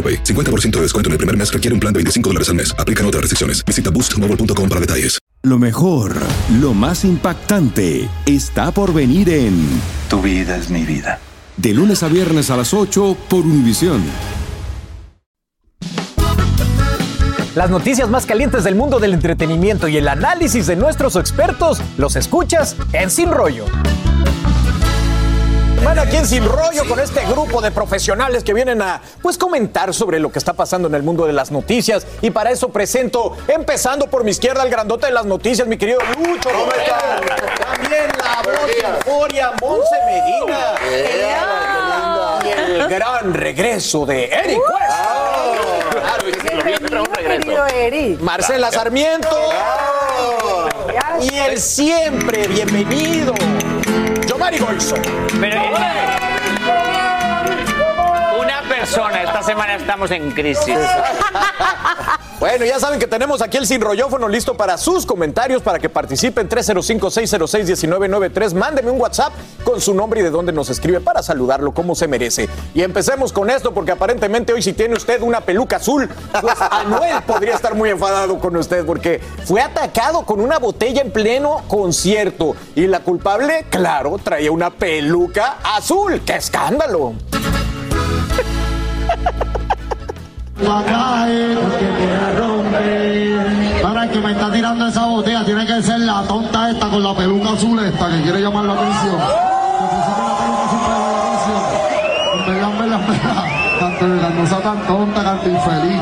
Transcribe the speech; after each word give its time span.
AroPay. 0.00 0.24
50% 0.24 0.70
de 0.76 0.82
descuento 0.82 1.08
en 1.08 1.12
el 1.12 1.18
primer 1.18 1.36
mes 1.36 1.52
requiere 1.52 1.74
un 1.74 1.80
plan 1.80 1.92
de 1.92 1.98
25 1.98 2.30
dólares 2.30 2.48
al 2.48 2.54
mes. 2.54 2.74
Aplican 2.78 3.04
otras 3.04 3.20
restricciones. 3.20 3.62
Visita 3.66 3.90
boostmobile.com 3.90 4.68
para 4.68 4.80
detalles. 4.80 5.20
Lo 5.42 5.58
mejor, 5.58 6.16
lo 6.60 6.74
más 6.74 7.02
impactante, 7.02 8.10
está 8.26 8.72
por 8.72 8.92
venir 8.92 9.30
en 9.30 9.66
Tu 10.10 10.20
vida 10.20 10.58
es 10.58 10.68
mi 10.68 10.84
vida. 10.84 11.18
De 11.56 11.72
lunes 11.72 12.02
a 12.02 12.08
viernes 12.08 12.50
a 12.50 12.58
las 12.58 12.74
8 12.74 13.16
por 13.26 13.46
Univisión. 13.46 14.02
Las 17.54 17.70
noticias 17.70 18.10
más 18.10 18.26
calientes 18.26 18.64
del 18.64 18.74
mundo 18.74 19.00
del 19.00 19.14
entretenimiento 19.14 19.88
y 19.88 19.96
el 19.96 20.08
análisis 20.08 20.66
de 20.66 20.76
nuestros 20.76 21.16
expertos 21.16 21.80
los 21.96 22.16
escuchas 22.16 22.76
en 22.92 23.10
Sin 23.10 23.30
Rollo. 23.30 23.64
Bueno, 25.82 26.02
aquí 26.02 26.16
en 26.16 26.26
Sin 26.26 26.44
Rollo 26.44 26.86
con 26.86 27.00
este 27.00 27.24
grupo 27.26 27.62
de 27.62 27.70
profesionales 27.70 28.44
que 28.44 28.52
vienen 28.52 28.82
a 28.82 29.00
pues 29.22 29.38
comentar 29.38 29.94
sobre 29.94 30.18
lo 30.18 30.30
que 30.30 30.38
está 30.38 30.52
pasando 30.52 30.88
en 30.88 30.94
el 30.94 31.02
mundo 31.02 31.26
de 31.26 31.32
las 31.32 31.50
noticias 31.50 32.06
y 32.20 32.30
para 32.30 32.50
eso 32.50 32.68
presento, 32.68 33.36
empezando 33.48 34.06
por 34.08 34.22
mi 34.22 34.30
izquierda, 34.30 34.62
el 34.62 34.70
grandote 34.70 35.06
de 35.06 35.12
las 35.12 35.24
noticias, 35.24 35.66
mi 35.66 35.78
querido 35.78 36.00
Lucho. 36.18 36.50
¿Cómo 36.50 36.70
También 36.70 38.08
la 38.18 38.42
voz 38.42 38.66
de 38.66 38.80
Euforia, 38.88 39.52
Monse 39.60 39.96
Medina. 40.06 40.74
Y 42.44 42.48
el 42.50 42.88
gran 42.88 43.32
regreso 43.32 44.04
de 44.04 44.26
Eric 44.26 44.58
West. 44.58 45.00
Marcela 48.20 48.70
Sarmiento. 48.70 49.36
Y 51.22 51.34
el 51.36 51.60
siempre 51.60 52.46
bienvenido, 52.48 53.34
Yomari 54.40 54.58
Golso. 54.58 54.94
Pero 55.38 55.68
una 55.68 56.29
persona, 58.90 59.22
esta 59.22 59.42
semana 59.44 59.76
estamos 59.76 60.10
en 60.10 60.32
crisis. 60.32 60.74
Bueno, 62.40 62.64
ya 62.64 62.80
saben 62.80 62.98
que 62.98 63.06
tenemos 63.06 63.40
aquí 63.42 63.58
el 63.58 63.66
sin 63.66 63.82
rollófono 63.82 64.26
listo 64.26 64.56
para 64.56 64.78
sus 64.78 65.04
comentarios, 65.04 65.60
para 65.60 65.78
que 65.78 65.90
participen 65.90 66.48
305-606-1993. 66.48 68.54
Mándeme 68.54 68.90
un 68.90 68.98
WhatsApp 68.98 69.34
con 69.62 69.78
su 69.78 69.92
nombre 69.92 70.20
y 70.20 70.22
de 70.22 70.30
dónde 70.30 70.50
nos 70.50 70.70
escribe 70.70 71.00
para 71.00 71.22
saludarlo 71.22 71.72
como 71.72 71.94
se 71.94 72.08
merece. 72.08 72.48
Y 72.72 72.80
empecemos 72.80 73.34
con 73.34 73.50
esto, 73.50 73.74
porque 73.74 73.92
aparentemente 73.92 74.54
hoy 74.54 74.62
si 74.62 74.72
tiene 74.72 74.94
usted 74.94 75.20
una 75.20 75.42
peluca 75.42 75.76
azul, 75.76 76.08
pues 76.40 76.54
Anuel 76.70 77.20
podría 77.26 77.56
estar 77.56 77.74
muy 77.74 77.90
enfadado 77.90 78.38
con 78.38 78.56
usted, 78.56 78.86
porque 78.86 79.20
fue 79.44 79.60
atacado 79.60 80.24
con 80.24 80.40
una 80.40 80.58
botella 80.58 81.02
en 81.02 81.10
pleno 81.10 81.60
concierto. 81.68 82.56
Y 82.74 82.86
la 82.86 83.00
culpable, 83.00 83.66
claro, 83.68 84.16
traía 84.16 84.50
una 84.50 84.70
peluca 84.70 85.58
azul. 85.62 86.22
¡Qué 86.24 86.36
escándalo! 86.36 87.12
La 90.70 90.84
cae 90.84 91.56
porque 91.56 91.84
te 91.84 92.38
rompe. 92.38 93.82
Para 93.82 94.04
el 94.04 94.10
que 94.10 94.20
me 94.20 94.30
está 94.30 94.52
tirando 94.52 94.86
esa 94.86 95.04
botella 95.04 95.44
tiene 95.44 95.66
que 95.66 95.82
ser 95.82 95.98
la 95.98 96.22
tonta 96.22 96.70
esta 96.70 96.88
con 96.88 97.02
la 97.02 97.12
peluca 97.12 97.50
azul 97.50 97.76
esta 97.84 98.08
que 98.08 98.22
quiere 98.22 98.40
llamar 98.40 98.66
la 98.66 98.74
atención. 98.74 99.18
Que 102.46 102.52
la 102.52 102.68
peluca 102.68 102.70
para 102.76 102.86
la. 102.86 102.98
Tanto 103.80 104.08
de 104.08 104.30
no 104.30 104.46
sea 104.46 104.62
tan 104.62 104.86
tonta, 104.86 105.24
tanto 105.24 105.48
infeliz. 105.48 106.00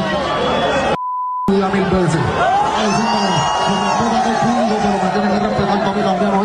Mil 1.49 1.85
veces. 1.85 2.21
Ay, 2.77 2.91
sí, 2.95 3.03
pero, 5.15 5.25
me 5.25 5.39
respeta 5.41 5.73
que 5.73 5.79
es 5.79 5.89
público, 5.89 6.17
pero 6.19 6.39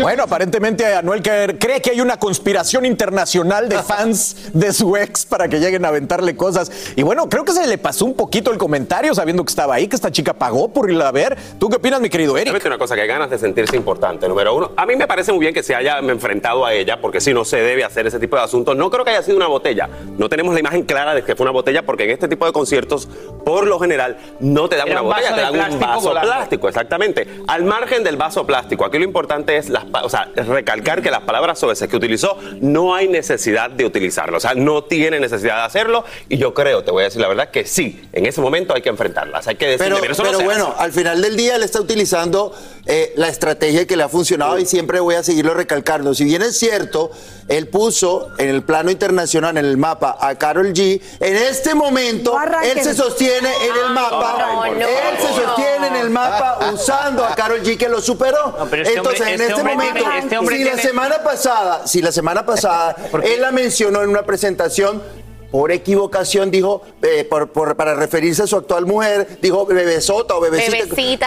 Bueno, 0.00 0.22
aparentemente 0.22 0.86
Anuel 0.94 1.22
que- 1.22 1.56
cree 1.58 1.82
que 1.82 1.90
hay 1.90 2.00
una 2.00 2.18
conspiración 2.18 2.86
internacional 2.86 3.68
de 3.68 3.82
fans 3.82 4.50
de 4.54 4.72
su 4.72 4.96
ex 4.96 5.26
para 5.26 5.48
que 5.48 5.58
lleguen 5.58 5.84
a 5.84 5.88
aventarle 5.88 6.36
cosas. 6.36 6.70
Y 6.94 7.02
bueno, 7.02 7.28
creo 7.28 7.44
que 7.44 7.52
se 7.52 7.66
le 7.66 7.78
pasó 7.78 8.04
un 8.04 8.14
poquito 8.14 8.52
el 8.52 8.58
comentario 8.58 9.12
sabiendo 9.12 9.44
que 9.44 9.50
estaba 9.50 9.74
ahí, 9.74 9.88
que 9.88 9.96
esta 9.96 10.12
chica 10.12 10.34
pagó 10.34 10.72
por 10.72 10.88
irla 10.88 11.08
a 11.08 11.12
ver. 11.12 11.36
¿Tú 11.58 11.68
qué 11.68 11.76
opinas, 11.76 12.00
mi 12.00 12.08
querido 12.10 12.38
Eric? 12.38 12.64
Una 12.64 12.78
cosa, 12.78 12.94
que 12.94 13.00
hay 13.02 13.08
ganas 13.08 13.28
de 13.28 13.38
sentirse 13.38 13.76
importante, 13.76 14.28
número 14.28 14.54
uno. 14.54 14.70
A 14.76 14.86
mí 14.86 14.94
me 14.94 15.08
parece 15.08 15.32
muy 15.32 15.40
bien 15.40 15.52
que 15.52 15.64
se 15.64 15.74
haya 15.74 15.98
enfrentado 15.98 16.64
a 16.64 16.72
ella, 16.72 17.00
porque 17.00 17.20
si 17.20 17.34
no 17.34 17.44
se 17.44 17.56
debe 17.56 17.82
hacer 17.82 18.06
ese 18.06 18.20
tipo 18.20 18.36
de 18.36 18.42
asuntos. 18.42 18.76
No 18.76 18.90
creo 18.90 19.04
que 19.04 19.10
haya 19.10 19.22
sido 19.24 19.36
una 19.36 19.48
botella. 19.48 19.88
No 20.16 20.28
tenemos 20.28 20.54
la 20.54 20.60
imagen 20.60 20.84
clara 20.84 21.12
de 21.14 21.24
que 21.24 21.34
fue 21.34 21.42
una 21.44 21.52
botella, 21.52 21.84
porque 21.84 22.04
en 22.04 22.10
este 22.10 22.28
tipo 22.28 22.46
de 22.46 22.52
conciertos, 22.52 23.08
por 23.44 23.66
lo 23.66 23.80
general, 23.80 24.16
no 24.38 24.68
te 24.68 24.76
dan 24.76 24.86
Era 24.88 25.00
una 25.02 25.08
un 25.10 25.14
botella, 25.16 25.34
te 25.34 25.40
dan 25.58 25.72
un 25.74 25.80
vaso 25.80 26.08
volando. 26.08 26.30
plástico, 26.30 26.68
exactamente. 26.68 27.26
Al 27.48 27.64
margen 27.64 28.04
del 28.04 28.16
vaso 28.16 28.46
plástico, 28.46 28.84
aquí 28.84 28.98
lo 28.98 29.04
importante 29.04 29.56
es 29.56 29.68
las, 29.68 29.88
o 30.04 30.08
sea, 30.08 30.28
recalcar 30.34 31.02
que 31.02 31.10
las 31.10 31.22
palabras 31.22 31.58
soeces 31.58 31.88
que 31.88 31.96
utilizó 31.96 32.38
no 32.60 32.94
hay 32.94 33.08
necesidad 33.08 33.70
de 33.70 33.84
utilizarlo. 33.84 34.36
O 34.36 34.40
sea, 34.40 34.54
no 34.54 34.84
tiene 34.84 35.20
necesidad 35.20 35.56
de 35.56 35.62
hacerlo. 35.62 36.04
Y 36.28 36.38
yo 36.38 36.54
creo, 36.54 36.84
te 36.84 36.90
voy 36.90 37.02
a 37.02 37.04
decir 37.06 37.20
la 37.20 37.28
verdad, 37.28 37.50
que 37.50 37.66
sí, 37.66 38.08
en 38.12 38.26
ese 38.26 38.40
momento 38.40 38.74
hay 38.74 38.82
que 38.82 38.88
enfrentarlas. 38.88 39.46
Hay 39.48 39.56
que 39.56 39.66
decirle, 39.66 39.86
Pero, 39.86 40.00
"Mira, 40.00 40.12
eso 40.12 40.22
no 40.22 40.28
pero 40.28 40.38
se 40.40 40.44
bueno, 40.44 40.72
hace". 40.74 40.84
al 40.84 40.92
final 40.92 41.22
del 41.22 41.36
día 41.36 41.56
él 41.56 41.62
está 41.62 41.80
utilizando 41.80 42.54
eh, 42.90 43.12
la 43.16 43.28
estrategia 43.28 43.86
que 43.86 43.96
le 43.96 44.02
ha 44.02 44.08
funcionado 44.08 44.58
y 44.58 44.64
siempre 44.64 45.00
voy 45.00 45.14
a 45.14 45.22
seguirlo 45.22 45.52
recalcando. 45.52 46.14
Si 46.14 46.24
bien 46.24 46.40
es 46.40 46.58
cierto, 46.58 47.10
él 47.48 47.68
puso 47.68 48.28
en 48.38 48.48
el 48.48 48.62
plano 48.62 48.90
internacional, 48.90 49.58
en 49.58 49.64
el 49.66 49.76
mapa, 49.76 50.16
a 50.18 50.34
Carol 50.36 50.72
G. 50.72 51.00
En 51.20 51.36
este 51.36 51.74
momento, 51.74 52.34
él 52.62 52.80
se 52.82 52.94
sostiene 52.94 53.50
en 53.66 53.84
el 53.86 53.92
mapa. 53.92 54.36
no, 54.38 54.54
no, 54.54 54.64
él 54.64 54.78
no. 54.78 55.20
se 55.28 55.34
sostiene 55.44 55.86
en 55.88 55.96
el 55.96 56.10
mapa 56.10 56.70
usando 56.72 57.24
a 57.26 57.34
Carol 57.34 57.60
G 57.62 57.76
que 57.76 57.88
lo 57.90 58.00
superó. 58.00 58.56
pero 58.70 58.82
este 58.82 58.96
Entonces, 58.96 59.20
hombre- 59.20 59.34
en 59.34 59.40
este 59.42 59.52
este 59.52 59.60
hombre 59.60 59.76
momento, 59.86 60.10
este 60.18 60.38
hombre 60.38 60.56
si 60.56 60.64
la 60.64 60.76
semana 60.78 61.22
pasada, 61.22 61.86
si 61.86 62.02
la 62.02 62.12
semana 62.12 62.44
pasada 62.46 62.96
él 63.24 63.40
la 63.40 63.52
mencionó 63.52 64.02
en 64.02 64.10
una 64.10 64.22
presentación 64.22 65.02
por 65.50 65.72
equivocación 65.72 66.50
dijo, 66.50 66.82
eh, 67.00 67.24
por- 67.24 67.48
por- 67.50 67.74
para 67.74 67.94
referirse 67.94 68.42
a 68.42 68.46
su 68.46 68.56
actual 68.56 68.84
mujer, 68.84 69.38
dijo 69.40 69.64
bebesota 69.64 70.36
o 70.36 70.40
bebecita. 70.42 70.76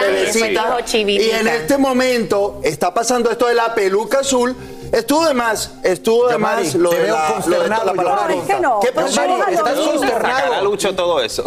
y 0.06 0.48
dijo 0.50 0.80
chivitita. 0.84 1.36
Y 1.36 1.40
en 1.40 1.48
este 1.48 1.76
momento 1.76 2.60
está 2.62 2.94
pasando 2.94 3.32
esto 3.32 3.48
de 3.48 3.54
la 3.54 3.74
peluca 3.74 4.20
azul. 4.20 4.54
Estuvo 4.92 5.26
de 5.26 5.34
más, 5.34 5.72
estuvo 5.82 6.28
de 6.28 6.38
más 6.38 6.74
lo 6.76 6.90
te 6.90 6.96
de 6.98 7.02
veo 7.02 7.14
la, 7.16 7.20
lo 7.30 7.34
de 7.34 7.42
consternado, 7.42 7.84
la 7.86 7.94
palabra 7.94 8.22
Yomari. 8.28 8.34
tonta. 8.36 8.52
Es 8.52 8.56
que 8.56 8.62
no, 8.62 8.80
¿Qué 8.80 8.92
pasó? 8.92 9.08
Estás 9.22 9.52
¿Estás 9.52 9.74
consternado. 9.78 10.64
Lucho 10.64 10.94
todo 10.94 11.20
eso. 11.20 11.44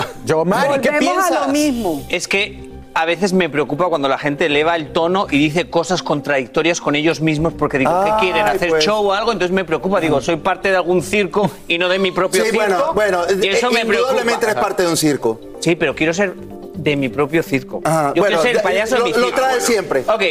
¿qué 0.82 0.90
Volvemos 0.90 1.00
piensas? 1.00 1.32
a 1.32 1.48
lo 1.48 1.54
mismo. 1.54 2.06
Es 2.10 2.28
que 2.28 2.75
a 2.96 3.04
veces 3.04 3.34
me 3.34 3.50
preocupa 3.50 3.88
cuando 3.90 4.08
la 4.08 4.18
gente 4.18 4.46
eleva 4.46 4.76
el 4.78 4.94
tono 4.94 5.28
y 5.30 5.38
dice 5.38 5.70
cosas 5.70 6.02
contradictorias 6.02 6.80
con 6.80 6.96
ellos 6.96 7.20
mismos 7.20 7.52
porque 7.54 7.78
digo, 7.78 7.92
¿qué 8.06 8.12
quieren? 8.22 8.46
¿Hacer 8.46 8.70
pues. 8.70 8.86
show 8.86 9.06
o 9.06 9.12
algo? 9.12 9.34
Entonces 9.34 9.54
me 9.54 9.66
preocupa. 9.66 10.00
Digo, 10.00 10.22
soy 10.22 10.38
parte 10.38 10.70
de 10.72 10.78
algún 10.78 11.04
circo 11.04 11.52
y 11.68 11.78
no 11.78 11.90
de 11.90 12.00
mi 12.00 12.12
propio 12.12 12.42
Sí, 12.46 12.52
circo. 12.52 12.66
bueno, 12.66 12.94
bueno, 12.94 13.22
y 13.44 13.48
eso 13.48 13.70
eh, 13.70 13.74
me 13.74 13.82
indudablemente 13.82 14.46
eres 14.46 14.56
parte 14.56 14.84
de 14.84 14.90
un 14.90 14.96
circo. 14.96 15.42
Sí, 15.60 15.76
pero 15.76 15.94
quiero 15.94 16.14
ser 16.14 16.36
de 16.36 16.96
mi 16.96 17.10
propio 17.10 17.44
circo. 17.44 17.82
Ajá, 17.84 18.14
Yo 18.16 18.22
bueno, 18.22 18.38
quiero 18.38 18.42
ser 18.44 18.56
el 18.56 18.62
payaso 18.62 18.96
de 18.96 19.04
mi 19.04 19.12
lo 19.12 19.16
circo. 19.26 19.32
traes 19.42 19.64
siempre. 19.64 20.04
Ok, 20.08 20.24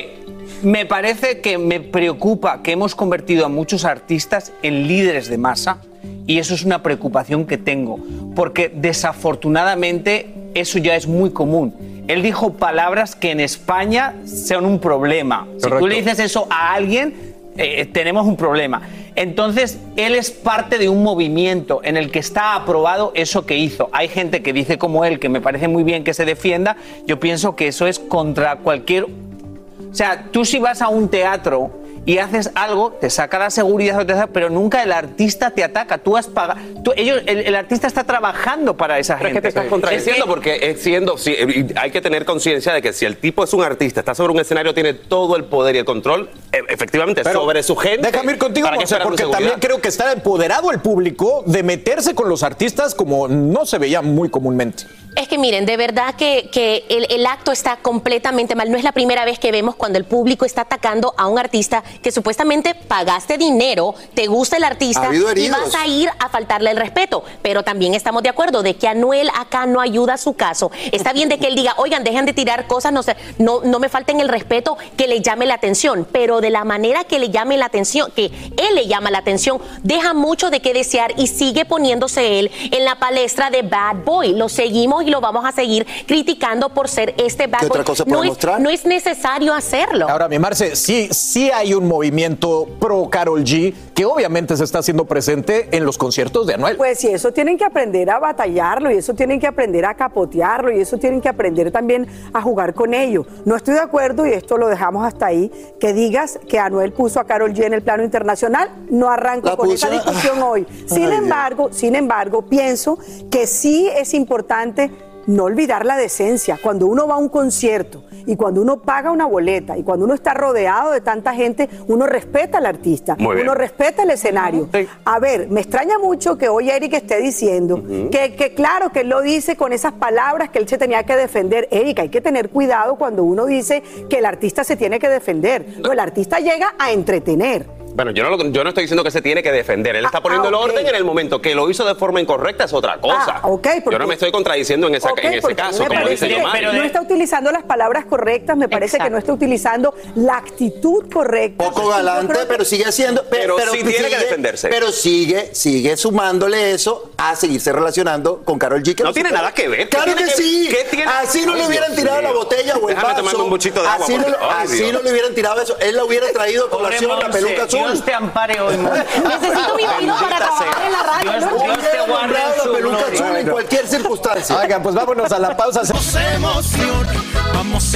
me 0.62 0.86
parece 0.86 1.42
que 1.42 1.58
me 1.58 1.80
preocupa 1.80 2.62
que 2.62 2.72
hemos 2.72 2.94
convertido 2.94 3.44
a 3.44 3.50
muchos 3.50 3.84
artistas 3.84 4.52
en 4.62 4.88
líderes 4.88 5.28
de 5.28 5.36
masa 5.36 5.78
y 6.26 6.38
eso 6.38 6.54
es 6.54 6.64
una 6.64 6.82
preocupación 6.82 7.44
que 7.44 7.58
tengo, 7.58 7.98
porque 8.34 8.72
desafortunadamente 8.74 10.32
eso 10.54 10.78
ya 10.78 10.96
es 10.96 11.06
muy 11.06 11.28
común. 11.30 11.74
Él 12.06 12.22
dijo 12.22 12.54
palabras 12.54 13.16
que 13.16 13.30
en 13.30 13.40
España 13.40 14.14
son 14.26 14.66
un 14.66 14.78
problema. 14.78 15.46
Si 15.58 15.68
tú 15.68 15.86
le 15.86 15.96
dices 15.96 16.18
eso 16.18 16.46
a 16.50 16.74
alguien, 16.74 17.34
eh, 17.56 17.86
tenemos 17.86 18.26
un 18.26 18.36
problema. 18.36 18.82
Entonces, 19.16 19.78
él 19.96 20.14
es 20.14 20.30
parte 20.30 20.78
de 20.78 20.88
un 20.88 21.02
movimiento 21.02 21.80
en 21.84 21.96
el 21.96 22.10
que 22.10 22.18
está 22.18 22.56
aprobado 22.56 23.12
eso 23.14 23.46
que 23.46 23.56
hizo. 23.56 23.88
Hay 23.92 24.08
gente 24.08 24.42
que 24.42 24.52
dice 24.52 24.76
como 24.76 25.04
él, 25.04 25.20
que 25.20 25.28
me 25.28 25.40
parece 25.40 25.68
muy 25.68 25.84
bien 25.84 26.02
que 26.02 26.14
se 26.14 26.24
defienda. 26.24 26.76
Yo 27.06 27.20
pienso 27.20 27.54
que 27.54 27.68
eso 27.68 27.86
es 27.86 27.98
contra 27.98 28.56
cualquier... 28.56 29.04
O 29.04 29.94
sea, 29.94 30.24
tú 30.32 30.44
si 30.44 30.58
vas 30.58 30.82
a 30.82 30.88
un 30.88 31.08
teatro 31.08 31.83
y 32.06 32.18
haces 32.18 32.50
algo, 32.54 32.92
te 32.92 33.08
saca 33.08 33.38
la 33.38 33.50
seguridad, 33.50 34.00
o 34.00 34.06
te 34.06 34.12
saca- 34.14 34.26
pero 34.32 34.50
nunca 34.50 34.82
el 34.82 34.92
artista 34.92 35.50
te 35.50 35.64
ataca. 35.64 35.98
Tú 35.98 36.16
has 36.16 36.26
pagado... 36.26 36.60
tú- 36.82 36.92
ellos, 36.96 37.22
el, 37.26 37.38
el 37.40 37.54
artista 37.54 37.86
está 37.86 38.04
trabajando 38.04 38.76
para 38.76 38.98
esa 38.98 39.16
Pero 39.16 39.28
es 39.28 39.32
gente. 39.34 39.38
que 39.38 39.42
te 39.42 39.48
estás 39.48 39.66
contradiciendo 39.70 40.18
Es 40.18 40.24
que- 40.24 40.28
porque 40.28 40.58
es 40.70 40.82
siendo, 40.82 41.16
sí, 41.16 41.32
y 41.34 41.66
hay 41.78 41.90
que 41.90 42.00
tener 42.00 42.24
conciencia 42.24 42.72
de 42.74 42.82
que 42.82 42.92
si 42.92 43.04
el 43.06 43.16
tipo 43.16 43.42
es 43.44 43.52
un 43.54 43.62
artista, 43.62 44.00
está 44.00 44.14
sobre 44.14 44.32
un 44.32 44.40
escenario, 44.40 44.74
tiene 44.74 44.92
todo 44.94 45.36
el 45.36 45.44
poder 45.44 45.76
y 45.76 45.78
el 45.78 45.84
control, 45.84 46.28
e- 46.52 46.62
efectivamente, 46.68 47.22
Pero 47.24 47.40
sobre 47.40 47.62
su 47.62 47.74
gente. 47.76 48.10
Déjame 48.10 48.32
ir 48.32 48.38
contigo, 48.38 48.68
porque 49.02 49.24
también 49.24 49.54
creo 49.60 49.80
que 49.80 49.88
está 49.88 50.12
empoderado 50.12 50.70
el 50.72 50.80
público 50.80 51.42
de 51.46 51.62
meterse 51.62 52.14
con 52.14 52.28
los 52.28 52.42
artistas 52.42 52.94
como 52.94 53.28
no 53.28 53.64
se 53.64 53.78
veía 53.78 54.02
muy 54.02 54.28
comúnmente. 54.28 54.84
Es 55.16 55.28
que 55.28 55.38
miren, 55.38 55.64
de 55.64 55.76
verdad 55.76 56.14
que, 56.16 56.48
que 56.50 56.84
el, 56.88 57.06
el 57.08 57.24
acto 57.26 57.52
está 57.52 57.76
completamente 57.76 58.56
mal. 58.56 58.70
No 58.70 58.76
es 58.76 58.82
la 58.82 58.90
primera 58.90 59.24
vez 59.24 59.38
que 59.38 59.52
vemos 59.52 59.76
cuando 59.76 59.96
el 59.98 60.04
público 60.04 60.44
está 60.44 60.62
atacando 60.62 61.14
a 61.16 61.28
un 61.28 61.38
artista 61.38 61.84
que 62.02 62.10
supuestamente 62.10 62.74
pagaste 62.74 63.38
dinero, 63.38 63.94
te 64.14 64.26
gusta 64.26 64.56
el 64.56 64.64
artista 64.64 65.08
Ha 65.08 65.14
y 65.14 65.48
vas 65.50 65.74
a 65.76 65.86
ir 65.86 66.10
a 66.18 66.28
faltarle 66.28 66.70
el 66.70 66.76
respeto. 66.76 67.22
Pero 67.42 67.62
también 67.62 67.94
estamos 67.94 68.24
de 68.24 68.28
acuerdo 68.28 68.62
de 68.64 68.74
que 68.74 68.88
Anuel 68.88 69.30
acá 69.38 69.66
no 69.66 69.80
ayuda 69.80 70.14
a 70.14 70.18
su 70.18 70.34
caso. 70.34 70.72
Está 70.90 71.12
bien 71.12 71.28
de 71.28 71.38
que 71.38 71.46
él 71.46 71.54
diga, 71.54 71.74
oigan, 71.76 72.02
dejen 72.02 72.26
de 72.26 72.32
tirar 72.32 72.66
cosas, 72.66 72.92
no, 72.92 73.04
sé, 73.04 73.16
no, 73.38 73.60
no 73.62 73.78
me 73.78 73.88
falten 73.88 74.18
el 74.18 74.28
respeto, 74.28 74.76
que 74.96 75.06
le 75.06 75.20
llame 75.20 75.46
la 75.46 75.54
atención. 75.54 76.08
Pero 76.10 76.40
de 76.40 76.50
la 76.50 76.64
manera 76.64 77.04
que 77.04 77.20
le 77.20 77.30
llame 77.30 77.56
la 77.56 77.66
atención, 77.66 78.10
que 78.16 78.26
él 78.26 78.74
le 78.74 78.88
llama 78.88 79.12
la 79.12 79.18
atención, 79.18 79.60
deja 79.82 80.12
mucho 80.12 80.50
de 80.50 80.60
qué 80.60 80.74
desear 80.74 81.14
y 81.16 81.28
sigue 81.28 81.64
poniéndose 81.64 82.40
él 82.40 82.50
en 82.72 82.84
la 82.84 82.96
palestra 82.96 83.50
de 83.50 83.62
bad 83.62 83.96
boy. 84.04 84.34
Lo 84.34 84.48
seguimos 84.48 85.03
y 85.04 85.10
lo 85.10 85.20
vamos 85.20 85.44
a 85.44 85.52
seguir 85.52 85.86
criticando 86.06 86.68
por 86.70 86.88
ser 86.88 87.14
este 87.18 87.46
bad 87.46 87.60
¿Qué 87.60 87.66
otra 87.66 87.84
cosa 87.84 88.04
no, 88.06 88.22
es, 88.22 88.28
mostrar? 88.30 88.60
no 88.60 88.70
es 88.70 88.84
necesario 88.84 89.52
hacerlo. 89.54 90.08
Ahora, 90.08 90.28
mi 90.28 90.38
Marce, 90.38 90.76
sí, 90.76 91.08
sí 91.10 91.50
hay 91.50 91.74
un 91.74 91.86
movimiento 91.86 92.66
pro 92.80 93.08
Carol 93.10 93.44
G 93.44 93.74
que 93.94 94.04
obviamente 94.04 94.56
se 94.56 94.64
está 94.64 94.80
haciendo 94.80 95.04
presente 95.04 95.68
en 95.76 95.84
los 95.84 95.98
conciertos 95.98 96.46
de 96.46 96.54
Anuel. 96.54 96.76
Pues 96.76 96.98
sí, 96.98 97.08
eso 97.08 97.32
tienen 97.32 97.56
que 97.56 97.64
aprender 97.64 98.10
a 98.10 98.18
batallarlo 98.18 98.90
y 98.90 98.96
eso 98.96 99.14
tienen 99.14 99.38
que 99.38 99.46
aprender 99.46 99.84
a 99.84 99.94
capotearlo 99.94 100.72
y 100.72 100.80
eso 100.80 100.98
tienen 100.98 101.20
que 101.20 101.28
aprender 101.28 101.70
también 101.70 102.06
a 102.32 102.42
jugar 102.42 102.74
con 102.74 102.94
ello. 102.94 103.26
No 103.44 103.56
estoy 103.56 103.74
de 103.74 103.80
acuerdo, 103.80 104.26
y 104.26 104.32
esto 104.32 104.56
lo 104.58 104.68
dejamos 104.68 105.06
hasta 105.06 105.26
ahí, 105.26 105.50
que 105.78 105.92
digas 105.92 106.38
que 106.48 106.58
Anuel 106.58 106.92
puso 106.92 107.20
a 107.20 107.24
Carol 107.24 107.52
G 107.52 107.64
en 107.64 107.74
el 107.74 107.82
plano 107.82 108.02
internacional. 108.02 108.70
No 108.90 109.10
arranco 109.10 109.48
La 109.48 109.56
con 109.56 109.68
puso. 109.68 109.86
esa 109.86 109.90
discusión 109.90 110.42
hoy. 110.42 110.66
Sin 110.86 111.04
Ay, 111.04 111.18
embargo, 111.18 111.68
sin 111.70 111.94
embargo, 111.94 112.42
pienso 112.42 112.98
que 113.30 113.46
sí 113.46 113.88
es 113.94 114.14
importante 114.14 114.90
no 115.26 115.44
olvidar 115.44 115.84
la 115.84 115.96
decencia. 115.96 116.58
Cuando 116.62 116.86
uno 116.86 117.06
va 117.06 117.14
a 117.14 117.18
un 117.18 117.28
concierto 117.28 118.04
y 118.26 118.36
cuando 118.36 118.62
uno 118.62 118.80
paga 118.80 119.10
una 119.10 119.26
boleta 119.26 119.76
y 119.76 119.82
cuando 119.82 120.04
uno 120.04 120.14
está 120.14 120.34
rodeado 120.34 120.92
de 120.92 121.00
tanta 121.00 121.34
gente, 121.34 121.68
uno 121.88 122.06
respeta 122.06 122.58
al 122.58 122.66
artista, 122.66 123.16
uno 123.18 123.54
respeta 123.54 124.02
el 124.02 124.10
escenario. 124.10 124.68
A 125.04 125.18
ver, 125.18 125.48
me 125.48 125.60
extraña 125.60 125.98
mucho 125.98 126.36
que 126.38 126.48
hoy 126.48 126.70
Eric 126.70 126.94
esté 126.94 127.20
diciendo 127.20 127.82
que, 128.10 128.34
que 128.34 128.54
claro, 128.54 128.90
que 128.90 129.00
él 129.00 129.08
lo 129.08 129.20
dice 129.20 129.56
con 129.56 129.72
esas 129.72 129.92
palabras 129.92 130.50
que 130.50 130.58
él 130.58 130.68
se 130.68 130.78
tenía 130.78 131.04
que 131.04 131.16
defender. 131.16 131.68
Eric, 131.70 132.00
hay 132.00 132.08
que 132.08 132.20
tener 132.20 132.50
cuidado 132.50 132.96
cuando 132.96 133.24
uno 133.24 133.46
dice 133.46 133.82
que 134.08 134.18
el 134.18 134.26
artista 134.26 134.64
se 134.64 134.76
tiene 134.76 134.98
que 134.98 135.08
defender. 135.08 135.80
No, 135.82 135.92
el 135.92 136.00
artista 136.00 136.38
llega 136.38 136.74
a 136.78 136.92
entretener. 136.92 137.83
Bueno, 137.94 138.10
yo 138.10 138.24
no, 138.24 138.30
lo- 138.30 138.44
yo 138.50 138.64
no 138.64 138.70
estoy 138.70 138.82
diciendo 138.84 139.04
que 139.04 139.12
se 139.12 139.22
tiene 139.22 139.40
que 139.40 139.52
defender. 139.52 139.94
Él 139.94 140.04
está 140.04 140.18
Ah, 140.18 140.22
poniendo 140.22 140.48
ah, 140.48 140.50
el 140.50 140.54
orden 140.56 140.84
en 140.84 140.94
el 140.96 141.04
momento. 141.04 141.40
Que 141.40 141.54
lo 141.54 141.70
hizo 141.70 141.84
de 141.84 141.94
forma 141.94 142.20
incorrecta 142.20 142.64
es 142.64 142.72
otra 142.72 142.98
cosa. 143.00 143.36
Ah, 143.36 143.42
porque- 143.42 143.82
yo 143.88 143.98
no 144.00 144.08
me 144.08 144.14
estoy 144.14 144.32
contradiciendo 144.32 144.88
en, 144.88 144.96
esa, 144.96 145.12
Ok, 145.12 145.20
en 145.22 145.34
ese 145.34 145.54
caso, 145.54 145.78
me 145.84 145.86
como 145.88 146.00
parece 146.02 146.26
dice 146.26 146.36
que 146.40 146.62
no 146.72 146.82
está 146.82 147.00
utilizando 147.02 147.52
las 147.52 147.62
palabras 147.62 148.04
correctas, 148.06 148.56
me 148.56 148.68
parece 148.68 148.98
que 148.98 149.10
no 149.10 149.16
está 149.18 149.32
utilizando 149.32 149.94
la 150.16 150.38
actitud 150.38 151.08
correcta. 151.12 151.64
Poco 151.70 151.86
galante, 151.88 152.32
que- 152.32 152.46
pero 152.46 152.64
sigue 152.64 152.84
haciendo. 152.84 153.22
pe- 153.24 153.38
Pero 153.44 153.58
sí 153.70 153.84
tiene 153.84 154.08
que 154.08 154.18
defenderse. 154.18 154.68
Pero 154.68 154.90
sigue, 154.90 155.54
sigue 155.54 155.96
sumándole 155.96 156.72
eso 156.72 157.12
a 157.16 157.36
seguirse 157.36 157.72
relacionando 157.72 158.42
con 158.44 158.58
Carol 158.58 158.82
G. 158.82 158.96
que 158.96 159.04
No 159.04 159.12
tiene 159.12 159.30
nada 159.30 159.52
que 159.54 159.68
ver. 159.68 159.88
¿Qué 159.88 159.88
Claro 159.96 160.16
que 160.16 160.24
que- 160.24 160.30
sí. 160.30 160.66
qué 160.68 160.84
tiene- 160.90 161.04
Así 161.12 161.46
no 161.46 161.54
le 161.54 161.64
hubieran 161.66 161.92
Dios 161.92 162.00
tirado 162.02 162.22
la 162.22 162.32
botella 162.32 162.74
o 162.76 162.88
el 162.88 162.94
Déjame 162.96 163.12
vaso. 163.12 163.16
tomarme 163.20 163.42
un 163.44 163.50
buchito 163.50 163.82
de 163.82 163.88
agua, 163.88 164.04
Así, 164.04 164.16
no, 164.16 164.24
porque- 164.24 164.38
ay, 164.40 164.64
así 164.66 164.76
Dios. 164.78 164.92
no 164.94 165.02
le 165.02 165.10
hubieran 165.12 165.34
tirado 165.34 165.60
eso. 165.60 165.76
Él 165.78 165.94
la 165.94 166.04
hubiera 166.04 166.26
traído 166.32 166.68
con 166.70 166.82
la 166.82 166.88
peluca 166.90 167.26
azul. 167.64 167.83
Dios 167.86 168.04
te 168.04 168.14
ampare 168.14 168.60
hoy. 168.60 168.76
Necesito 168.76 169.74
mi 169.76 169.84
marido 169.84 170.14
para 170.20 170.36
trabajar 170.36 170.82
en 170.86 170.92
la 170.92 171.02
radio. 171.02 171.30
Dios, 171.30 171.52
¿no? 171.52 171.64
Dios 171.64 171.78
te 171.78 172.10
guarde 172.10 172.36
en 172.38 172.62
su 172.62 172.68
la 172.68 172.74
peluca 172.78 173.04
azul 173.12 173.36
en 173.36 173.48
cualquier 173.50 173.86
circunstancia. 173.86 174.56
Oigan, 174.58 174.82
pues 174.82 174.94
vámonos 174.94 175.32
a 175.32 175.38
la 175.38 175.56
pausa. 175.56 175.82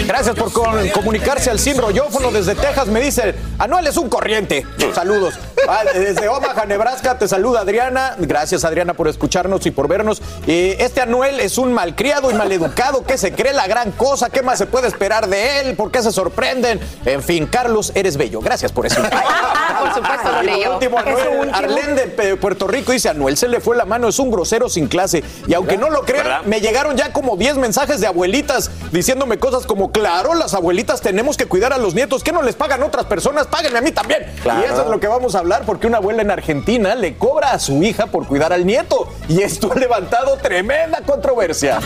Gracias 0.07 0.37
por 0.37 0.53
con- 0.53 0.89
comunicarse 0.91 1.51
al 1.51 1.59
sin 1.59 1.77
rollófono 1.79 2.31
desde 2.31 2.55
Texas. 2.55 2.87
Me 2.89 3.01
dicen, 3.01 3.35
Anuel 3.59 3.87
es 3.87 3.97
un 3.97 4.09
corriente. 4.09 4.67
Saludos. 4.95 5.35
Ah, 5.71 5.83
Desde 5.93 6.29
Omaha, 6.29 6.65
Nebraska, 6.65 7.19
te 7.19 7.29
saluda 7.29 7.61
Adriana. 7.61 8.15
Gracias, 8.19 8.65
Adriana, 8.65 8.95
por 8.95 9.07
escucharnos 9.09 9.67
y 9.67 9.71
por 9.71 9.87
vernos. 9.87 10.23
Eh, 10.47 10.77
este 10.81 11.03
Anuel 11.03 11.41
es 11.41 11.59
un 11.59 11.73
malcriado 11.75 12.31
y 12.31 12.35
maleducado 12.35 13.05
que 13.05 13.19
se 13.19 13.33
cree 13.33 13.53
la 13.53 13.67
gran 13.67 13.91
cosa. 13.91 14.31
¿Qué 14.31 14.41
más 14.43 14.57
se 14.57 14.65
puede 14.67 14.87
esperar 14.89 15.27
de 15.29 15.61
él? 15.61 15.77
¿Por 15.77 15.91
qué 15.91 16.01
se 16.03 16.11
sorprenden? 16.13 16.81
En 17.05 17.23
fin, 17.23 17.47
Carlos, 17.47 17.93
eres 17.97 18.17
bello. 18.17 18.41
Gracias 18.41 18.73
por 18.73 18.87
eso. 18.87 19.03
Por 19.79 19.95
supuesto, 19.95 20.43
lo 20.43 20.59
Y 20.59 20.67
último, 20.67 20.99
Anuel. 20.99 21.51
Arlén 21.55 21.95
de 21.97 22.37
Puerto 22.37 22.67
Rico 22.67 22.93
dice, 22.93 23.09
Anuel 23.11 23.37
se 23.37 23.49
le 23.49 23.61
fue 23.61 23.77
la 23.77 23.85
mano, 23.85 24.09
es 24.09 24.19
un 24.19 24.31
grosero 24.31 24.69
sin 24.71 24.87
clase. 24.89 25.23
Y 25.47 25.55
aunque 25.55 25.77
no 25.77 25.91
lo 25.91 26.03
crean, 26.03 26.25
¿Verdad? 26.25 26.43
me 26.47 26.61
llegaron 26.61 26.97
ya 26.97 27.13
como 27.13 27.37
10 27.37 27.57
mensajes 27.57 28.01
de 28.01 28.07
abuelitas 28.07 28.71
diciéndome 28.91 29.39
cosas 29.39 29.48
como, 29.67 29.91
claro, 29.93 30.35
las 30.35 30.55
abuelitas 30.55 31.01
tenemos 31.01 31.37
que 31.37 31.47
cuidar 31.47 31.73
a 31.73 31.79
los 31.79 31.95
nietos, 31.95 32.23
que 32.23 32.33
no 32.33 32.43
les 32.43 32.55
pagan 32.55 32.83
otras 32.83 33.07
personas, 33.07 33.47
páguenme 33.47 33.79
a 33.79 33.83
mí 33.83 33.93
también. 33.93 34.27
Claro. 34.43 34.61
Y 34.61 34.65
eso 34.65 34.83
es 34.83 34.89
lo 34.89 35.01
que 35.01 35.09
vamos 35.09 35.35
a 35.35 35.41
hablar, 35.41 35.63
porque 35.65 35.87
una 35.87 35.99
abuela 35.99 36.23
en 36.23 36.31
Argentina 36.31 36.95
le 36.95 37.17
cobra 37.17 37.53
a 37.53 37.59
su 37.59 37.83
hija 37.83 38.07
por 38.07 38.27
cuidar 38.27 38.53
al 38.53 38.67
nieto. 38.67 39.09
Y 39.29 39.43
esto 39.43 39.73
ha 39.73 39.79
levantado 39.79 40.37
tremenda 40.37 41.01
controversia. 41.03 41.81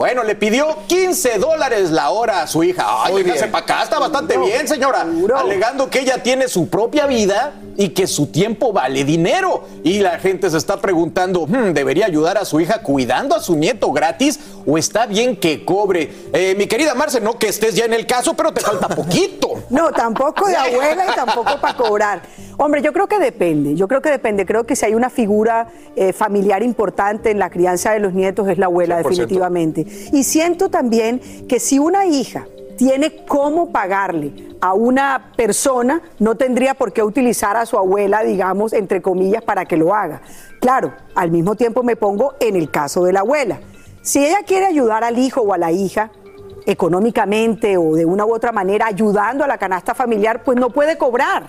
Bueno, 0.00 0.24
le 0.24 0.34
pidió 0.34 0.78
15 0.86 1.38
dólares 1.38 1.90
la 1.90 2.08
hora 2.08 2.40
a 2.40 2.46
su 2.46 2.64
hija. 2.64 2.86
Ay, 3.04 3.12
Muy 3.12 3.22
para 3.22 3.58
acá, 3.58 3.82
está 3.82 3.98
bastante 3.98 4.38
bien, 4.38 4.66
señora. 4.66 5.04
Seguro. 5.04 5.36
Alegando 5.36 5.90
que 5.90 6.00
ella 6.00 6.22
tiene 6.22 6.48
su 6.48 6.70
propia 6.70 7.06
vida 7.06 7.52
y 7.80 7.88
que 7.88 8.06
su 8.06 8.26
tiempo 8.26 8.74
vale 8.74 9.04
dinero. 9.04 9.62
Y 9.82 10.00
la 10.00 10.18
gente 10.18 10.50
se 10.50 10.58
está 10.58 10.78
preguntando, 10.82 11.46
"Hmm, 11.46 11.72
¿debería 11.72 12.04
ayudar 12.04 12.36
a 12.36 12.44
su 12.44 12.60
hija 12.60 12.82
cuidando 12.82 13.34
a 13.34 13.40
su 13.40 13.56
nieto 13.56 13.90
gratis 13.90 14.38
o 14.66 14.76
está 14.76 15.06
bien 15.06 15.34
que 15.34 15.64
cobre? 15.64 16.12
Eh, 16.34 16.54
mi 16.58 16.66
querida 16.66 16.94
Marce, 16.94 17.22
no 17.22 17.38
que 17.38 17.48
estés 17.48 17.74
ya 17.74 17.86
en 17.86 17.94
el 17.94 18.06
caso, 18.06 18.34
pero 18.34 18.52
te 18.52 18.60
falta 18.60 18.86
poquito. 18.88 19.48
No, 19.70 19.92
tampoco 19.92 20.46
de 20.48 20.56
abuela 20.56 21.06
y 21.10 21.14
tampoco 21.14 21.58
para 21.60 21.76
cobrar. 21.76 22.22
Hombre, 22.58 22.82
yo 22.82 22.92
creo 22.92 23.06
que 23.06 23.18
depende, 23.18 23.74
yo 23.76 23.88
creo 23.88 24.02
que 24.02 24.10
depende. 24.10 24.44
Creo 24.44 24.64
que 24.64 24.74
si 24.76 24.84
hay 24.84 24.94
una 24.94 25.08
figura 25.08 25.68
eh, 25.96 26.12
familiar 26.12 26.62
importante 26.62 27.30
en 27.30 27.38
la 27.38 27.48
crianza 27.50 27.92
de 27.92 28.00
los 28.00 28.12
nietos 28.12 28.48
es 28.48 28.58
la 28.58 28.66
abuela, 28.66 28.96
100%. 29.00 29.08
definitivamente. 29.08 29.86
Y 30.12 30.24
siento 30.24 30.68
también 30.68 31.20
que 31.48 31.60
si 31.60 31.78
una 31.78 32.04
hija 32.06 32.46
tiene 32.80 33.14
cómo 33.28 33.72
pagarle 33.72 34.32
a 34.62 34.72
una 34.72 35.32
persona, 35.36 36.00
no 36.18 36.34
tendría 36.36 36.72
por 36.72 36.94
qué 36.94 37.02
utilizar 37.02 37.54
a 37.58 37.66
su 37.66 37.76
abuela, 37.76 38.22
digamos, 38.22 38.72
entre 38.72 39.02
comillas, 39.02 39.42
para 39.42 39.66
que 39.66 39.76
lo 39.76 39.94
haga. 39.94 40.22
Claro, 40.62 40.94
al 41.14 41.30
mismo 41.30 41.56
tiempo 41.56 41.82
me 41.82 41.94
pongo 41.96 42.36
en 42.40 42.56
el 42.56 42.70
caso 42.70 43.04
de 43.04 43.12
la 43.12 43.20
abuela. 43.20 43.60
Si 44.00 44.24
ella 44.24 44.38
quiere 44.46 44.64
ayudar 44.64 45.04
al 45.04 45.18
hijo 45.18 45.42
o 45.42 45.52
a 45.52 45.58
la 45.58 45.72
hija, 45.72 46.10
económicamente 46.64 47.76
o 47.76 47.94
de 47.96 48.06
una 48.06 48.24
u 48.24 48.32
otra 48.34 48.50
manera 48.50 48.86
ayudando 48.86 49.44
a 49.44 49.46
la 49.46 49.58
canasta 49.58 49.94
familiar, 49.94 50.42
pues 50.42 50.56
no 50.58 50.70
puede 50.70 50.96
cobrar. 50.96 51.48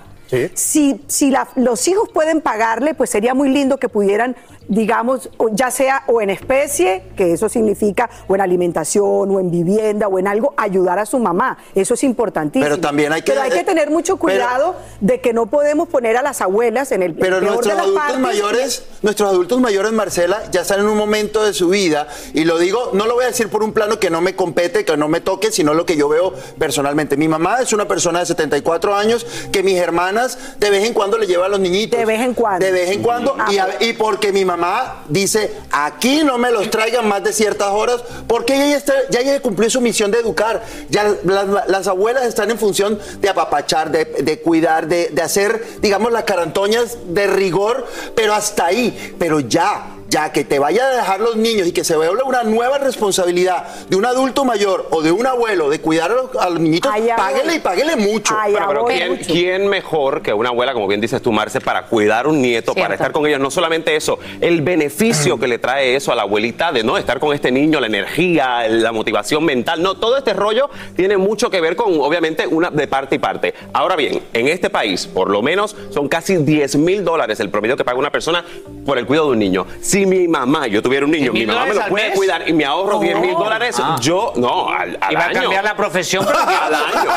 Si, 0.54 1.02
si 1.08 1.30
la- 1.32 1.48
los 1.56 1.88
hijos 1.88 2.10
pueden 2.14 2.42
pagarle, 2.42 2.94
pues 2.94 3.10
sería 3.10 3.34
muy 3.34 3.48
lindo 3.50 3.78
que 3.78 3.88
pudieran, 3.88 4.36
digamos, 4.68 5.30
ya 5.52 5.70
sea 5.72 6.04
o 6.08 6.22
en 6.22 6.30
especie, 6.30 7.04
que 7.18 7.34
eso 7.34 7.50
significa, 7.50 8.10
o 8.28 8.36
en 8.36 8.42
alimentación, 8.42 9.30
o 9.36 9.40
en 9.40 9.52
vivienda, 9.52 10.08
o 10.08 10.18
en 10.20 10.28
algo, 10.28 10.54
ayudar 10.58 11.00
a 11.00 11.06
su 11.06 11.20
mamá. 11.20 11.58
Eso 11.76 11.94
es 11.94 12.04
importantísimo. 12.04 12.64
Pero 12.66 12.80
también 12.80 13.12
hay 13.14 13.22
que- 13.22 13.32
Pero 13.32 13.42
hay 13.44 13.52
que 13.52 13.64
tener 13.64 13.90
mucho 13.90 14.18
pero- 14.18 14.22
cuidado 14.40 14.76
de 15.02 15.20
que 15.22 15.34
no 15.34 15.48
podemos 15.48 15.90
poner 15.90 16.18
a 16.18 16.22
las 16.22 16.42
abuelas 16.42 16.92
en 16.92 17.04
el 17.04 17.14
Pero 17.14 17.40
peor 17.40 17.42
de 17.42 17.48
nuestros 17.48 17.68
las 17.74 17.78
adultos 17.84 18.02
partes. 18.04 18.20
mayores, 18.22 18.84
nuestros 19.02 19.30
adultos 19.30 19.60
mayores, 19.60 19.92
Marcela, 19.92 20.44
ya 20.52 20.62
están 20.62 20.80
en 20.80 20.86
un 20.88 20.98
momento 20.98 21.44
de 21.44 21.54
su 21.54 21.70
vida, 21.70 22.08
y 22.34 22.46
lo 22.46 22.58
digo, 22.58 22.92
no 22.94 23.06
lo 23.08 23.16
voy 23.16 23.26
a 23.26 23.28
decir 23.28 23.50
por 23.50 23.64
un 23.64 23.74
plano 23.74 24.00
que 24.00 24.10
no 24.10 24.22
me 24.22 24.36
compete, 24.36 24.86
que 24.86 24.96
no 24.98 25.08
me 25.08 25.22
toque, 25.22 25.52
sino 25.52 25.74
lo 25.74 25.86
que 25.86 25.96
yo 25.98 26.08
veo 26.08 26.34
personalmente. 26.58 27.18
Mi 27.18 27.28
mamá 27.28 27.62
es 27.62 27.74
una 27.74 27.88
persona 27.88 28.20
de 28.20 28.26
74 28.26 28.96
años 28.96 29.26
que 29.52 29.64
mis 29.64 29.78
hermanas 29.78 30.38
de 30.60 30.70
vez 30.70 30.86
en 30.88 30.94
cuando 30.94 31.18
le 31.18 31.28
lleva 31.28 31.46
a 31.48 31.50
los 31.50 31.60
niñitos. 31.60 32.00
De 32.00 32.06
vez 32.06 32.22
en 32.22 32.34
cuando. 32.34 32.66
De 32.66 32.72
vez 32.72 32.92
en 32.92 33.02
cuando, 33.02 33.36
Ah, 33.38 33.48
y, 33.52 33.58
a- 33.58 33.78
y 33.80 33.94
porque 33.94 34.32
mi 34.32 34.46
mamá 34.52 35.04
dice, 35.08 35.58
aquí 35.72 36.24
no 36.24 36.38
me 36.38 36.52
los 36.52 36.70
traigan 36.70 37.08
más 37.08 37.24
de 37.24 37.34
ciertas 37.34 37.70
horas, 37.70 38.04
porque 38.28 38.56
ella 38.56 38.68
ya, 38.68 38.78
está, 38.78 38.94
ya, 39.10 39.22
ya 39.22 39.42
cumplió 39.42 39.70
su 39.70 39.82
misión 39.82 40.12
de 40.12 40.20
educar. 40.20 40.64
Ya 40.90 41.16
las, 41.24 41.68
las 41.68 41.88
abuelas 41.88 42.26
están 42.26 42.52
en 42.52 42.60
función 42.60 43.00
de 43.20 43.30
apapachar, 43.30 43.92
de, 43.92 44.06
de 44.06 44.40
cuidar, 44.40 44.88
de, 44.88 45.10
de 45.12 45.22
hacer, 45.22 45.66
digamos, 45.82 46.12
las 46.12 46.24
carantoñas 46.24 46.98
de 47.06 47.28
rigor, 47.28 47.88
pero 48.16 48.34
hasta 48.34 48.68
ahí. 48.68 49.16
Pero 49.18 49.40
ya, 49.40 49.96
ya 50.12 50.32
que 50.34 50.44
te 50.44 50.60
vaya 50.60 50.86
a 50.86 50.96
dejar 50.98 51.22
los 51.22 51.38
niños 51.38 51.68
y 51.68 51.72
que 51.72 51.86
se 51.86 51.96
vea 51.96 52.12
una 52.12 52.44
nueva 52.44 52.78
responsabilidad 52.78 53.66
de 53.88 53.96
un 53.96 54.06
adulto 54.06 54.44
mayor 54.44 54.88
o 54.92 55.02
de 55.02 55.12
un 55.12 55.26
abuelo 55.26 55.70
de 55.70 55.80
cuidar 55.80 56.12
a 56.12 56.16
los, 56.16 56.36
a 56.36 56.50
los 56.50 56.60
niñitos, 56.60 56.92
Allá 56.92 57.16
páguele 57.16 57.46
voy. 57.46 57.56
y 57.56 57.60
páguele 57.60 57.96
mucho. 57.96 58.36
Allá 58.38 58.66
Pero, 58.68 58.86
pero. 58.86 59.16
¿quién, 59.16 59.18
quién 59.26 59.68
mejor 59.68 60.22
que 60.22 60.34
una 60.34 60.50
abuela, 60.50 60.74
como 60.74 60.88
bien 60.88 61.00
dices 61.00 61.22
tú, 61.22 61.32
Marce, 61.32 61.62
para 61.62 61.86
cuidar 61.86 62.28
un 62.28 62.42
nieto, 62.42 62.76
para 62.76 62.94
estar 62.96 63.14
con 63.14 63.26
ellos? 63.26 63.40
No 63.40 63.50
solamente 63.50 63.96
eso, 63.96 64.20
el 64.42 64.62
beneficio 64.62 65.40
que 65.40 65.48
le 65.48 65.60
trae 65.60 65.96
eso 65.96 66.12
a 66.12 66.16
la 66.16 66.24
abuelita 66.24 66.74
de 66.74 66.84
no 66.84 66.98
estar 66.98 67.20
con 67.22 67.34
este 67.34 67.50
niño, 67.50 67.80
la 67.80 67.88
energía, 67.88 68.68
la 68.68 68.92
motivación 68.92 69.46
mental. 69.46 69.82
No, 69.82 69.96
todo 69.96 70.18
este 70.18 70.34
rollo 70.34 70.70
tiene 70.96 71.16
mucho 71.16 71.50
que 71.50 71.62
ver 71.62 71.78
con, 71.78 72.02
obviamente, 72.02 72.46
una 72.48 72.70
de 72.70 72.86
parte 72.88 73.16
y 73.16 73.20
parte. 73.20 73.54
Ahora 73.72 73.96
bien, 73.96 74.22
en 74.34 74.50
este 74.50 74.70
país, 74.70 75.08
por 75.08 75.30
lo 75.30 75.42
menos, 75.42 75.76
son 75.90 76.10
casi 76.10 76.36
10 76.36 76.76
mil 76.76 77.06
dólares 77.06 77.40
el 77.40 77.50
promedio 77.50 77.78
que 77.78 77.86
paga 77.86 77.98
una 77.98 78.12
persona 78.12 78.44
por 78.86 78.98
el 78.98 79.06
cuidado 79.06 79.28
de 79.28 79.34
un 79.34 79.40
niño. 79.40 79.66
Si 79.82 80.01
mi 80.06 80.28
mamá, 80.28 80.68
yo 80.68 80.82
tuviera 80.82 81.06
un 81.06 81.12
niño, 81.12 81.32
mi 81.34 81.42
¿10.000 81.46 81.48
mamá 81.48 81.66
me 81.66 81.74
lo 81.74 81.86
puede 81.88 82.08
mes? 82.10 82.16
cuidar 82.18 82.48
y 82.48 82.54
me 82.54 82.66
ahorro 82.66 83.00
10 83.00 83.20
mil 83.20 83.34
dólares, 83.34 83.76
Ah. 83.82 83.98
yo, 84.00 84.34
no, 84.36 84.70
al, 84.70 84.98
al 85.02 85.12
Iba 85.14 85.22
a 85.22 85.26
año. 85.28 85.42
cambiar 85.42 85.64
la 85.64 85.76
profesión, 85.76 86.26
al 86.28 86.74
año. 86.76 87.12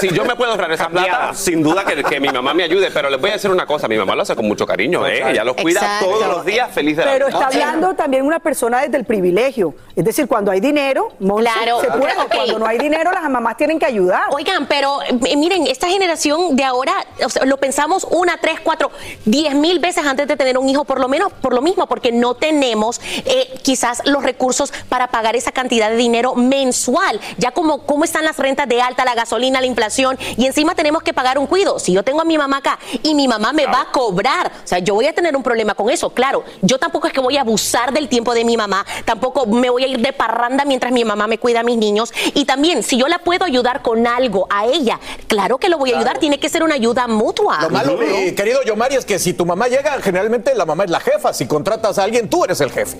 Si 0.00 0.08
yo 0.08 0.24
me 0.24 0.34
puedo 0.36 0.50
ahorrar 0.52 0.72
esa 0.72 0.88
plata, 0.88 1.34
sin 1.34 1.62
duda 1.62 1.84
que, 1.84 2.02
que 2.02 2.20
mi 2.20 2.28
mamá 2.28 2.54
me 2.54 2.64
ayude, 2.64 2.90
pero 2.90 3.10
les 3.10 3.20
voy 3.20 3.30
a 3.30 3.34
decir 3.34 3.50
una 3.50 3.66
cosa, 3.66 3.88
mi 3.88 3.96
mamá 3.96 4.14
lo 4.14 4.22
hace 4.22 4.34
con 4.34 4.46
mucho 4.46 4.66
cariño, 4.66 5.06
¿eh? 5.06 5.22
ella 5.30 5.44
los 5.44 5.56
cuida 5.56 5.80
Exacto. 5.80 6.06
todos 6.06 6.26
los 6.28 6.44
días 6.44 6.70
feliz 6.72 6.96
de 6.96 7.04
la 7.04 7.12
Pero 7.12 7.28
está 7.28 7.46
hablando 7.46 7.94
también 7.94 8.24
una 8.24 8.38
persona 8.40 8.80
desde 8.82 8.96
el 8.96 9.04
privilegio. 9.04 9.74
Es 9.94 10.04
decir, 10.04 10.26
cuando 10.26 10.50
hay 10.50 10.60
dinero, 10.60 11.08
Monse, 11.20 11.50
Claro. 11.52 11.80
se 11.80 11.88
puede. 11.88 12.12
Cuando 12.34 12.58
no 12.58 12.66
hay 12.66 12.78
dinero, 12.78 13.10
las 13.12 13.28
mamás 13.28 13.56
tienen 13.56 13.78
que 13.78 13.86
ayudar. 13.86 14.22
Oigan, 14.30 14.66
pero 14.66 15.00
eh, 15.02 15.36
miren, 15.36 15.66
esta 15.66 15.88
generación 15.88 16.56
de 16.56 16.64
ahora 16.64 16.92
o 17.24 17.28
sea, 17.28 17.44
lo 17.44 17.56
pensamos 17.58 18.06
una, 18.10 18.36
tres, 18.38 18.60
cuatro, 18.62 18.90
diez 19.24 19.54
mil 19.54 19.78
veces 19.80 20.04
antes 20.06 20.26
de 20.28 20.36
tener 20.36 20.56
un 20.58 20.68
hijo, 20.68 20.84
por 20.84 20.98
lo 21.00 21.08
menos 21.08 21.32
por 21.32 21.52
lo 21.54 21.60
mismo, 21.72 21.86
porque 21.86 22.12
no 22.12 22.34
tenemos 22.34 23.00
eh, 23.24 23.54
quizás 23.62 24.02
los 24.04 24.22
recursos 24.22 24.72
para 24.88 25.08
pagar 25.08 25.36
esa 25.36 25.52
cantidad 25.52 25.88
de 25.90 25.96
dinero 25.96 26.34
mensual. 26.34 27.18
Ya 27.38 27.52
como 27.52 27.86
cómo 27.86 28.04
están 28.04 28.24
las 28.24 28.36
rentas 28.36 28.68
de 28.68 28.82
alta, 28.82 29.04
la 29.04 29.14
gasolina, 29.14 29.60
la 29.60 29.66
inflación, 29.66 30.18
y 30.36 30.44
encima 30.46 30.74
tenemos 30.74 31.02
que 31.02 31.14
pagar 31.14 31.38
un 31.38 31.46
cuido. 31.46 31.78
Si 31.78 31.92
yo 31.92 32.02
tengo 32.02 32.20
a 32.20 32.24
mi 32.24 32.36
mamá 32.36 32.58
acá 32.58 32.78
y 33.02 33.14
mi 33.14 33.26
mamá 33.26 33.52
me 33.52 33.66
va 33.66 33.82
a 33.82 33.92
cobrar, 33.92 34.52
o 34.64 34.66
sea, 34.66 34.78
yo 34.80 34.94
voy 34.94 35.06
a 35.06 35.14
tener 35.14 35.34
un 35.34 35.42
problema 35.42 35.74
con 35.74 35.88
eso. 35.88 36.10
Claro, 36.10 36.44
yo 36.60 36.78
tampoco 36.78 37.06
es 37.06 37.12
que 37.12 37.20
voy 37.20 37.38
a 37.38 37.40
abusar 37.40 37.92
del 37.92 38.08
tiempo 38.08 38.34
de 38.34 38.44
mi 38.44 38.56
mamá, 38.56 38.84
tampoco 39.06 39.46
me 39.46 39.70
voy 39.70 39.84
a 39.84 39.86
ir 39.86 40.00
de 40.00 40.12
parranda 40.12 40.64
mientras 40.66 40.92
mi 40.92 41.04
mamá 41.04 41.26
me 41.26 41.38
cuida 41.38 41.60
a 41.60 41.62
mis 41.62 41.78
niños. 41.78 42.12
Y 42.34 42.44
también, 42.44 42.82
si 42.82 42.98
yo 42.98 43.08
la 43.08 43.18
puedo 43.20 43.44
ayudar 43.44 43.80
con 43.80 44.06
algo 44.06 44.46
a 44.50 44.66
ella, 44.66 45.00
claro 45.26 45.56
que 45.56 45.70
lo 45.70 45.78
voy 45.78 45.92
a 45.92 45.96
ayudar, 45.96 46.18
tiene 46.18 46.38
que 46.38 46.50
ser 46.50 46.62
una 46.62 46.74
ayuda 46.74 47.06
mutua. 47.08 47.62
Lo 47.62 47.70
malo, 47.70 47.96
mi 47.96 48.32
querido 48.32 48.62
Yomari, 48.62 48.96
es 48.96 49.06
que 49.06 49.18
si 49.18 49.32
tu 49.32 49.46
mamá 49.46 49.68
llega, 49.68 50.00
generalmente 50.02 50.54
la 50.54 50.66
mamá 50.66 50.84
es 50.84 50.90
la 50.90 51.00
jefa. 51.00 51.32
Si 51.32 51.46
contratas 51.62 51.96
a 51.96 52.02
alguien, 52.02 52.28
tú 52.28 52.44
eres 52.44 52.60
el 52.60 52.72
jefe. 52.72 52.98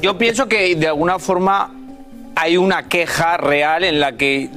Yo 0.00 0.16
pienso 0.16 0.48
que 0.48 0.74
de 0.74 0.88
alguna 0.88 1.18
forma 1.18 1.70
hay 2.34 2.56
una 2.56 2.88
queja 2.88 3.36
real 3.36 3.84
en 3.84 4.00
la 4.00 4.12
que 4.12 4.48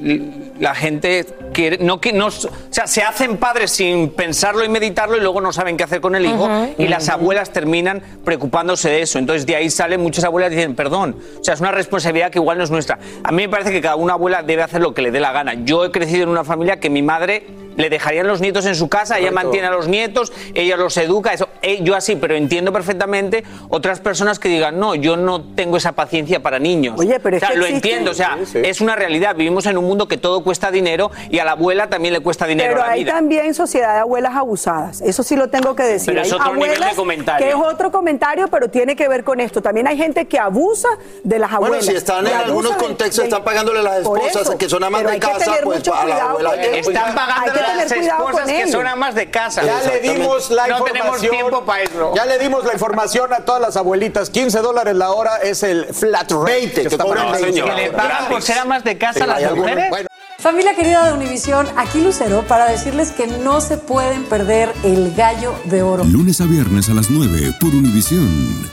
la 0.58 0.74
gente 0.74 1.26
quiere, 1.52 1.76
no 1.78 2.00
que 2.00 2.14
no, 2.14 2.28
o 2.28 2.30
sea, 2.30 2.86
se 2.86 3.02
hacen 3.02 3.36
padres 3.36 3.70
sin 3.70 4.08
pensarlo 4.08 4.64
y 4.64 4.70
meditarlo 4.70 5.18
y 5.18 5.20
luego 5.20 5.42
no 5.42 5.52
saben 5.52 5.76
qué 5.76 5.84
hacer 5.84 6.00
con 6.00 6.16
el 6.16 6.24
hijo 6.24 6.48
y 6.78 6.88
las 6.88 7.10
abuelas 7.10 7.50
terminan 7.50 8.02
preocupándose 8.24 8.88
de 8.88 9.02
eso. 9.02 9.18
Entonces 9.18 9.44
de 9.44 9.54
ahí 9.54 9.68
salen 9.68 10.00
muchas 10.00 10.24
abuelas 10.24 10.50
y 10.50 10.56
dicen, 10.56 10.74
perdón, 10.74 11.16
o 11.38 11.44
sea, 11.44 11.52
es 11.52 11.60
una 11.60 11.70
responsabilidad 11.70 12.30
que 12.30 12.38
igual 12.38 12.56
no 12.56 12.64
es 12.64 12.70
nuestra. 12.70 12.98
A 13.22 13.30
mí 13.30 13.42
me 13.42 13.48
parece 13.50 13.70
que 13.72 13.82
cada 13.82 13.96
una 13.96 14.14
abuela 14.14 14.42
debe 14.42 14.62
hacer 14.62 14.80
lo 14.80 14.94
que 14.94 15.02
le 15.02 15.10
dé 15.10 15.20
la 15.20 15.32
gana. 15.32 15.52
Yo 15.52 15.84
he 15.84 15.90
crecido 15.90 16.22
en 16.22 16.30
una 16.30 16.44
familia 16.44 16.80
que 16.80 16.88
mi 16.88 17.02
madre 17.02 17.67
le 17.78 17.88
dejarían 17.88 18.26
los 18.26 18.42
nietos 18.42 18.66
en 18.66 18.74
su 18.74 18.88
casa, 18.90 19.18
ella 19.18 19.30
mantiene 19.30 19.68
a 19.68 19.70
los 19.70 19.88
nietos, 19.88 20.32
ella 20.52 20.76
los 20.76 20.94
educa, 20.98 21.32
eso, 21.32 21.48
eh, 21.62 21.78
yo 21.82 21.96
así, 21.96 22.16
pero 22.16 22.34
entiendo 22.34 22.72
perfectamente 22.72 23.44
otras 23.70 24.00
personas 24.00 24.38
que 24.38 24.48
digan, 24.50 24.78
no, 24.78 24.94
yo 24.94 25.16
no 25.16 25.40
tengo 25.54 25.78
esa 25.78 25.92
paciencia 25.92 26.42
para 26.42 26.58
niños. 26.58 26.98
Oye, 26.98 27.18
pero 27.20 27.36
o 27.36 27.38
es 27.38 27.40
sea, 27.40 27.50
que 27.52 27.56
lo 27.56 27.64
existe- 27.64 27.88
entiendo, 27.88 28.10
o 28.10 28.14
sea, 28.14 28.36
Sí, 28.40 28.46
sí. 28.52 28.58
es 28.64 28.80
una 28.82 28.94
realidad, 28.96 29.34
vivimos 29.34 29.64
en 29.66 29.78
un 29.78 29.84
mundo 29.86 30.06
que 30.08 30.18
todo 30.18 30.44
cuesta 30.44 30.70
dinero 30.70 31.10
y 31.30 31.38
a 31.38 31.44
la 31.44 31.52
abuela 31.52 31.88
también 31.88 32.12
le 32.12 32.20
cuesta 32.20 32.46
dinero 32.46 32.74
Pero 32.74 32.84
la 32.86 32.92
hay 32.92 33.04
vida. 33.04 33.12
también 33.14 33.54
sociedad 33.54 33.94
de 33.94 34.00
abuelas 34.00 34.34
abusadas. 34.36 35.00
Eso 35.00 35.22
sí 35.22 35.36
lo 35.36 35.48
tengo 35.48 35.74
que 35.76 35.84
decir. 35.84 36.08
Pero 36.14 36.22
es 36.22 36.32
Hay 36.32 36.38
otro 36.38 36.54
nivel 36.56 36.80
de 36.80 36.94
comentario. 36.96 37.46
Que 37.46 37.52
es 37.52 37.56
otro 37.56 37.90
comentario, 37.92 38.48
pero 38.48 38.68
tiene 38.68 38.96
que 38.96 39.06
ver 39.08 39.22
con 39.24 39.38
esto. 39.40 39.62
También 39.62 39.86
hay 39.86 39.96
gente 39.96 40.26
que 40.26 40.38
abusa 40.38 40.88
de 41.22 41.38
las 41.38 41.50
Bueno, 41.50 41.66
abuelas. 41.76 41.86
si 41.86 41.92
están 41.94 42.26
en 42.26 42.32
algunos 42.34 42.72
contextos, 42.72 43.18
de- 43.18 43.24
están 43.28 43.44
pagándole 43.44 43.82
las 43.82 43.98
esposas 43.98 44.42
eso. 44.42 44.58
que 44.58 44.68
son 44.68 44.82
amas 44.82 45.04
de 45.04 45.18
casa, 45.18 45.52
pues 45.62 45.86
a 45.88 46.04
la 46.06 46.30
abuela. 46.30 46.54
Están 46.56 47.14
pagando 47.14 47.52
tener 47.72 47.88
cuidado 47.88 48.28
esposas 48.28 48.46
con 48.46 48.56
que 48.56 48.72
son 48.72 48.86
amas 48.86 49.14
de 49.14 49.30
casa. 49.30 49.62
Ya 49.62 49.80
le 49.82 50.00
dimos 50.00 50.50
la 50.50 50.66
no 50.66 50.78
información. 50.78 50.92
tenemos 50.92 51.20
tiempo 51.20 51.64
para 51.64 51.82
eso. 51.82 52.12
Ya 52.14 52.26
le 52.26 52.38
dimos 52.38 52.64
la 52.64 52.72
información 52.72 53.32
a 53.32 53.40
todas 53.44 53.60
las 53.60 53.76
abuelitas. 53.76 54.30
15 54.30 54.58
dólares 54.60 54.94
la 54.96 55.10
hora 55.10 55.36
es 55.38 55.62
el 55.62 55.86
flat 55.92 56.30
rate. 56.30 56.44
20, 56.52 56.82
que 56.82 56.88
está 56.88 57.04
pagando. 57.04 57.32
20. 57.32 57.62
que 57.62 57.72
le 57.72 57.90
pagan 57.90 58.28
por 58.28 58.42
ser 58.42 58.58
amas 58.58 58.84
de 58.84 58.98
casa 58.98 59.20
Sí, 59.20 59.26
las 59.26 59.54
mujeres. 59.54 59.90
Bueno, 59.90 60.08
Familia 60.38 60.72
querida 60.74 61.04
de 61.04 61.12
Univisión, 61.14 61.66
aquí 61.76 62.00
Lucero 62.00 62.42
para 62.46 62.70
decirles 62.70 63.10
que 63.10 63.26
no 63.26 63.60
se 63.60 63.76
pueden 63.76 64.24
perder 64.24 64.72
el 64.84 65.12
gallo 65.16 65.52
de 65.64 65.82
oro. 65.82 66.04
Lunes 66.04 66.40
a 66.40 66.44
viernes 66.44 66.88
a 66.88 66.94
las 66.94 67.10
9 67.10 67.54
por 67.60 67.70
Univisión. 67.70 68.70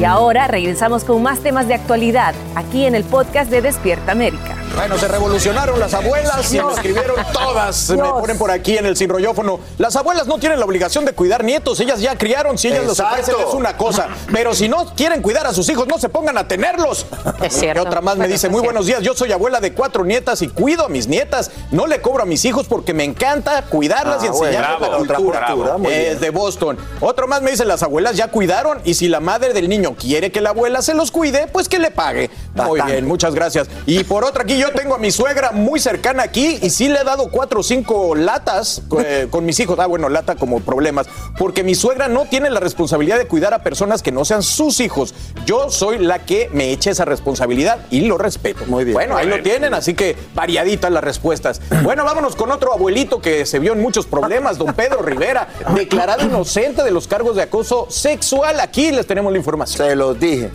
Y 0.00 0.04
ahora 0.04 0.48
regresamos 0.48 1.04
con 1.04 1.22
más 1.22 1.40
temas 1.40 1.68
de 1.68 1.74
actualidad 1.74 2.34
aquí 2.56 2.84
en 2.84 2.96
el 2.96 3.04
podcast 3.04 3.48
de 3.48 3.62
Despierta 3.62 4.10
América. 4.10 4.56
Bueno, 4.76 4.96
se 4.98 5.08
revolucionaron 5.08 5.78
las 5.78 5.92
abuelas 5.94 6.38
y 6.52 6.56
me 6.56 6.62
Dios. 6.62 6.72
escribieron 6.74 7.16
todas. 7.32 7.90
Me 7.90 7.98
ponen 7.98 8.38
por 8.38 8.50
aquí 8.50 8.78
en 8.78 8.86
el 8.86 8.96
sinrollófono. 8.96 9.60
Las 9.78 9.96
abuelas 9.96 10.26
no 10.26 10.38
tienen 10.38 10.58
la 10.58 10.64
obligación 10.64 11.04
de 11.04 11.12
cuidar 11.12 11.44
nietos. 11.44 11.78
Ellas 11.80 12.00
ya 12.00 12.16
criaron. 12.16 12.56
Si 12.56 12.68
ellas 12.68 12.84
los 12.84 12.98
Exacto. 12.98 13.20
ofrecen 13.22 13.48
es 13.48 13.54
una 13.54 13.76
cosa. 13.76 14.08
Pero 14.32 14.54
si 14.54 14.68
no 14.68 14.94
quieren 14.94 15.20
cuidar 15.22 15.46
a 15.46 15.52
sus 15.52 15.68
hijos, 15.68 15.86
no 15.86 15.98
se 15.98 16.08
pongan 16.08 16.38
a 16.38 16.48
tenerlos. 16.48 17.06
Es 17.42 17.54
cierto. 17.54 17.82
Y 17.82 17.86
otra 17.86 18.00
más 18.00 18.14
me 18.16 18.20
Bueno, 18.22 18.32
dice, 18.32 18.48
muy 18.48 18.62
buenos 18.62 18.86
días. 18.86 19.02
Yo 19.02 19.14
soy 19.14 19.32
abuela 19.32 19.60
de 19.60 19.72
cuatro 19.74 20.04
nietas 20.04 20.40
y 20.42 20.48
cuido 20.48 20.86
a 20.86 20.88
mis 20.88 21.08
nietas. 21.08 21.50
No 21.72 21.86
le 21.86 22.00
cobro 22.00 22.22
a 22.22 22.26
mis 22.26 22.44
hijos 22.44 22.66
porque 22.66 22.94
me 22.94 23.04
encanta 23.04 23.62
cuidarlas 23.62 24.22
y 24.24 24.28
Ah, 24.28 24.30
bueno, 24.30 24.46
enseñarles 24.46 24.80
la 24.80 24.88
bravo, 24.88 25.02
otra 25.02 25.16
cultura. 25.16 25.76
Es 25.90 26.20
de 26.20 26.30
Boston. 26.30 26.78
Otro 27.00 27.26
más 27.26 27.42
me 27.42 27.50
dice, 27.50 27.64
las 27.64 27.82
abuelas 27.82 28.16
ya 28.16 28.28
cuidaron 28.28 28.80
y 28.84 28.94
si 28.94 29.08
la 29.08 29.20
madre 29.20 29.52
del 29.52 29.68
niño 29.68 29.94
quiere 29.98 30.30
que 30.32 30.40
la 30.40 30.50
abuela 30.50 30.80
se 30.82 30.94
los 30.94 31.10
cuide, 31.10 31.48
pues 31.52 31.68
que 31.68 31.78
le 31.78 31.90
pague. 31.90 32.30
Muy 32.54 32.66
Bastante. 32.78 32.92
bien, 32.92 33.06
muchas 33.08 33.34
gracias. 33.34 33.68
Y 33.86 34.04
por 34.04 34.24
otra 34.24 34.44
aquí 34.44 34.59
yo 34.60 34.72
tengo 34.72 34.94
a 34.94 34.98
mi 34.98 35.10
suegra 35.10 35.52
muy 35.52 35.80
cercana 35.80 36.22
aquí 36.22 36.58
y 36.60 36.68
sí 36.68 36.88
le 36.88 37.00
he 37.00 37.04
dado 37.04 37.30
cuatro 37.30 37.60
o 37.60 37.62
cinco 37.62 38.14
latas 38.14 38.82
eh, 39.02 39.26
con 39.30 39.46
mis 39.46 39.58
hijos. 39.58 39.78
Ah, 39.78 39.86
bueno, 39.86 40.08
lata 40.08 40.36
como 40.36 40.60
problemas. 40.60 41.06
Porque 41.38 41.64
mi 41.64 41.74
suegra 41.74 42.08
no 42.08 42.26
tiene 42.26 42.50
la 42.50 42.60
responsabilidad 42.60 43.16
de 43.16 43.26
cuidar 43.26 43.54
a 43.54 43.62
personas 43.62 44.02
que 44.02 44.12
no 44.12 44.24
sean 44.24 44.42
sus 44.42 44.80
hijos. 44.80 45.14
Yo 45.46 45.70
soy 45.70 45.98
la 45.98 46.20
que 46.20 46.50
me 46.52 46.72
echa 46.72 46.90
esa 46.90 47.06
responsabilidad 47.06 47.78
y 47.90 48.02
lo 48.02 48.18
respeto. 48.18 48.66
Muy 48.66 48.84
bien. 48.84 48.94
Bueno, 48.94 49.16
ahí 49.16 49.26
lo 49.26 49.42
tienen, 49.42 49.72
así 49.72 49.94
que 49.94 50.14
variaditas 50.34 50.90
las 50.92 51.02
respuestas. 51.02 51.60
Bueno, 51.90 52.04
vámonos 52.04 52.36
con 52.36 52.52
otro 52.52 52.72
abuelito 52.72 53.20
que 53.20 53.46
se 53.46 53.58
vio 53.58 53.72
en 53.72 53.80
muchos 53.80 54.06
problemas, 54.06 54.58
don 54.58 54.74
Pedro 54.74 55.02
Rivera, 55.02 55.48
declarado 55.74 56.24
inocente 56.24 56.84
de 56.84 56.90
los 56.90 57.08
cargos 57.08 57.34
de 57.36 57.42
acoso 57.42 57.86
sexual. 57.88 58.60
Aquí 58.60 58.92
les 58.92 59.06
tenemos 59.06 59.32
la 59.32 59.38
información. 59.38 59.88
Se 59.88 59.96
los 59.96 60.20
dije. 60.20 60.50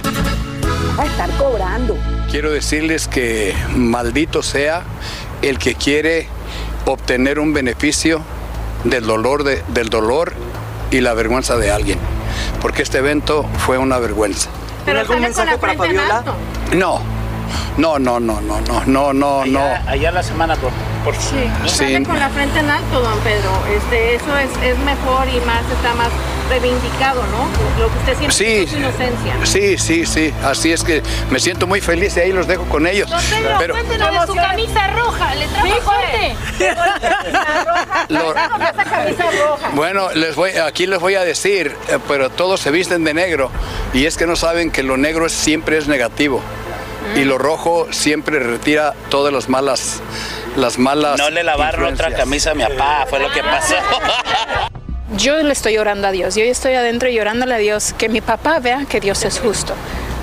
A 0.98 1.06
estar 1.06 1.30
cobrando 1.38 1.98
quiero 2.36 2.52
decirles 2.52 3.08
que 3.08 3.56
maldito 3.78 4.44
sea 4.44 4.84
el 5.42 5.58
que 5.58 5.76
quiere 5.76 6.28
obtener 6.86 7.40
un 7.40 7.54
beneficio 7.54 8.22
del 8.84 9.06
dolor, 9.08 9.46
de, 9.46 9.64
del 9.70 9.88
dolor 9.88 10.34
y 10.92 11.00
la 11.00 11.14
vergüenza 11.14 11.56
de 11.56 11.72
alguien, 11.72 11.98
porque 12.62 12.82
este 12.82 12.98
evento 12.98 13.46
fue 13.60 13.78
una 13.78 14.00
vergüenza. 14.00 14.50
¿Pero 14.84 15.00
algún 15.00 15.22
mensaje 15.22 15.58
para 15.58 15.76
Fabiola? 15.76 16.26
No, 16.74 17.00
no, 17.78 18.00
no, 18.00 18.20
no, 18.20 18.42
no, 18.42 18.60
no, 18.60 18.84
no, 18.86 19.14
no, 19.14 19.46
no. 19.46 19.64
Allá 19.88 20.12
la 20.12 20.22
semana 20.22 20.58
por, 20.58 20.72
por... 21.06 21.16
Sí, 21.16 21.50
sí. 21.68 22.04
con 22.04 22.20
la 22.20 22.28
frente 22.32 22.60
en 22.60 22.70
alto, 22.70 23.00
don 23.00 23.18
Pedro. 23.20 23.50
Este, 23.78 24.16
eso 24.16 24.38
es, 24.38 24.50
es 24.62 24.78
mejor 24.80 25.26
y 25.30 25.40
más 25.46 25.64
está 25.72 25.96
más 25.96 26.10
reivindicado, 26.50 27.24
¿no? 27.28 27.48
Lo 27.80 27.92
que 27.92 27.98
usted 28.00 28.18
siempre 28.18 28.36
Sí, 28.36 28.68
su 28.68 28.78
inocencia. 28.78 29.36
sí, 29.44 29.78
sí, 29.78 30.06
sí, 30.06 30.34
así 30.44 30.72
es 30.72 30.84
que 30.84 31.02
me 31.30 31.40
siento 31.40 31.68
muy 31.68 31.82
feliz 31.82 32.16
y 32.18 32.20
ahí 32.22 32.32
los 32.32 32.48
dejo 32.48 32.64
con 32.66 32.88
ellos. 32.88 33.10
Pero 33.60 33.74
cuéntenos 33.74 34.12
de 34.12 34.28
su 34.28 34.36
camisa 34.36 34.88
roja, 34.88 35.36
le 35.36 35.48
trajo 35.48 35.92
roja. 39.38 39.72
Bueno, 39.74 40.10
les 40.14 40.36
voy, 40.36 40.52
aquí 40.52 40.88
les 40.88 41.00
voy 41.00 41.16
a 41.16 41.24
decir, 41.24 41.76
eh, 41.90 42.00
pero 42.08 42.30
todos 42.30 42.60
se 42.62 42.72
visten 42.72 43.04
de 43.04 43.14
negro 43.14 43.52
y 43.94 44.06
es 44.06 44.18
que 44.18 44.26
no 44.26 44.36
saben 44.36 44.72
que 44.72 44.84
lo 44.84 44.98
negro 44.98 45.30
siempre 45.30 45.78
es 45.78 45.88
negativo 45.88 46.42
y 47.16 47.24
lo 47.24 47.38
rojo 47.38 47.88
siempre 47.92 48.40
retira 48.40 48.94
todas 49.10 49.34
las 49.34 49.50
malas, 49.50 50.02
las 50.56 50.78
malas. 50.80 51.18
No 51.18 51.30
le 51.30 51.44
lavaron 51.44 51.94
otra 51.94 52.12
camisa 52.12 52.52
a 52.52 52.56
mi 52.56 52.64
papá, 52.64 53.06
fue 53.10 53.20
lo 53.20 53.32
que 53.32 53.42
pasó. 53.42 53.76
Yo 55.14 55.38
le 55.44 55.54
estoy 55.54 55.78
orando 55.78 56.08
a 56.08 56.12
Dios, 56.12 56.36
yo 56.36 56.44
estoy 56.44 56.74
adentro 56.74 57.10
llorándole 57.10 57.54
a 57.54 57.58
Dios 57.58 57.94
que 57.98 58.10
mi 58.10 58.22
papá 58.22 58.60
vea 58.60 58.86
que 58.90 59.00
Dios 59.00 59.24
es 59.24 59.40
justo. 59.40 59.74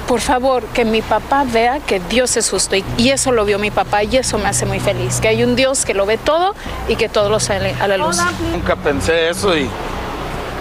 Por 0.08 0.20
favor, 0.20 0.64
que 0.64 0.84
mi 0.84 1.00
papá 1.00 1.44
vea 1.46 1.78
que 1.78 2.00
Dios 2.00 2.36
es 2.36 2.50
justo. 2.50 2.74
Y, 2.74 2.84
y 2.98 3.10
eso 3.10 3.30
lo 3.30 3.44
vio 3.44 3.58
mi 3.60 3.70
papá 3.70 4.02
y 4.02 4.16
eso 4.16 4.38
me 4.38 4.48
hace 4.48 4.66
muy 4.66 4.80
feliz. 4.80 5.20
Que 5.20 5.28
hay 5.28 5.44
un 5.44 5.54
Dios 5.54 5.84
que 5.84 5.94
lo 5.94 6.04
ve 6.04 6.18
todo 6.18 6.54
y 6.88 6.96
que 6.96 7.08
todo 7.08 7.30
lo 7.30 7.38
sale 7.38 7.74
a 7.80 7.86
la 7.86 7.96
luz. 7.96 8.18
Nunca 8.50 8.74
pensé 8.74 9.28
eso 9.28 9.56
y 9.56 9.68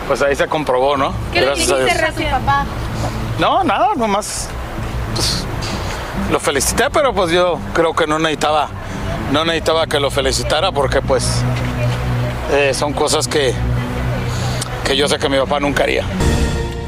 pues 0.07 0.21
ahí 0.21 0.35
se 0.35 0.47
comprobó, 0.47 0.95
¿no? 0.97 1.13
¿Qué 1.33 1.39
le 1.41 1.47
Gracias 1.47 1.71
a 1.71 1.77
dijiste 1.79 1.97
Dios. 1.97 2.09
a 2.09 2.13
tu 2.13 2.45
papá? 2.45 2.65
No, 3.39 3.63
nada, 3.63 3.89
nomás 3.95 4.49
pues, 5.15 5.43
lo 6.31 6.39
felicité, 6.39 6.89
pero 6.91 7.11
pues 7.13 7.31
yo 7.31 7.57
creo 7.73 7.95
que 7.95 8.05
no 8.05 8.19
necesitaba, 8.19 8.69
no 9.31 9.43
necesitaba 9.45 9.87
que 9.87 9.99
lo 9.99 10.11
felicitara 10.11 10.71
porque 10.71 11.01
pues 11.01 11.41
eh, 12.51 12.73
son 12.75 12.93
cosas 12.93 13.27
que, 13.27 13.53
que 14.85 14.95
yo 14.95 15.07
sé 15.07 15.17
que 15.17 15.29
mi 15.29 15.38
papá 15.38 15.59
nunca 15.59 15.83
haría. 15.83 16.05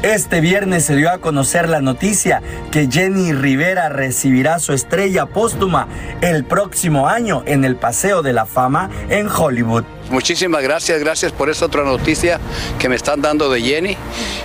Este 0.04 0.42
viernes 0.42 0.84
se 0.84 0.96
dio 0.96 1.10
a 1.10 1.16
conocer 1.16 1.66
la 1.70 1.80
noticia 1.80 2.42
que 2.70 2.88
Jenny 2.92 3.32
Rivera 3.32 3.88
recibirá 3.88 4.58
su 4.58 4.74
estrella 4.74 5.24
póstuma 5.24 5.88
el 6.20 6.44
próximo 6.44 7.08
año 7.08 7.42
en 7.46 7.64
el 7.64 7.76
Paseo 7.76 8.20
de 8.20 8.34
la 8.34 8.44
Fama 8.44 8.90
en 9.08 9.30
Hollywood. 9.30 9.84
Muchísimas 10.10 10.62
gracias, 10.62 11.00
gracias 11.00 11.32
por 11.32 11.48
esta 11.48 11.64
otra 11.64 11.84
noticia 11.84 12.38
que 12.78 12.90
me 12.90 12.96
están 12.96 13.22
dando 13.22 13.50
de 13.50 13.62
Jenny. 13.62 13.96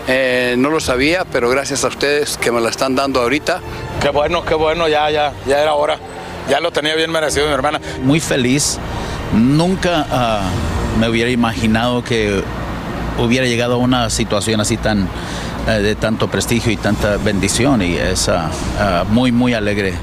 Eh, 0.08 0.56
no 0.58 0.70
lo 0.70 0.79
sabía, 0.79 1.25
pero 1.29 1.50
gracias 1.50 1.84
a 1.84 1.89
ustedes 1.89 2.38
que 2.38 2.53
me 2.53 2.62
la 2.62 2.70
están 2.70 2.96
dando 2.96 3.20
ahorita. 3.20 3.60
Qué 4.01 4.12
bueno, 4.12 4.46
qué 4.46 4.56
bueno, 4.56 4.88
ya, 4.88 5.12
ya, 5.12 5.34
ya 5.46 5.62
era 5.62 5.74
hora. 5.74 5.98
Ya 6.50 6.62
lo 6.62 6.72
tenía 6.72 6.96
bien 6.96 7.12
merecido 7.12 7.48
mi 7.48 7.53
hermana. 7.53 7.82
Muy 8.01 8.22
feliz. 8.22 8.79
Nunca 9.34 10.08
ah, 10.10 10.50
me 10.98 11.10
hubiera 11.10 11.29
imaginado 11.29 12.01
que 12.01 12.41
hubiera 13.20 13.46
llegado 13.46 13.76
a 13.76 13.78
una 13.78 14.10
situación 14.10 14.60
así 14.62 14.78
tan 14.78 15.08
eh, 15.68 15.72
de 15.82 15.96
tanto 15.96 16.30
prestigio 16.30 16.72
y 16.72 16.78
tanta 16.78 17.18
bendición 17.18 17.82
y 17.82 17.96
es 17.96 18.30
ah, 18.30 19.04
muy 19.10 19.32
muy 19.32 19.54
alegre. 19.54 19.94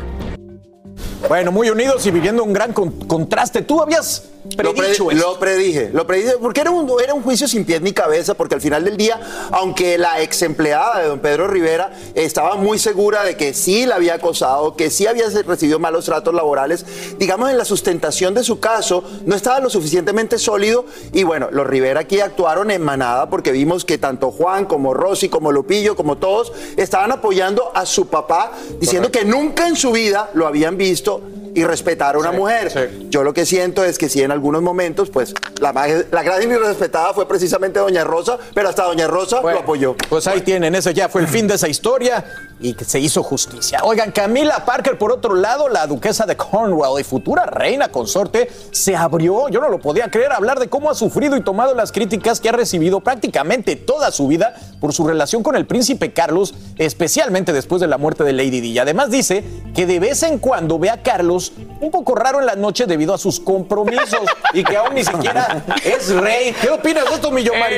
Bueno, 1.28 1.50
muy 1.50 1.70
unidos 1.70 2.06
y 2.06 2.10
viviendo 2.10 2.44
un 2.44 2.52
gran 2.52 2.72
con- 2.72 2.92
contraste. 3.06 3.62
Tú 3.62 3.80
habías 3.82 4.24
Lo, 4.56 4.74
predicho 4.74 5.06
predije, 5.38 5.90
lo 5.92 6.06
predije, 6.06 6.34
porque 6.40 6.60
era 6.60 6.70
un, 6.70 6.90
era 7.02 7.14
un 7.14 7.22
juicio 7.22 7.46
sin 7.46 7.64
pies 7.64 7.82
ni 7.82 7.92
cabeza, 7.92 8.34
porque 8.34 8.54
al 8.54 8.60
final 8.60 8.84
del 8.84 8.96
día, 8.96 9.20
aunque 9.52 9.98
la 9.98 10.22
ex 10.22 10.42
empleada 10.42 11.00
de 11.00 11.08
don 11.08 11.18
Pedro 11.18 11.46
Rivera 11.46 11.92
estaba 12.14 12.56
muy 12.56 12.78
segura 12.78 13.24
de 13.24 13.36
que 13.36 13.52
sí 13.52 13.86
la 13.86 13.96
había 13.96 14.14
acosado, 14.14 14.76
que 14.76 14.90
sí 14.90 15.06
había 15.06 15.28
recibido 15.46 15.78
malos 15.78 16.06
tratos 16.06 16.34
laborales, 16.34 16.86
digamos 17.18 17.50
en 17.50 17.58
la 17.58 17.64
sustentación 17.64 18.34
de 18.34 18.44
su 18.44 18.60
caso 18.60 19.04
no 19.24 19.36
estaba 19.36 19.60
lo 19.60 19.70
suficientemente 19.70 20.38
sólido. 20.38 20.84
Y 21.12 21.24
bueno, 21.24 21.48
los 21.50 21.66
Rivera 21.66 22.00
aquí 22.00 22.20
actuaron 22.20 22.70
en 22.70 22.82
manada 22.82 23.28
porque 23.28 23.52
vimos 23.52 23.84
que 23.84 23.98
tanto 23.98 24.30
Juan 24.30 24.64
como 24.64 24.94
Rosy, 24.94 25.28
como 25.28 25.52
Lupillo, 25.52 25.96
como 25.96 26.16
todos 26.16 26.52
estaban 26.76 27.12
apoyando 27.12 27.72
a 27.74 27.86
su 27.86 28.08
papá, 28.08 28.52
diciendo 28.80 29.10
que 29.10 29.24
nunca 29.24 29.68
en 29.68 29.76
su 29.76 29.92
vida 29.92 30.30
lo 30.34 30.46
habían 30.46 30.76
visto 30.76 31.22
y 31.56 31.64
respetar 31.64 32.16
a 32.16 32.18
una 32.18 32.32
mujer. 32.32 33.08
Yo 33.08 33.24
lo 33.24 33.32
que 33.32 33.46
siento 33.46 33.82
es 33.82 33.96
que 33.96 34.10
sí, 34.10 34.20
en 34.22 34.30
algunos 34.36 34.62
momentos, 34.62 35.10
pues 35.10 35.34
la, 35.60 35.72
más- 35.72 36.06
la 36.10 36.22
gran 36.22 36.42
y 36.42 36.46
respetada 36.56 37.12
fue 37.12 37.26
precisamente 37.26 37.78
Doña 37.80 38.04
Rosa, 38.04 38.38
pero 38.54 38.68
hasta 38.68 38.84
Doña 38.84 39.06
Rosa 39.08 39.40
lo 39.42 39.48
apoyó. 39.58 39.96
Pues 40.08 40.26
ahí 40.26 40.42
tienen, 40.42 40.74
ese 40.74 40.94
ya 40.94 41.08
fue 41.08 41.22
el 41.22 41.28
fin 41.28 41.48
de 41.48 41.54
esa 41.54 41.68
historia 41.68 42.24
y 42.60 42.74
que 42.74 42.84
se 42.84 42.98
hizo 43.00 43.22
justicia. 43.22 43.80
Oigan, 43.82 44.12
Camila 44.12 44.64
Parker, 44.64 44.96
por 44.98 45.12
otro 45.12 45.34
lado, 45.34 45.68
la 45.68 45.86
duquesa 45.86 46.24
de 46.26 46.36
Cornwall 46.36 47.00
y 47.00 47.04
futura 47.04 47.46
reina 47.46 47.88
consorte, 47.88 48.48
se 48.70 48.94
abrió, 48.94 49.48
yo 49.48 49.60
no 49.60 49.68
lo 49.68 49.78
podía 49.78 50.10
creer, 50.10 50.32
a 50.32 50.36
hablar 50.36 50.58
de 50.60 50.68
cómo 50.68 50.90
ha 50.90 50.94
sufrido 50.94 51.36
y 51.36 51.42
tomado 51.42 51.74
las 51.74 51.92
críticas 51.92 52.40
que 52.40 52.48
ha 52.48 52.52
recibido 52.52 53.00
prácticamente 53.00 53.76
toda 53.76 54.10
su 54.12 54.28
vida 54.28 54.54
por 54.86 54.94
su 54.94 55.04
relación 55.04 55.42
con 55.42 55.56
el 55.56 55.66
príncipe 55.66 56.12
Carlos, 56.12 56.54
especialmente 56.78 57.52
después 57.52 57.80
de 57.80 57.88
la 57.88 57.98
muerte 57.98 58.22
de 58.22 58.32
Lady 58.32 58.60
Di. 58.60 58.70
Y 58.70 58.78
además 58.78 59.10
dice 59.10 59.42
que 59.74 59.84
de 59.84 59.98
vez 59.98 60.22
en 60.22 60.38
cuando 60.38 60.78
ve 60.78 60.90
a 60.90 61.02
Carlos 61.02 61.54
un 61.80 61.90
poco 61.90 62.14
raro 62.14 62.38
en 62.38 62.46
la 62.46 62.54
noche 62.54 62.86
debido 62.86 63.12
a 63.12 63.18
sus 63.18 63.40
compromisos 63.40 64.20
y 64.52 64.62
que 64.62 64.76
aún 64.76 64.94
ni 64.94 65.02
siquiera 65.02 65.64
es 65.84 66.14
rey. 66.14 66.54
¿Qué 66.60 66.70
opinas 66.70 67.04
de 67.08 67.16
esto, 67.16 67.32
Millomari? 67.32 67.74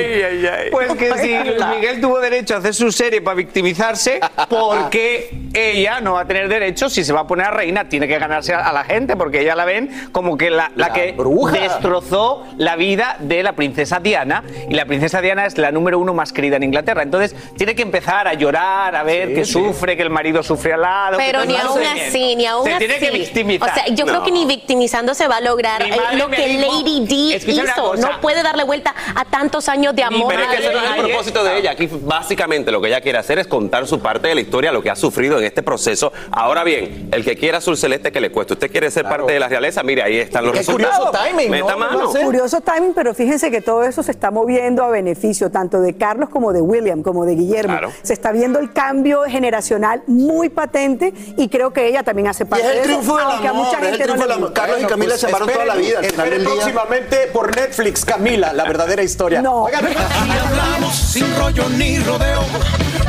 Pues 0.69 0.93
que 0.93 1.17
si 1.17 1.35
Luis 1.49 1.65
Miguel 1.75 1.99
tuvo 1.99 2.19
derecho 2.19 2.53
a 2.53 2.57
hacer 2.59 2.75
su 2.75 2.91
serie 2.91 3.21
para 3.21 3.33
victimizarse, 3.33 4.19
porque 4.47 5.49
ella 5.55 6.01
no 6.01 6.13
va 6.13 6.21
a 6.21 6.27
tener 6.27 6.47
derecho 6.47 6.91
si 6.91 7.03
se 7.03 7.11
va 7.11 7.21
a 7.21 7.27
poner 7.27 7.47
a 7.47 7.51
reina, 7.51 7.89
tiene 7.89 8.07
que 8.07 8.19
ganarse 8.19 8.53
a, 8.53 8.71
la 8.71 8.83
gente, 8.83 9.15
porque 9.15 9.41
ella 9.41 9.55
la 9.55 9.65
ven 9.65 10.09
como 10.11 10.37
que 10.37 10.51
la, 10.51 10.71
la 10.75 10.93
que 10.93 11.13
bruja. 11.13 11.57
destrozó 11.59 12.45
la 12.57 12.75
vida 12.75 13.15
de 13.17 13.41
la 13.41 13.53
princesa 13.53 13.99
Diana, 13.99 14.43
y 14.69 14.75
la 14.75 14.85
princesa 14.85 15.21
Diana 15.21 15.47
es 15.47 15.57
la 15.57 15.71
número 15.71 15.97
uno 15.97 16.13
más 16.13 16.31
querida 16.31 16.57
en 16.57 16.63
Inglaterra. 16.63 16.98
Entonces 17.03 17.35
tiene 17.57 17.75
que 17.75 17.81
empezar 17.81 18.27
a 18.27 18.33
llorar, 18.33 18.95
a 18.95 19.03
ver 19.03 19.29
Sí, 19.29 19.33
que 19.35 19.45
sí. 19.45 19.51
sufre, 19.53 19.95
que 19.97 20.03
el 20.03 20.09
marido 20.09 20.43
sufre 20.43 20.73
al 20.73 20.81
lado. 20.81 21.17
Pero 21.17 21.45
ni 21.45 21.53
no 21.53 21.59
aún 21.69 21.81
así, 21.83 22.35
ni 22.35 22.45
aún 22.45 22.63
Se 22.65 22.71
así. 22.73 22.79
tiene 22.85 22.99
que 22.99 23.11
victimizar. 23.11 23.69
O 23.69 23.73
sea, 23.73 23.87
yo 23.87 24.05
creo 24.05 24.19
No. 24.19 24.23
que 24.23 24.31
ni 24.31 24.45
victimizando 24.45 25.13
se 25.13 25.27
va 25.27 25.37
a 25.37 25.41
lograr 25.41 25.81
eh, 25.81 25.91
lo 26.17 26.27
que 26.29 26.47
dijo- 26.47 26.71
Lady 26.83 27.05
D 27.05 27.51
hizo. 27.51 27.95
No 27.95 28.21
puede 28.21 28.43
darle 28.43 28.63
vuelta 28.63 28.93
a 29.15 29.25
tantos 29.25 29.69
años 29.69 29.95
de 29.95 30.03
amor. 30.03 30.27
Pero 30.29 30.43
es 30.43 30.47
que 30.49 30.55
ese 30.57 30.73
no 30.73 30.79
es 30.83 30.89
el 30.97 31.05
propósito 31.05 31.43
de 31.43 31.57
ella. 31.57 31.71
Aquí 31.71 31.89
básicamente 31.91 32.71
lo 32.71 32.81
que 32.81 32.87
ella 32.87 33.01
quiere 33.01 33.17
hacer 33.17 33.39
es 33.39 33.47
contar 33.47 33.87
su 33.87 33.99
parte 33.99 34.27
de 34.27 34.35
la 34.35 34.41
historia, 34.41 34.71
lo 34.71 34.81
que 34.81 34.89
ha 34.89 34.95
sufrido 34.95 35.37
en 35.39 35.45
este 35.45 35.63
proceso. 35.63 36.11
Ahora 36.31 36.63
bien, 36.63 37.09
el 37.11 37.23
que 37.23 37.35
quiera 37.35 37.59
azul 37.59 37.77
celeste 37.77 38.11
que 38.11 38.19
le 38.21 38.31
cueste. 38.31 38.53
Usted 38.53 38.71
quiere 38.71 38.89
ser 38.91 39.05
parte 39.05 39.31
de 39.33 39.39
la 39.39 39.47
realeza, 39.47 39.83
mire, 39.83 40.03
ahí 40.03 40.17
están 40.17 40.43
los 40.43 40.53
Qué 40.53 40.59
resultados. 40.59 40.97
curioso 41.09 41.25
timing, 41.25 41.51
Meta 41.51 41.75
mano. 41.77 42.09
Curioso 42.09 42.61
timing, 42.61 42.93
pero 42.93 43.13
fíjense 43.13 43.51
que 43.51 43.61
todo 43.61 43.83
eso 43.83 44.03
se 44.03 44.11
está 44.11 44.31
moviendo 44.31 44.83
a 44.83 44.89
beneficio 44.89 45.49
tanto 45.51 45.81
de 45.81 45.95
Carlos 45.95 46.29
como 46.29 46.53
de 46.53 46.61
William, 46.79 47.03
como 47.03 47.25
de 47.25 47.35
Guillermo. 47.35 47.73
Claro. 47.73 47.91
Se 48.01 48.13
está 48.13 48.31
viendo 48.31 48.59
el 48.59 48.71
cambio 48.71 49.23
generacional 49.23 50.01
muy 50.07 50.49
patente 50.49 51.13
y 51.37 51.49
creo 51.49 51.71
que 51.73 51.87
ella 51.87 52.03
también 52.03 52.27
hace 52.29 52.45
parte 52.45 52.65
es 52.65 52.71
el 52.71 52.75
de 52.77 52.81
eso, 52.81 52.87
triunfo 52.89 53.17
del 53.17 53.25
aunque 53.25 53.47
a 53.47 53.49
amor, 53.51 53.65
mucha 53.65 53.77
es 53.89 53.99
el 53.99 54.07
no 54.17 54.27
del. 54.27 54.53
Carlos 54.53 54.77
y 54.81 54.85
Camila 54.85 55.17
se 55.17 55.27
amaron 55.27 55.49
toda 55.49 55.65
la 55.65 55.75
vida, 55.75 55.99
esperen 56.01 56.43
próximamente 56.43 57.17
por 57.33 57.55
Netflix, 57.55 58.05
Camila, 58.05 58.53
la 58.53 58.63
verdadera 58.63 59.03
historia. 59.03 59.41
No. 59.41 59.63
Oigan, 59.63 59.85
hablamos 59.85 60.95
sin 60.95 61.35
rollo 61.37 61.67
ni 61.77 61.99
rodeo. 61.99 62.41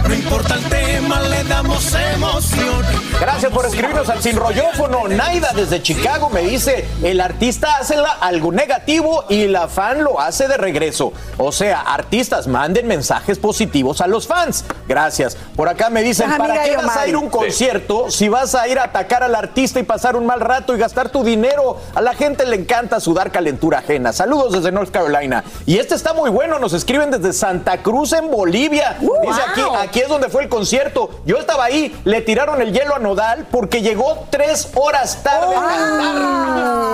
No 0.09 0.15
importa 0.15 0.55
el 0.55 0.65
tema, 0.65 1.21
le 1.21 1.45
damos 1.45 1.95
emoción. 1.95 2.85
Gracias 3.21 3.53
por 3.53 3.65
escribirnos 3.67 4.09
al 4.09 4.21
sin 4.23 4.37
rollófono. 4.37 5.07
Naida 5.09 5.53
desde 5.55 5.83
Chicago 5.83 6.31
me 6.31 6.41
dice, 6.43 6.85
el 7.03 7.21
artista 7.21 7.77
hace 7.79 7.97
la- 7.97 8.13
algo 8.21 8.51
negativo 8.51 9.25
y 9.29 9.47
la 9.47 9.69
fan 9.69 10.03
lo 10.03 10.19
hace 10.19 10.49
de 10.49 10.57
regreso. 10.57 11.13
O 11.39 11.53
sea, 11.53 11.81
artistas 11.83 12.49
manden 12.49 12.89
mensajes 12.89 13.39
positivos 13.39 13.60
a 14.01 14.07
los 14.07 14.27
fans. 14.27 14.65
Gracias. 14.89 15.37
Por 15.55 15.69
acá 15.69 15.91
me 15.91 16.03
dicen, 16.03 16.31
¿para 16.37 16.63
qué 16.63 16.77
vas 16.77 16.97
a 16.97 17.07
ir 17.07 17.15
a 17.15 17.19
un 17.19 17.29
concierto 17.29 18.11
si 18.11 18.29
vas 18.29 18.55
a 18.55 18.67
ir 18.69 18.79
a 18.79 18.85
atacar 18.85 19.23
al 19.23 19.35
artista 19.35 19.81
y 19.81 19.83
pasar 19.83 20.17
un 20.17 20.25
mal 20.25 20.41
rato 20.41 20.75
y 20.75 20.79
gastar 20.79 21.11
tu 21.11 21.23
dinero? 21.23 21.77
A 21.95 22.01
la 22.01 22.15
gente 22.15 22.47
le 22.47 22.57
encanta 22.57 23.01
sudar 23.01 23.31
calentura 23.31 23.81
ajena. 23.81 24.13
Saludos 24.13 24.53
desde 24.53 24.73
North 24.73 24.91
Carolina. 24.91 25.45
Y 25.67 25.79
este 25.79 25.95
está 25.95 26.15
muy 26.15 26.31
bueno, 26.31 26.59
nos 26.59 26.73
escriben 26.73 27.11
desde 27.11 27.33
Santa 27.33 27.83
Cruz 27.83 28.13
en 28.13 28.31
Bolivia. 28.31 28.97
Dice 28.99 29.41
aquí, 29.51 29.63
aquí 29.79 30.01
es 30.01 30.09
donde 30.09 30.31
fue 30.31 30.43
el 30.43 30.49
concierto. 30.49 31.11
Yo 31.27 31.37
estaba 31.37 31.65
ahí, 31.65 31.95
le 32.05 32.23
tiraron 32.23 32.63
el 32.63 32.73
hielo 32.73 32.95
a 32.95 32.99
Nodal 32.99 33.47
porque 33.51 33.83
llegó 33.83 34.27
tres 34.31 34.71
horas 34.75 35.23
tarde 35.23 35.55
a 35.55 35.61
cantar. 35.61 36.91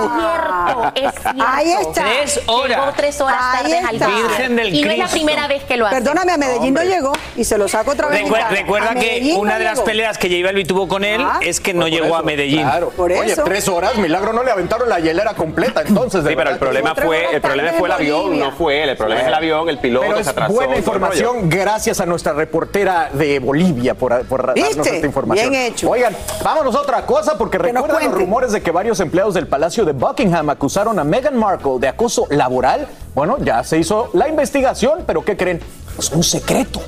Es 0.95 1.13
cierto. 1.21 1.43
Ahí 1.47 1.71
está. 1.71 2.03
Tres 2.03 2.41
horas. 2.47 2.77
Llegó 2.77 2.91
tres 2.95 3.21
horas 3.21 3.41
Ahí 3.41 3.71
tarde 3.71 3.79
al. 3.79 3.97
Virgen 3.97 4.55
del 4.55 4.75
Y 4.75 4.83
no 4.83 4.91
es 4.91 4.97
la 4.97 5.07
primera 5.07 5.47
vez 5.47 5.63
que 5.63 5.77
lo 5.77 5.85
hace. 5.85 5.95
Perdóname, 5.95 6.33
a 6.33 6.37
Medellín 6.59 6.73
no 6.73 6.83
llegó 6.83 7.13
y 7.35 7.43
se 7.43 7.57
lo 7.57 7.67
saco 7.67 7.91
otra 7.91 8.07
vez. 8.09 8.21
en 8.21 8.27
Recuer- 8.27 8.39
cara. 8.39 8.49
recuerda 8.49 8.95
que 8.95 9.33
una 9.37 9.53
no 9.53 9.59
de 9.59 9.63
las 9.65 9.73
llegó. 9.75 9.85
peleas 9.85 10.17
que 10.17 10.29
J 10.29 10.45
Balvin 10.45 10.67
tuvo 10.67 10.87
con 10.87 11.03
él 11.03 11.21
Ah, 11.23 11.39
es 11.41 11.59
que 11.59 11.73
no 11.73 11.87
llegó 11.87 12.15
a 12.15 12.23
Medellín. 12.23 12.61
Claro. 12.61 12.89
Por 12.89 13.11
Oye, 13.11 13.31
eso. 13.33 13.43
tres 13.43 13.67
horas, 13.67 13.95
milagro 13.97 14.33
no 14.33 14.43
le 14.43 14.51
aventaron 14.51 14.89
la 14.89 14.99
hielera 14.99 15.33
completa 15.33 15.81
entonces. 15.85 16.23
de 16.23 16.29
Sí, 16.31 16.35
pero 16.35 16.49
el 16.51 16.57
problema 16.57 16.95
fue, 16.95 17.35
el 17.35 17.41
problema 17.41 17.71
fue 17.73 17.87
el 17.87 17.91
avión, 17.93 18.21
Bolivia. 18.23 18.45
no 18.45 18.51
fue 18.53 18.83
él. 18.83 18.89
El 18.89 18.97
problema 18.97 19.21
es 19.21 19.27
el 19.27 19.33
avión, 19.33 19.69
el 19.69 19.77
piloto 19.79 20.05
Pero 20.07 20.23
se 20.23 20.29
atrasó. 20.29 20.53
buena 20.53 20.77
información 20.77 21.49
gracias 21.49 21.99
a 21.99 22.05
nuestra 22.05 22.33
reportera 22.33 23.09
de 23.13 23.39
Bolivia 23.39 23.93
por, 23.95 24.25
por 24.25 24.45
darnos 24.47 24.87
esta 24.87 25.05
información. 25.05 25.49
Bien 25.49 25.61
hecho. 25.63 25.89
Oigan, 25.89 26.15
vámonos 26.43 26.75
a 26.75 26.81
otra 26.81 27.05
cosa 27.05 27.37
porque 27.37 27.57
recuerdan 27.57 28.03
los 28.05 28.13
rumores 28.13 28.51
de 28.51 28.61
que 28.61 28.71
varios 28.71 28.99
empleados 28.99 29.33
del 29.33 29.47
Palacio 29.47 29.85
de 29.85 29.91
Buckingham 29.93 30.49
acusaron 30.49 30.97
a 30.99 31.03
Meghan 31.03 31.37
Markle 31.37 31.73
de 31.79 31.87
acoso 31.87 32.27
laboral. 32.29 32.87
Bueno, 33.15 33.37
ya 33.39 33.63
se 33.63 33.77
hizo 33.77 34.09
la 34.13 34.27
investigación, 34.27 35.03
pero 35.07 35.23
¿qué 35.25 35.35
creen? 35.35 35.59
Es 35.97 36.11
un 36.11 36.23
secreto. 36.23 36.81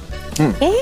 ¿Eh? 0.62 0.74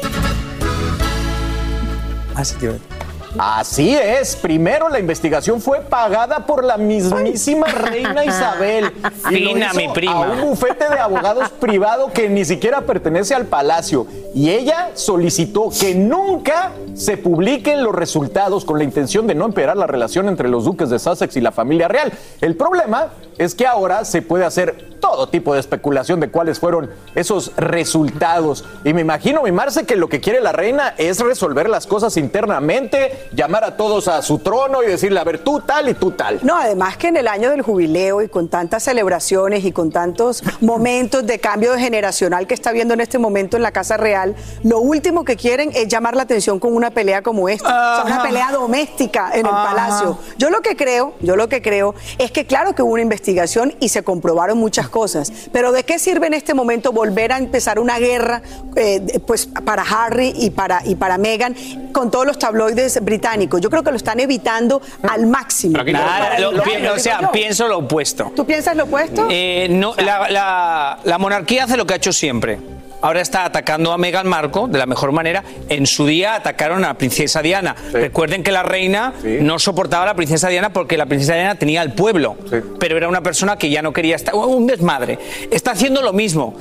Así 2.36 2.56
que- 2.56 2.97
Así 3.38 3.96
es. 3.96 4.36
Primero 4.36 4.90
la 4.90 5.00
investigación 5.00 5.62
fue 5.62 5.82
pagada 5.82 6.46
por 6.46 6.64
la 6.64 6.78
mismísima 6.78 7.68
reina 7.68 8.26
Isabel. 8.26 8.92
Y 9.32 9.40
lo 9.40 9.50
Fina, 9.52 9.68
hizo 9.68 9.78
mi 9.78 9.90
prima. 9.90 10.14
A 10.14 10.32
un 10.32 10.42
bufete 10.42 10.90
de 10.90 11.00
abogados 11.00 11.50
privado 11.50 12.12
que 12.12 12.30
ni 12.30 12.46
siquiera 12.46 12.82
pertenece 12.82 13.36
al 13.36 13.46
palacio. 13.46 14.08
Y 14.34 14.50
ella 14.50 14.92
solicitó 14.94 15.70
que 15.70 15.96
nunca 15.96 16.72
se 16.94 17.18
publiquen 17.18 17.84
los 17.84 17.94
resultados 17.94 18.66
con 18.66 18.78
la 18.78 18.84
intención 18.84 19.28
de 19.28 19.36
no 19.36 19.46
empeorar 19.46 19.78
la 19.78 19.88
relación 19.88 20.28
entre 20.28 20.50
los 20.50 20.66
duques 20.66 20.90
de 20.90 21.00
Sussex 21.00 21.36
y 21.38 21.42
la 21.42 21.52
familia 21.52 21.88
real. 21.88 22.12
El 22.42 22.56
problema 22.56 23.10
es 23.38 23.54
que 23.56 23.68
ahora 23.68 24.04
se 24.06 24.22
puede 24.22 24.46
hacer 24.46 24.98
todo 25.00 25.30
tipo 25.30 25.54
de 25.54 25.60
especulación 25.60 26.20
de 26.20 26.30
cuáles 26.30 26.60
fueron 26.60 26.90
esos 27.16 27.52
resultados. 27.56 28.66
Y 28.84 28.94
me 28.94 29.02
imagino, 29.02 29.44
mi 29.44 29.52
Marce, 29.52 29.86
que 29.86 29.96
lo 29.96 30.10
que 30.10 30.20
quiere 30.20 30.42
la 30.42 30.52
reina 30.52 30.96
es 30.98 31.20
resolver 31.20 31.70
las 31.70 31.88
cosas 31.88 32.18
internamente, 32.18 33.27
llamar 33.34 33.64
a 33.64 33.76
todos 33.78 34.08
a 34.08 34.22
su 34.22 34.40
trono 34.40 34.84
y 34.84 34.88
decirle, 34.88 35.20
a 35.20 35.24
ver, 35.24 35.40
tú 35.40 35.60
tal 35.62 35.90
y 35.90 35.94
tú 35.94 36.12
tal. 36.12 36.40
No, 36.44 36.56
además 36.56 36.98
que 36.98 37.08
en 37.08 37.18
el 37.18 37.28
año 37.28 37.50
del 37.50 37.62
jubileo 37.62 38.22
y 38.22 38.30
con 38.30 38.48
tantas 38.48 38.84
celebraciones 38.84 39.66
y 39.66 39.72
con 39.72 39.92
tantos 39.92 40.44
momentos 40.62 41.26
de 41.26 41.40
cambio 41.40 41.76
generacional 41.78 42.48
que 42.48 42.54
está 42.54 42.72
viendo 42.72 42.94
en 42.94 43.02
este 43.02 43.18
momento 43.18 43.58
en 43.58 43.64
la 43.64 43.72
Casa 43.72 43.98
Real, 43.98 44.36
lo 44.64 44.80
último 44.80 45.26
que 45.26 45.36
quieren 45.36 45.72
es 45.74 45.88
llamar 45.88 46.16
la 46.16 46.24
atención 46.24 46.60
con 46.60 46.76
una 46.76 46.92
pelea 46.92 47.22
como 47.22 47.50
esta, 47.50 47.68
o 48.04 48.06
sea, 48.08 48.16
una 48.16 48.24
pelea 48.24 48.52
doméstica 48.52 49.32
en 49.34 49.46
el 49.46 49.54
Ajá. 49.54 49.70
palacio. 49.70 50.18
Yo 50.38 50.50
lo 50.50 50.62
que 50.62 50.76
creo, 50.76 51.14
yo 51.20 51.36
lo 51.36 51.50
que 51.50 51.62
creo 51.62 51.96
es 52.18 52.32
que 52.32 52.46
claro 52.46 52.74
que 52.76 52.82
hubo 52.82 52.94
una 52.94 53.02
investigación 53.02 53.76
y 53.80 53.90
se 53.90 54.04
comprobaron 54.04 54.58
muchas 54.58 54.90
cosas, 54.90 55.32
pero 55.52 55.72
¿de 55.72 55.84
qué 55.84 56.00
sirve 56.00 56.28
en 56.28 56.34
este 56.34 56.54
momento 56.54 56.92
volver 56.92 57.32
a 57.32 57.38
empezar 57.38 57.80
una 57.80 58.00
guerra 58.00 58.42
eh, 58.76 59.20
pues 59.26 59.46
para 59.46 59.84
Harry 59.84 60.34
y 60.36 60.50
para 60.52 60.82
y 60.86 60.96
para 60.96 61.18
Meghan 61.18 61.56
con 61.92 62.10
todos 62.12 62.26
los 62.26 62.40
tabloides 62.40 63.04
británicos? 63.04 63.17
Yo 63.60 63.70
creo 63.70 63.84
que 63.84 63.92
lo 63.92 63.98
están 63.98 64.20
evitando 64.20 64.82
al 65.10 65.26
máximo. 65.28 65.78
Nada, 65.84 66.40
lo- 66.40 66.50
o 66.94 67.00
sea, 67.00 67.22
yo. 67.22 67.32
pienso 67.32 67.68
lo 67.68 67.80
opuesto. 67.80 68.32
¿Tú 68.36 68.46
piensas 68.46 68.76
lo 68.76 68.84
opuesto? 68.86 69.28
Eh, 69.30 69.68
no, 69.70 69.94
la, 69.98 70.30
la- 70.30 71.00
la 71.04 71.18
monarquía 71.18 71.66
hace 71.66 71.78
lo 71.78 71.86
que 71.86 71.94
ha 71.94 71.98
hecho 71.98 72.14
siempre. 72.14 72.60
Ahora 73.00 73.22
está 73.22 73.46
atacando 73.46 73.92
a 73.94 73.98
Meghan 74.00 74.28
Marco 74.28 74.68
de 74.68 74.80
la 74.80 74.88
mejor 74.88 75.12
manera. 75.12 75.44
En 75.70 75.86
su 75.86 76.08
día 76.08 76.34
atacaron 76.34 76.84
a 76.84 76.88
la 76.88 76.94
princesa 76.96 77.44
Diana. 77.44 77.76
Recuerden 77.94 78.42
que 78.42 78.52
la 78.52 78.64
reina 78.64 79.14
no 79.24 79.60
soportaba 79.60 80.02
a 80.04 80.08
la 80.08 80.16
princesa 80.16 80.50
Diana 80.50 80.74
porque 80.74 80.98
la 80.98 81.06
princesa 81.06 81.36
Diana 81.36 81.54
tenía 81.56 81.82
al 81.82 81.94
pueblo, 81.94 82.36
pero 82.80 82.98
era 82.98 83.08
una 83.08 83.22
persona 83.22 83.56
que 83.56 83.70
ya 83.70 83.84
no 83.84 83.94
quería 83.94 84.16
estar. 84.16 84.34
Un 84.34 84.66
desmadre. 84.66 85.20
Está 85.52 85.72
haciendo 85.72 86.02
lo 86.02 86.12
mismo. 86.12 86.56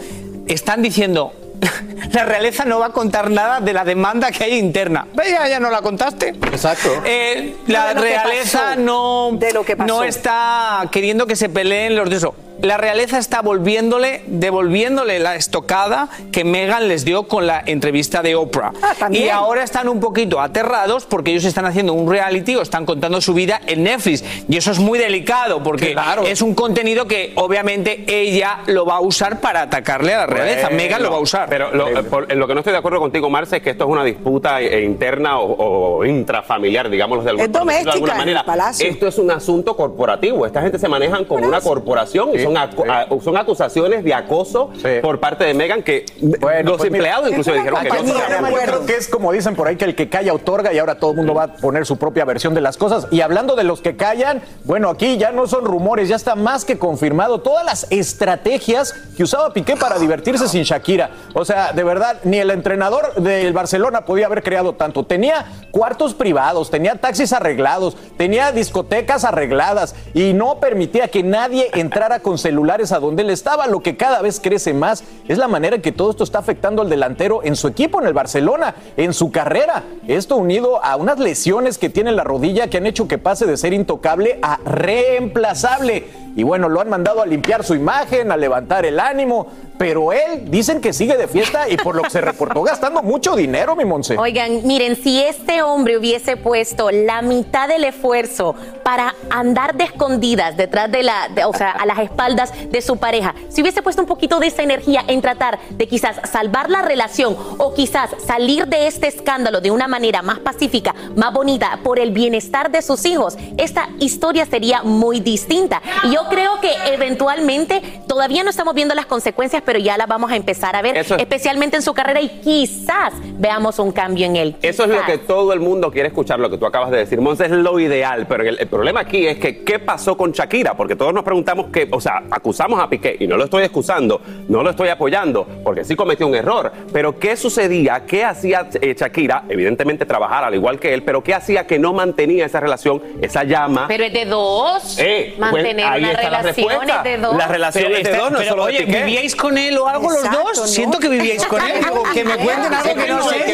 Están 0.47 0.83
diciendo. 0.83 1.33
La 2.12 2.25
realeza 2.25 2.64
no 2.64 2.79
va 2.79 2.87
a 2.87 2.90
contar 2.90 3.31
nada 3.31 3.61
de 3.61 3.73
la 3.73 3.85
demanda 3.85 4.31
que 4.31 4.45
hay 4.45 4.59
interna. 4.59 5.07
Ve, 5.14 5.25
Ya, 5.31 5.49
ya 5.49 5.61
no 5.61 5.71
la 5.71 5.83
contaste. 5.83 6.29
Exacto. 6.29 7.03
Eh, 7.05 7.57
la 7.66 7.88
de 7.88 7.95
lo 7.95 8.03
que 8.03 8.09
realeza 8.09 8.61
pasó. 8.71 8.81
no, 8.81 9.38
pasó. 9.77 9.87
no 9.87 10.05
está 10.05 10.88
queriendo 10.90 11.27
que 11.27 11.37
se 11.37 11.49
peleen 11.49 11.97
los 11.97 12.09
de 12.09 12.16
eso. 12.16 12.35
La 12.62 12.77
realeza 12.79 13.19
está 13.19 13.42
volviéndole, 13.42 14.23
devolviéndole 14.27 15.19
la 15.19 15.35
estocada 15.37 16.09
que 16.33 16.45
Meghan 16.45 16.88
les 16.88 17.05
dio 17.05 17.25
con 17.29 17.47
la 17.47 17.62
entrevista 17.66 18.23
de 18.23 18.35
Oprah. 18.35 18.73
y 19.11 19.29
ahora 19.29 19.62
están 19.62 19.88
un 19.88 20.01
poquito 20.01 20.40
aterrados 20.40 21.05
porque 21.07 21.33
ellos 21.33 21.45
están 21.45 21.66
haciendo 21.66 21.92
un 21.92 22.11
reality 22.11 22.57
o 22.57 22.62
están 22.62 22.87
contando 22.87 23.21
su 23.21 23.35
vida 23.35 23.61
en 23.66 23.83
Netflix. 23.85 24.25
Y 24.49 24.57
eso 24.57 24.71
es 24.71 24.79
muy 24.79 24.99
delicado 24.99 25.62
porque 25.62 25.95
es 26.27 26.40
un 26.42 26.55
contenido 26.55 27.07
que 27.07 27.33
obviamente 27.37 28.05
ella 28.09 28.61
lo 28.66 28.87
va 28.87 28.97
a 28.97 29.01
usar 29.01 29.40
para 29.40 29.62
atacarle 29.62 30.14
a 30.14 30.19
la 30.21 30.27
realeza. 30.27 30.69
Bueno, 30.69 30.77
Meghan 30.77 31.03
lo 31.03 31.11
va 31.11 31.16
a 31.16 31.21
usar. 31.21 31.49
Pero 31.49 31.73
lo, 31.73 31.88
lo 31.90 32.47
que 32.49 32.55
no 32.55 32.61
estoy 32.61 32.73
de 32.73 32.79
acuerdo 32.79 33.01
contigo, 33.01 33.29
Marce, 33.29 33.57
es 33.59 33.62
que 33.62 33.71
esto 33.71 33.85
es 33.85 33.90
una 33.90 34.05
disputa 34.05 34.61
eh, 34.61 34.83
interna 34.83 35.38
o, 35.40 35.99
o 35.99 36.05
intrafamiliar, 36.05 36.88
digámoslo 36.90 37.23
de, 37.25 37.31
algún- 37.31 37.45
Es 37.71 37.85
de 37.85 37.90
alguna 37.92 38.14
manera. 38.14 38.40
el 38.40 38.47
palacio. 38.47 38.88
Esto 38.88 39.07
es 39.09 39.19
un 39.19 39.31
asunto 39.31 39.77
corporativo. 39.77 40.47
Esta 40.47 40.62
gente 40.62 40.79
se 40.79 40.88
manejan 40.88 41.25
como 41.25 41.47
una 41.47 41.61
corporación 41.61 42.31
y 42.35 42.45
son, 42.46 42.54
acu- 42.56 42.90
a- 42.90 43.22
son 43.22 43.37
acusaciones 43.37 44.04
de 44.04 44.14
acoso 44.14 44.70
por 45.02 45.20
parte 45.20 45.44
de 45.44 45.54
Megan 45.54 45.82
que 45.82 46.04
los 46.20 46.38
pues 46.40 46.90
mira, 46.90 46.96
empleados 46.96 47.28
inclusive 47.30 47.56
dijeron 47.59 47.82
que 47.82 47.88
no. 47.88 48.50
Yo 48.50 48.56
creo 48.64 48.87
que 48.87 48.96
es 48.96 49.09
como 49.09 49.32
dicen 49.32 49.54
por 49.54 49.68
ahí 49.68 49.76
que 49.76 49.85
el 49.85 49.94
que 49.94 50.09
calla 50.09 50.32
otorga 50.32 50.72
y 50.72 50.78
ahora 50.78 50.96
todo 50.98 51.11
el 51.12 51.16
mundo 51.18 51.35
va 51.35 51.44
a 51.44 51.52
poner 51.54 51.87
su 51.87 51.96
propia 51.96 52.24
versión 52.24 52.54
de 52.54 52.61
las 52.61 52.76
cosas. 52.76 53.06
Y 53.11 53.20
hablando 53.20 53.56
de 53.56 53.64
los 53.64 53.80
que 53.80 53.96
callan, 53.96 54.42
bueno, 54.64 54.88
aquí 54.90 55.16
ya 55.18 55.32
no 55.32 55.46
son 55.46 55.64
rumores, 55.64 56.09
ya 56.09 56.16
está 56.16 56.35
más 56.35 56.64
que 56.64 56.78
confirmado 56.78 57.40
todas 57.40 57.64
las 57.64 57.87
estrategias 57.90 58.92
que 59.16 59.22
usaba 59.22 59.52
Piqué 59.52 59.76
para 59.76 59.98
divertirse 59.98 60.48
sin 60.48 60.62
Shakira. 60.64 61.11
O 61.35 61.44
sea, 61.44 61.72
de 61.72 61.85
verdad, 61.85 62.18
ni 62.24 62.38
el 62.38 62.50
entrenador 62.50 63.14
del 63.14 63.52
Barcelona 63.52 64.04
podía 64.04 64.26
haber 64.26 64.42
creado 64.42 64.74
tanto. 64.74 65.04
Tenía 65.04 65.46
cuartos 65.70 66.14
privados, 66.14 66.70
tenía 66.70 66.96
taxis 66.96 67.32
arreglados, 67.32 67.96
tenía 68.16 68.52
discotecas 68.52 69.24
arregladas 69.24 69.94
y 70.14 70.32
no 70.32 70.59
permitía 70.61 71.09
que 71.09 71.22
nadie 71.22 71.70
entrara 71.74 72.20
con 72.20 72.36
celulares 72.38 72.92
a 72.92 72.99
donde 72.99 73.22
él 73.22 73.31
estaba. 73.31 73.66
Lo 73.66 73.81
que 73.81 73.96
cada 73.96 74.22
vez 74.22 74.40
crece 74.40 74.75
más 74.75 75.05
es 75.29 75.38
la 75.38 75.49
manera 75.49 75.79
que 75.79 75.92
todo 75.92 76.11
esto 76.11 76.25
está 76.25 76.38
afectando 76.38 76.83
al 76.83 76.90
delantero 76.90 77.40
en 77.42 77.57
su 77.57 77.68
equipo, 77.68 78.01
en 78.01 78.07
el 78.07 78.12
Barcelona, 78.12 78.75
en 78.96 79.12
su 79.12 79.31
carrera. 79.31 79.85
Esto 80.07 80.37
unido 80.37 80.85
a 80.85 80.96
unas 80.96 81.18
lesiones 81.18 81.79
que 81.79 81.88
tiene 81.88 82.11
en 82.11 82.16
la 82.16 82.25
rodilla 82.25 82.68
que 82.68 82.79
han 82.79 82.87
hecho 82.87 83.09
que 83.09 83.18
pase 83.18 83.46
de 83.46 83.57
ser 83.57 83.72
intocable 83.72 84.38
a 84.42 84.59
reemplazable. 84.64 86.26
Y 86.37 86.42
bueno, 86.42 86.68
lo 86.68 86.83
han 86.83 86.90
mandado 86.90 87.22
a 87.22 87.27
limpiar 87.27 87.64
su 87.64 87.75
imagen, 87.75 88.31
a 88.31 88.37
levantar 88.37 88.85
el 88.85 89.01
ánimo, 89.01 89.46
pero 89.79 90.12
él 90.12 90.51
dicen 90.51 90.83
que 90.83 90.92
sigue 90.92 91.16
de 91.16 91.29
fiesta 91.29 91.68
y 91.68 91.79
por 91.79 91.96
lo 91.96 92.03
que 92.03 92.11
se 92.11 92.20
reportó 92.20 92.62
gastando 92.62 93.03
mucho 93.03 93.35
dinero, 93.35 93.75
mi 93.75 93.87
Monse. 93.87 94.18
Oigan, 94.18 94.66
miren, 94.66 94.96
si 94.96 95.22
este 95.22 95.62
hombre 95.62 95.96
hubiese 95.96 96.37
puesto 96.37 96.90
la 96.90 97.22
mitad 97.22 97.68
del 97.68 97.85
esfuerzo 97.85 98.55
para 98.83 99.14
andar 99.31 99.77
de 99.77 99.85
escondidas 99.85 100.59
detrás 100.59 100.90
de 100.90 101.03
la, 101.03 101.31
o 101.46 101.55
sea, 101.55 101.70
a 101.70 101.87
las 101.87 101.99
espaldas 102.01 102.53
de 102.70 102.83
su 102.83 102.99
pareja, 102.99 103.35
si 103.49 103.62
hubiese 103.62 103.83
puesto 103.83 104.03
un 104.03 104.09
poquito 104.09 104.38
de 104.38 104.49
esa 104.49 104.62
energía 104.62 105.05
en 105.09 105.22
tratar 105.22 105.59
de 105.70 105.88
quizás 105.88 106.20
salvar 106.31 106.68
la 106.68 106.83
relación 106.83 107.35
o 107.57 107.72
quizás 107.72 108.11
salir 108.27 108.66
de 108.66 108.87
este 108.87 109.09
escándalo 109.09 109.62
de 109.62 109.70
una 109.70 109.88
manera 109.88 110.20
más 110.20 110.38
pacífica, 110.40 110.94
más 111.16 111.33
bonita, 111.33 111.81
por 111.83 111.99
el 111.99 112.12
bienestar 112.12 112.70
de 112.70 112.83
sus 112.83 113.07
hijos, 113.07 113.38
esta 113.57 113.88
historia 114.01 114.44
sería 114.44 114.83
muy 114.83 115.20
distinta. 115.20 115.81
Y 116.05 116.14
yo 116.14 116.26
creo 116.29 116.61
que 116.61 116.71
eventualmente 116.93 117.81
todavía 118.07 118.43
no 118.43 118.51
estamos 118.51 118.75
viendo 118.75 118.95
las 118.95 119.07
consecuencias, 119.07 119.62
pero 119.65 119.79
ya 119.79 119.97
las 119.97 120.07
vamos 120.09 120.31
a 120.31 120.37
empezar 120.37 120.77
a 120.77 120.83
ver, 120.83 120.97
es- 120.97 121.11
especialmente 121.11 121.77
en 121.77 121.83
su 121.83 121.95
carrera 121.95 122.21
y 122.21 122.29
quizás 122.41 123.12
veamos 123.39 123.79
un 123.79 123.93
cambio 123.93 124.27
en 124.27 124.37
él. 124.37 124.57
Eso 124.62 124.85
es 124.85 124.91
lo 124.91 125.05
que 125.05 125.19
todo 125.19 125.53
el 125.53 125.61
mundo 125.61 125.91
quiere 125.91 126.09
escuchar, 126.09 126.39
lo 126.39 126.51
que 126.51 126.59
tú 126.59 126.67
acabas 126.67 126.91
de 126.91 126.99
decir, 126.99 127.21
Monse, 127.21 127.45
es 127.47 127.51
lo 127.51 127.79
ideal, 127.81 128.27
pero 128.29 128.43
el, 128.43 128.59
el 128.59 128.67
problema 128.69 129.01
aquí 129.01 129.27
es 129.27 129.39
que 129.39 129.65
¿qué 129.65 129.79
pasó 129.79 130.17
con 130.17 130.33
Shakira? 130.33 130.75
Porque 130.75 130.97
todos 130.97 131.12
nos 131.15 131.25
preguntamos 131.25 131.67
que, 131.73 131.89
o 131.91 132.01
sea, 132.01 132.23
acusamos 132.31 132.81
a 132.81 132.89
Piqué 132.89 133.17
y 133.21 133.27
no 133.27 133.37
lo 133.37 133.45
estoy 133.45 133.62
excusando, 133.65 134.21
no 134.49 134.62
lo 134.62 134.71
estoy 134.71 134.89
apoyando, 134.89 135.47
porque 135.65 135.85
sí 135.85 135.97
cometió 135.97 136.27
un 136.27 136.35
error, 136.35 136.73
pero 136.93 137.19
¿qué 137.19 137.37
sucedía? 137.37 138.05
¿Qué 138.07 138.25
hacía 138.25 138.69
eh, 138.81 138.95
Shakira? 138.99 139.45
Evidentemente 139.49 140.07
trabajar 140.07 140.45
al 140.45 140.55
igual 140.55 140.79
que 140.79 140.93
él, 140.95 141.03
pero 141.03 141.23
¿qué 141.23 141.35
hacía 141.35 141.67
que 141.67 141.79
no 141.79 141.93
mantenía 141.93 142.47
esa 142.47 142.61
relación, 142.61 143.03
esa 143.23 143.45
llama? 143.45 143.87
Pero 143.89 144.05
es 144.05 144.12
de 144.12 144.25
dos. 144.25 144.99
Eh, 144.99 145.35
pues, 145.39 145.53
Mantener 145.53 145.87
ahí 145.87 146.05
una 146.05 146.15
está 146.16 146.31
la 146.31 146.42
respuesta. 146.42 146.96
es 146.98 147.02
de 147.05 147.16
dos. 147.18 147.37
La 147.37 147.46
relación 147.46 147.92
es 147.92 148.05
de 148.05 148.16
dos, 148.16 148.31
no 148.31 148.38
pero, 148.38 148.50
solo 148.50 148.66
de 148.66 148.76
oye. 148.76 148.85
¿vivíais 148.85 149.37
con 149.37 149.57
él 149.59 149.79
o 149.79 149.88
algo 149.88 150.12
Exacto, 150.12 150.38
los 150.38 150.46
dos? 150.57 150.59
¿no? 150.59 150.66
Siento 150.66 150.98
que 150.98 151.09
vivíais 151.09 151.44
con 151.46 151.62
él. 151.62 151.85
Que 152.12 152.24
me 152.24 152.37
cuenten 152.37 152.72
algo 152.74 152.94
que 152.94 153.09
no 153.09 153.22
sé. 153.29 153.44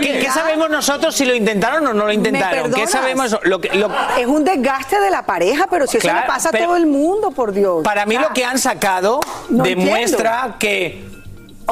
¿qué, 0.00 0.18
qué 0.20 0.30
sabemos 0.30 0.70
nosotros 0.70 1.14
si 1.14 1.24
lo 1.24 1.34
intentaron 1.34 1.86
o 1.86 1.92
no 1.94 2.06
lo 2.06 2.12
intentaron? 2.12 2.72
¿Qué 2.72 2.86
sabemos? 2.86 3.36
Lo 3.42 3.60
que, 3.60 3.70
lo- 3.76 3.90
Es 4.18 4.26
un 4.26 4.44
desgaste 4.44 5.00
de 5.00 5.10
la 5.10 5.24
pareja, 5.26 5.66
pero 5.70 5.86
si 5.86 5.98
eso 5.98 6.02
Claro, 6.06 6.20
le 6.22 6.26
pasa 6.26 6.48
a 6.48 6.52
todo 6.52 6.76
el 6.76 6.86
mundo, 6.86 7.30
por 7.30 7.52
Dios. 7.52 7.82
Para 7.84 8.06
mí 8.06 8.16
O 8.16 8.20
sea, 8.20 8.28
lo 8.28 8.34
que 8.34 8.44
han 8.44 8.58
sacado 8.58 9.20
no 9.50 9.64
demuestra 9.64 10.56
que 10.58 11.04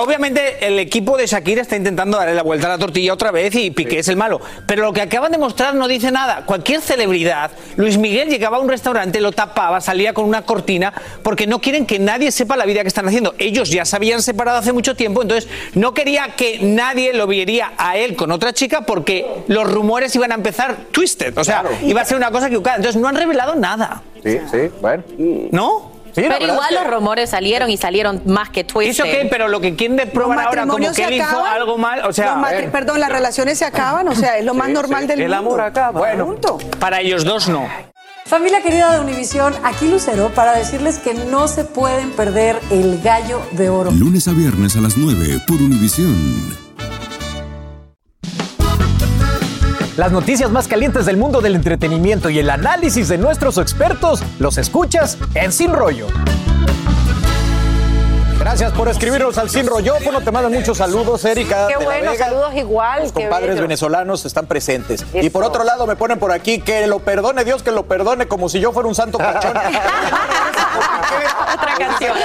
obviamente 0.02 0.66
el 0.66 0.78
equipo 0.78 1.16
de 1.16 1.26
Shakira 1.26 1.62
está 1.62 1.76
intentando 1.76 2.16
darle 2.16 2.34
la 2.34 2.42
vuelta 2.42 2.66
a 2.66 2.70
la 2.70 2.78
tortilla 2.78 3.12
otra 3.12 3.30
vez 3.30 3.54
y 3.54 3.70
Piqué 3.70 3.98
es 3.98 4.08
el 4.08 4.16
malo. 4.16 4.40
Pero 4.66 4.84
lo 4.84 4.92
que 4.92 5.02
acaban 5.02 5.32
de 5.32 5.38
mostrar 5.38 5.74
no 5.74 5.88
dice 5.88 6.10
nada. 6.10 6.44
Cualquier 6.46 6.80
celebridad, 6.80 7.50
Luis 7.76 7.98
Miguel 7.98 8.28
llegaba 8.28 8.58
a 8.58 8.60
un 8.60 8.68
restaurante, 8.68 9.20
lo 9.20 9.32
tapaba, 9.32 9.80
salía 9.80 10.14
con 10.14 10.24
una 10.24 10.42
cortina 10.42 10.92
porque 11.22 11.46
no 11.46 11.60
quieren 11.60 11.86
que 11.86 11.98
nadie 11.98 12.30
sepa 12.32 12.56
la 12.56 12.64
vida 12.64 12.82
que 12.82 12.88
están 12.88 13.06
haciendo. 13.06 13.34
Ellos 13.38 13.70
ya 13.70 13.84
se 13.84 13.96
habían 13.96 14.22
separado 14.22 14.58
hace 14.58 14.72
mucho 14.72 14.94
tiempo, 14.94 15.22
entonces 15.22 15.50
no 15.74 15.94
quería 15.94 16.36
que 16.36 16.60
nadie 16.62 17.12
lo 17.12 17.26
viera 17.26 17.40
a 17.76 17.96
él 17.96 18.16
con 18.16 18.30
otra 18.30 18.52
chica 18.52 18.82
porque 18.82 19.26
los 19.48 19.70
rumores 19.70 20.14
iban 20.14 20.32
a 20.32 20.34
empezar 20.34 20.76
twisted. 20.90 21.36
O 21.38 21.44
sea, 21.44 21.64
iba 21.82 22.00
a 22.00 22.04
ser 22.04 22.16
una 22.16 22.30
cosa 22.30 22.46
equivocada. 22.46 22.76
Entonces 22.76 23.00
no 23.00 23.08
han 23.08 23.16
revelado 23.16 23.54
nada. 23.54 24.02
Sí, 24.22 24.38
sí, 24.50 24.70
bueno. 24.80 25.02
¿No? 25.50 25.99
Sí, 26.14 26.22
Pero 26.28 26.36
igual 26.40 26.58
es 26.60 26.68
que- 26.68 26.74
los 26.84 26.86
rumores 26.92 27.30
salieron 27.30 27.70
y 27.70 27.76
salieron 27.76 28.22
más 28.26 28.50
que 28.50 28.64
twisted. 28.64 28.90
¿Eso 28.90 29.04
qué? 29.04 29.26
Pero 29.30 29.48
lo 29.48 29.60
que 29.60 29.74
quieren 29.76 29.96
probar 30.10 30.36
los 30.38 30.46
ahora 30.46 30.66
como 30.66 30.92
que 30.92 31.04
él 31.04 31.14
hizo 31.14 31.44
algo 31.44 31.78
mal, 31.78 32.04
o 32.06 32.12
sea, 32.12 32.34
matri- 32.36 32.64
eh, 32.64 32.68
perdón, 32.70 33.00
las 33.00 33.10
relaciones 33.10 33.58
se 33.58 33.64
acaban, 33.64 34.06
o 34.08 34.14
sea, 34.14 34.38
es 34.38 34.44
lo 34.44 34.54
más 34.54 34.68
normal 34.70 35.06
del 35.06 35.20
El 35.20 35.28
mundo. 35.28 35.38
amor 35.38 35.60
acaba. 35.60 35.98
Bueno, 36.00 36.26
punto. 36.26 36.58
para 36.78 37.00
ellos 37.00 37.24
dos 37.24 37.48
no. 37.48 37.66
Familia 38.26 38.62
querida 38.62 38.92
de 38.94 39.00
Univisión, 39.00 39.54
aquí 39.64 39.88
Lucero 39.88 40.28
para 40.34 40.52
decirles 40.52 40.98
que 40.98 41.14
no 41.14 41.48
se 41.48 41.64
pueden 41.64 42.10
perder 42.12 42.60
el 42.70 43.00
gallo 43.02 43.40
de 43.52 43.68
oro. 43.70 43.90
Lunes 43.90 44.28
a 44.28 44.32
viernes 44.32 44.76
a 44.76 44.80
las 44.80 44.96
9 44.96 45.40
por 45.48 45.56
Univisión. 45.56 46.69
Las 50.00 50.12
noticias 50.12 50.50
más 50.50 50.66
calientes 50.66 51.04
del 51.04 51.18
mundo 51.18 51.42
del 51.42 51.54
entretenimiento 51.54 52.30
y 52.30 52.38
el 52.38 52.48
análisis 52.48 53.06
de 53.10 53.18
nuestros 53.18 53.58
expertos 53.58 54.22
los 54.38 54.56
escuchas 54.56 55.18
en 55.34 55.52
Sin 55.52 55.74
Rollo. 55.74 56.06
Gracias 58.38 58.72
por 58.72 58.88
escribirnos 58.88 59.36
al 59.36 59.50
Sin 59.50 59.66
Rollófono. 59.66 60.22
Te 60.22 60.30
mandan 60.30 60.54
muchos 60.54 60.78
saludos, 60.78 61.22
Erika. 61.26 61.66
Qué 61.66 61.74
de 61.74 61.80
la 61.80 61.84
bueno, 61.84 62.12
Vega. 62.12 62.24
saludos 62.24 62.54
igual. 62.54 63.02
Los 63.02 63.12
compadres 63.12 63.50
bello. 63.50 63.60
venezolanos 63.60 64.24
están 64.24 64.46
presentes. 64.46 65.04
Y 65.12 65.28
por 65.28 65.44
otro 65.44 65.64
lado 65.64 65.86
me 65.86 65.96
ponen 65.96 66.18
por 66.18 66.32
aquí 66.32 66.62
que 66.62 66.86
lo 66.86 67.00
perdone 67.00 67.44
Dios, 67.44 67.62
que 67.62 67.70
lo 67.70 67.84
perdone 67.84 68.26
como 68.26 68.48
si 68.48 68.58
yo 68.58 68.72
fuera 68.72 68.88
un 68.88 68.94
santo 68.94 69.18
cachón. 69.18 69.50
Otra 71.52 71.74
canción. 71.78 72.16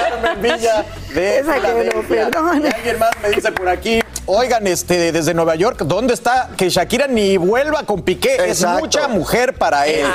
Villa 0.41 0.85
de 1.13 1.39
Esa 1.39 1.55
que 1.55 1.91
lo 1.93 2.01
perdone. 2.03 2.69
Y 2.69 2.73
Alguien 2.73 2.99
más 2.99 3.11
me 3.21 3.31
dice 3.31 3.51
por 3.51 3.67
aquí, 3.67 4.01
oigan, 4.27 4.65
este, 4.67 5.11
desde 5.11 5.33
Nueva 5.33 5.55
York, 5.55 5.81
¿dónde 5.85 6.13
está 6.13 6.49
que 6.57 6.69
Shakira 6.69 7.07
ni 7.07 7.37
vuelva 7.37 7.83
con 7.83 8.01
Piqué? 8.01 8.37
Es 8.47 8.65
mucha 8.65 9.07
mujer 9.07 9.53
para 9.53 9.85
él. 9.87 10.05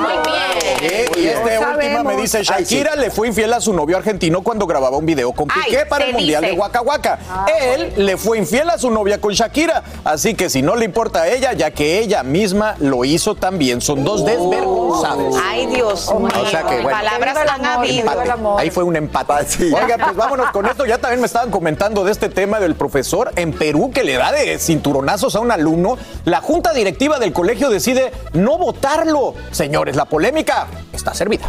Muy 0.00 0.12
bien. 0.12 0.36
Eh, 0.80 1.06
Muy 1.14 1.22
y 1.22 1.26
este 1.28 1.54
No 1.60 1.70
última 1.72 1.76
me 1.76 1.94
sabemos. 1.94 2.22
dice, 2.22 2.38
Ay, 2.38 2.44
Shakira 2.44 2.92
sí. 2.94 2.98
le 3.00 3.10
fue 3.10 3.28
infiel 3.28 3.52
a 3.52 3.60
su 3.60 3.72
novio 3.72 3.96
argentino 3.96 4.42
cuando 4.42 4.66
grababa 4.66 4.96
un 4.96 5.06
video 5.06 5.32
con 5.32 5.48
Ay, 5.50 5.62
Piqué 5.70 5.86
para 5.86 6.04
el 6.06 6.12
Mundial 6.14 6.42
dice. 6.42 6.54
de 6.54 6.60
Waka 6.60 6.80
Waka. 6.82 7.18
Él 7.60 7.92
le 7.96 8.16
fue 8.16 8.38
infiel 8.38 8.68
a 8.70 8.78
su 8.78 8.90
novia 8.90 9.20
con 9.20 9.32
Shakira, 9.32 9.82
así 10.04 10.34
que 10.34 10.50
si 10.50 10.62
no 10.62 10.76
le 10.76 10.84
importa 10.84 11.22
a 11.22 11.28
ella, 11.28 11.52
ya 11.52 11.70
que 11.70 11.98
ella 11.98 12.22
misma 12.22 12.76
lo 12.78 13.04
hizo 13.04 13.34
también, 13.34 13.80
son 13.80 14.04
dos 14.04 14.24
desvergonzados. 14.24 15.36
Ay, 15.42 15.66
Dios 15.66 16.12
mío. 16.14 16.28
O 16.40 16.46
sea 16.46 16.62
que, 16.62 16.80
bueno. 16.82 16.90
Palabras 16.90 17.36
han 17.48 17.64
habido. 17.64 18.58
Ahí 18.58 18.70
fue 18.70 18.84
un 18.84 18.96
empate. 18.96 19.26
Oiga, 19.74 19.96
pues 19.98 20.14
vámonos 20.16 20.50
con 20.50 20.66
esto. 20.66 20.84
Ya 20.86 20.98
también 20.98 21.20
me 21.20 21.26
estaban 21.26 21.50
comentando 21.50 22.04
de 22.04 22.12
este 22.12 22.28
tema 22.28 22.60
del 22.60 22.74
profesor 22.74 23.32
en 23.36 23.52
Perú 23.58 23.90
que 23.92 24.04
le 24.04 24.14
da 24.14 24.32
de 24.32 24.58
cinturonazos 24.58 25.34
a 25.36 25.40
un 25.40 25.50
alumno. 25.50 25.98
La 26.24 26.40
junta 26.40 26.72
directiva 26.72 27.18
del 27.18 27.32
colegio 27.32 27.70
decide 27.70 28.12
no 28.32 28.58
votarlo. 28.58 29.34
Señores, 29.50 29.96
la 29.96 30.04
polémica 30.04 30.66
está 30.92 31.14
servida. 31.14 31.46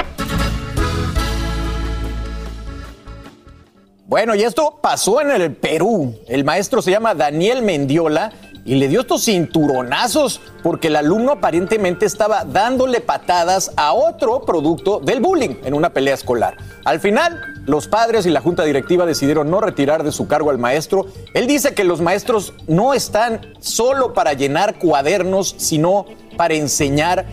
Bueno, 4.08 4.36
y 4.36 4.44
esto 4.44 4.80
pasó 4.82 5.20
en 5.20 5.32
el 5.32 5.54
Perú. 5.54 6.16
El 6.30 6.46
maestro 6.46 6.82
se 6.82 6.92
llama 6.92 7.14
Daniel 7.14 7.62
Mendiola 7.62 8.32
y 8.68 8.76
le 8.76 8.90
dio 8.90 9.00
estos 9.00 9.24
cinturonazos 9.24 10.42
porque 10.62 10.90
el 10.90 10.98
alumno 10.98 11.32
aparentemente 11.32 12.06
estaba 12.06 12.44
dándole 12.44 13.00
patadas 13.00 13.72
a 13.78 13.94
otro 13.94 14.42
producto 14.42 15.00
del 15.00 15.22
bullying 15.22 15.56
en 15.64 15.74
una 15.74 15.92
pelea 15.94 16.14
escolar. 16.14 16.58
Al 16.84 17.00
final, 17.00 17.64
los 17.66 17.88
padres 17.88 18.26
y 18.26 18.30
la 18.30 18.42
junta 18.42 18.66
directiva 18.66 19.06
decidieron 19.06 19.50
no 19.50 19.62
retirar 19.62 20.04
de 20.04 20.12
su 20.12 20.28
cargo 20.28 20.50
al 20.50 20.58
maestro. 20.58 21.08
Él 21.34 21.48
dice 21.48 21.74
que 21.74 21.86
los 21.86 22.02
maestros 22.02 22.54
no 22.68 22.94
están 22.94 23.56
solo 23.60 24.14
para 24.14 24.34
llenar 24.34 24.78
cuadernos, 24.78 25.56
sino 25.58 26.06
para 26.36 26.56
enseñar 26.56 27.26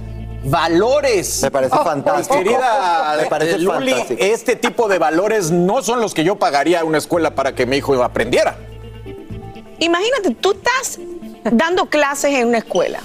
valores. 0.45 1.43
Me 1.43 1.51
parece 1.51 1.77
fantástico. 1.77 2.37
Querida 2.37 3.17
Me 3.21 3.27
parece 3.27 3.59
Luli, 3.59 3.91
fantástico. 3.91 4.23
este 4.23 4.55
tipo 4.55 4.89
de 4.89 4.99
valores 4.99 5.51
no 5.51 5.83
son 5.83 6.01
los 6.01 6.15
que 6.15 6.23
yo 6.23 6.37
pagaría 6.37 6.83
a 6.83 6.85
una 6.85 6.99
escuela 6.99 7.35
para 7.35 7.57
que 7.57 7.67
mi 7.67 7.79
hijo 7.79 8.01
aprendiera. 8.05 8.57
Imagínate, 9.81 10.35
tú 10.41 10.53
estás 10.53 10.99
dando 11.51 11.87
clases 11.87 12.33
en 12.35 12.49
una 12.49 12.59
escuela 12.59 13.01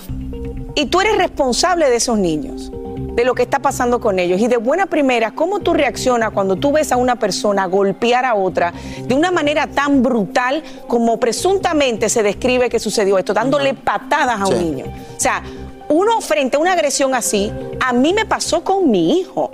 y 0.76 0.86
tú 0.86 1.02
eres 1.02 1.18
responsable 1.18 1.90
de 1.90 1.98
esos 1.98 2.18
niños, 2.18 2.72
de 2.72 3.26
lo 3.26 3.36
que 3.36 3.44
está 3.44 3.60
pasando 3.60 4.00
con 4.00 4.18
ellos. 4.18 4.40
Y 4.40 4.48
de 4.48 4.58
buena 4.58 4.86
primera, 4.86 5.32
¿cómo 5.32 5.60
tú 5.60 5.74
reaccionas 5.74 6.32
cuando 6.32 6.56
tú 6.56 6.72
ves 6.72 6.92
a 6.92 6.98
una 6.98 7.18
persona 7.18 7.66
golpear 7.66 8.24
a 8.24 8.36
otra 8.36 8.74
de 9.06 9.14
una 9.14 9.30
manera 9.30 9.68
tan 9.68 10.02
brutal 10.02 10.64
como 10.88 11.20
presuntamente 11.20 12.08
se 12.08 12.24
describe 12.24 12.70
que 12.70 12.80
sucedió 12.80 13.18
esto, 13.18 13.34
dándole 13.34 13.74
patadas 13.74 14.40
a 14.40 14.48
un 14.48 14.58
niño? 14.58 14.86
O 14.86 15.20
sea, 15.20 15.44
uno 15.90 16.22
frente 16.22 16.56
a 16.56 16.60
una 16.60 16.74
agresión 16.74 17.14
así, 17.14 17.52
a 17.82 17.92
mí 17.92 18.14
me 18.14 18.26
pasó 18.26 18.64
con 18.64 18.90
mi 18.90 19.20
hijo. 19.20 19.52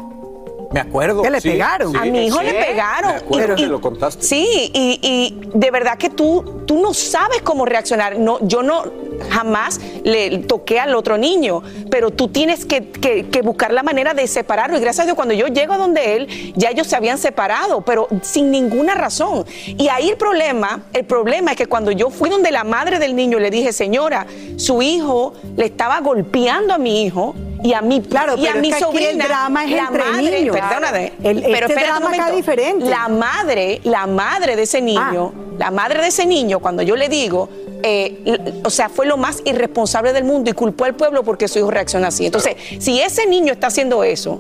Me 0.75 0.81
acuerdo. 0.81 1.21
¿Que 1.21 1.29
le 1.29 1.39
sí, 1.39 1.51
pegaron? 1.51 1.93
sí. 1.93 1.97
A 1.97 2.03
mi 2.03 2.25
hijo 2.27 2.39
Sí, 2.39 2.45
le 2.47 2.53
pegaron. 2.53 3.11
Me 3.11 3.17
acuerdo 3.17 3.53
Y- 3.53 3.55
que 3.55 3.61
y- 3.61 3.65
lo 3.67 3.79
contaste. 3.79 4.21
Sí, 4.25 4.45
y, 4.73 4.99
y 5.01 5.39
de 5.57 5.71
verdad 5.71 5.97
que 5.97 6.09
tú, 6.09 6.63
tú 6.67 6.81
no 6.81 6.93
sabes 6.93 7.41
cómo 7.43 7.65
reaccionar. 7.65 8.19
No, 8.19 8.39
yo 8.41 8.61
no 8.61 8.83
jamás 9.29 9.79
le 10.03 10.39
toqué 10.39 10.77
al 10.81 10.93
otro 10.93 11.17
niño, 11.17 11.63
pero 11.89 12.11
tú 12.11 12.27
tienes 12.27 12.65
que, 12.65 12.89
que- 12.91 13.27
que 13.29 13.41
buscar 13.41 13.71
la 13.71 13.83
manera 13.83 14.13
de 14.13 14.27
separarlo. 14.27 14.77
Y 14.77 14.81
gracias 14.81 15.03
a 15.03 15.05
Dios, 15.05 15.15
cuando 15.15 15.33
yo 15.33 15.47
llego 15.47 15.71
a 15.71 15.77
donde 15.77 16.17
él, 16.17 16.53
ya 16.57 16.71
ellos 16.71 16.87
se 16.87 16.97
habían 16.97 17.17
separado, 17.19 17.79
pero 17.81 18.09
sin 18.21 18.51
ninguna 18.51 18.95
razón. 18.95 19.45
Y 19.65 19.87
ahí 19.87 20.09
el 20.09 20.17
problema, 20.17 20.83
el 20.91 21.05
problema 21.05 21.51
es 21.51 21.57
que 21.57 21.67
cuando 21.67 21.91
yo 21.91 22.09
fui 22.09 22.29
donde 22.29 22.51
la 22.51 22.65
madre 22.65 22.99
del 22.99 23.15
niño 23.15 23.39
le 23.39 23.49
dije, 23.49 23.71
señora, 23.71 24.27
su 24.57 24.81
hijo 24.81 25.33
le 25.57 25.65
estaba 25.65 25.99
golpeando 26.01 26.73
a 26.73 26.77
mi 26.77 27.03
hijo. 27.03 27.35
Y 27.63 27.73
a 27.73 27.81
mi, 27.81 27.99
Claro, 28.01 28.37
y 28.37 28.45
a 28.45 28.53
mi 28.55 28.71
sobrina, 28.73 29.09
el 29.09 29.17
drama 29.17 29.65
es 29.65 29.71
la 29.71 29.77
entre 29.87 30.03
madre, 30.03 30.39
niños. 30.41 30.55
perdóname, 30.55 31.13
El- 31.23 31.41
pero 31.41 31.65
este 31.67 31.79
drama 31.83 32.09
acá 32.11 32.31
diferente. 32.31 32.85
La 32.85 33.07
madre, 33.07 33.81
la 33.85 34.05
madre 34.05 34.55
de 34.55 34.61
ese 34.63 34.81
niño, 34.81 35.33
la 35.57 35.71
madre 35.71 35.99
de 36.01 36.09
ese 36.09 36.27
niño, 36.27 36.59
cuando 36.59 36.83
yo 36.83 36.95
le 36.95 37.09
digo, 37.09 37.49
eh, 37.81 38.59
o 38.63 38.69
sea, 38.69 38.87
fue 38.89 39.07
lo 39.07 39.17
más 39.17 39.41
irresponsable 39.45 40.13
del 40.13 40.25
mundo 40.25 40.51
y 40.51 40.53
culpó 40.53 40.85
al 40.85 40.93
pueblo 40.93 41.23
porque 41.23 41.47
su 41.47 41.57
hijo 41.57 41.71
reacciona 41.71 42.09
así. 42.09 42.27
Entonces, 42.27 42.55
si 42.79 43.01
ese 43.01 43.25
niño 43.25 43.53
está 43.53 43.67
haciendo 43.67 44.03
eso, 44.03 44.37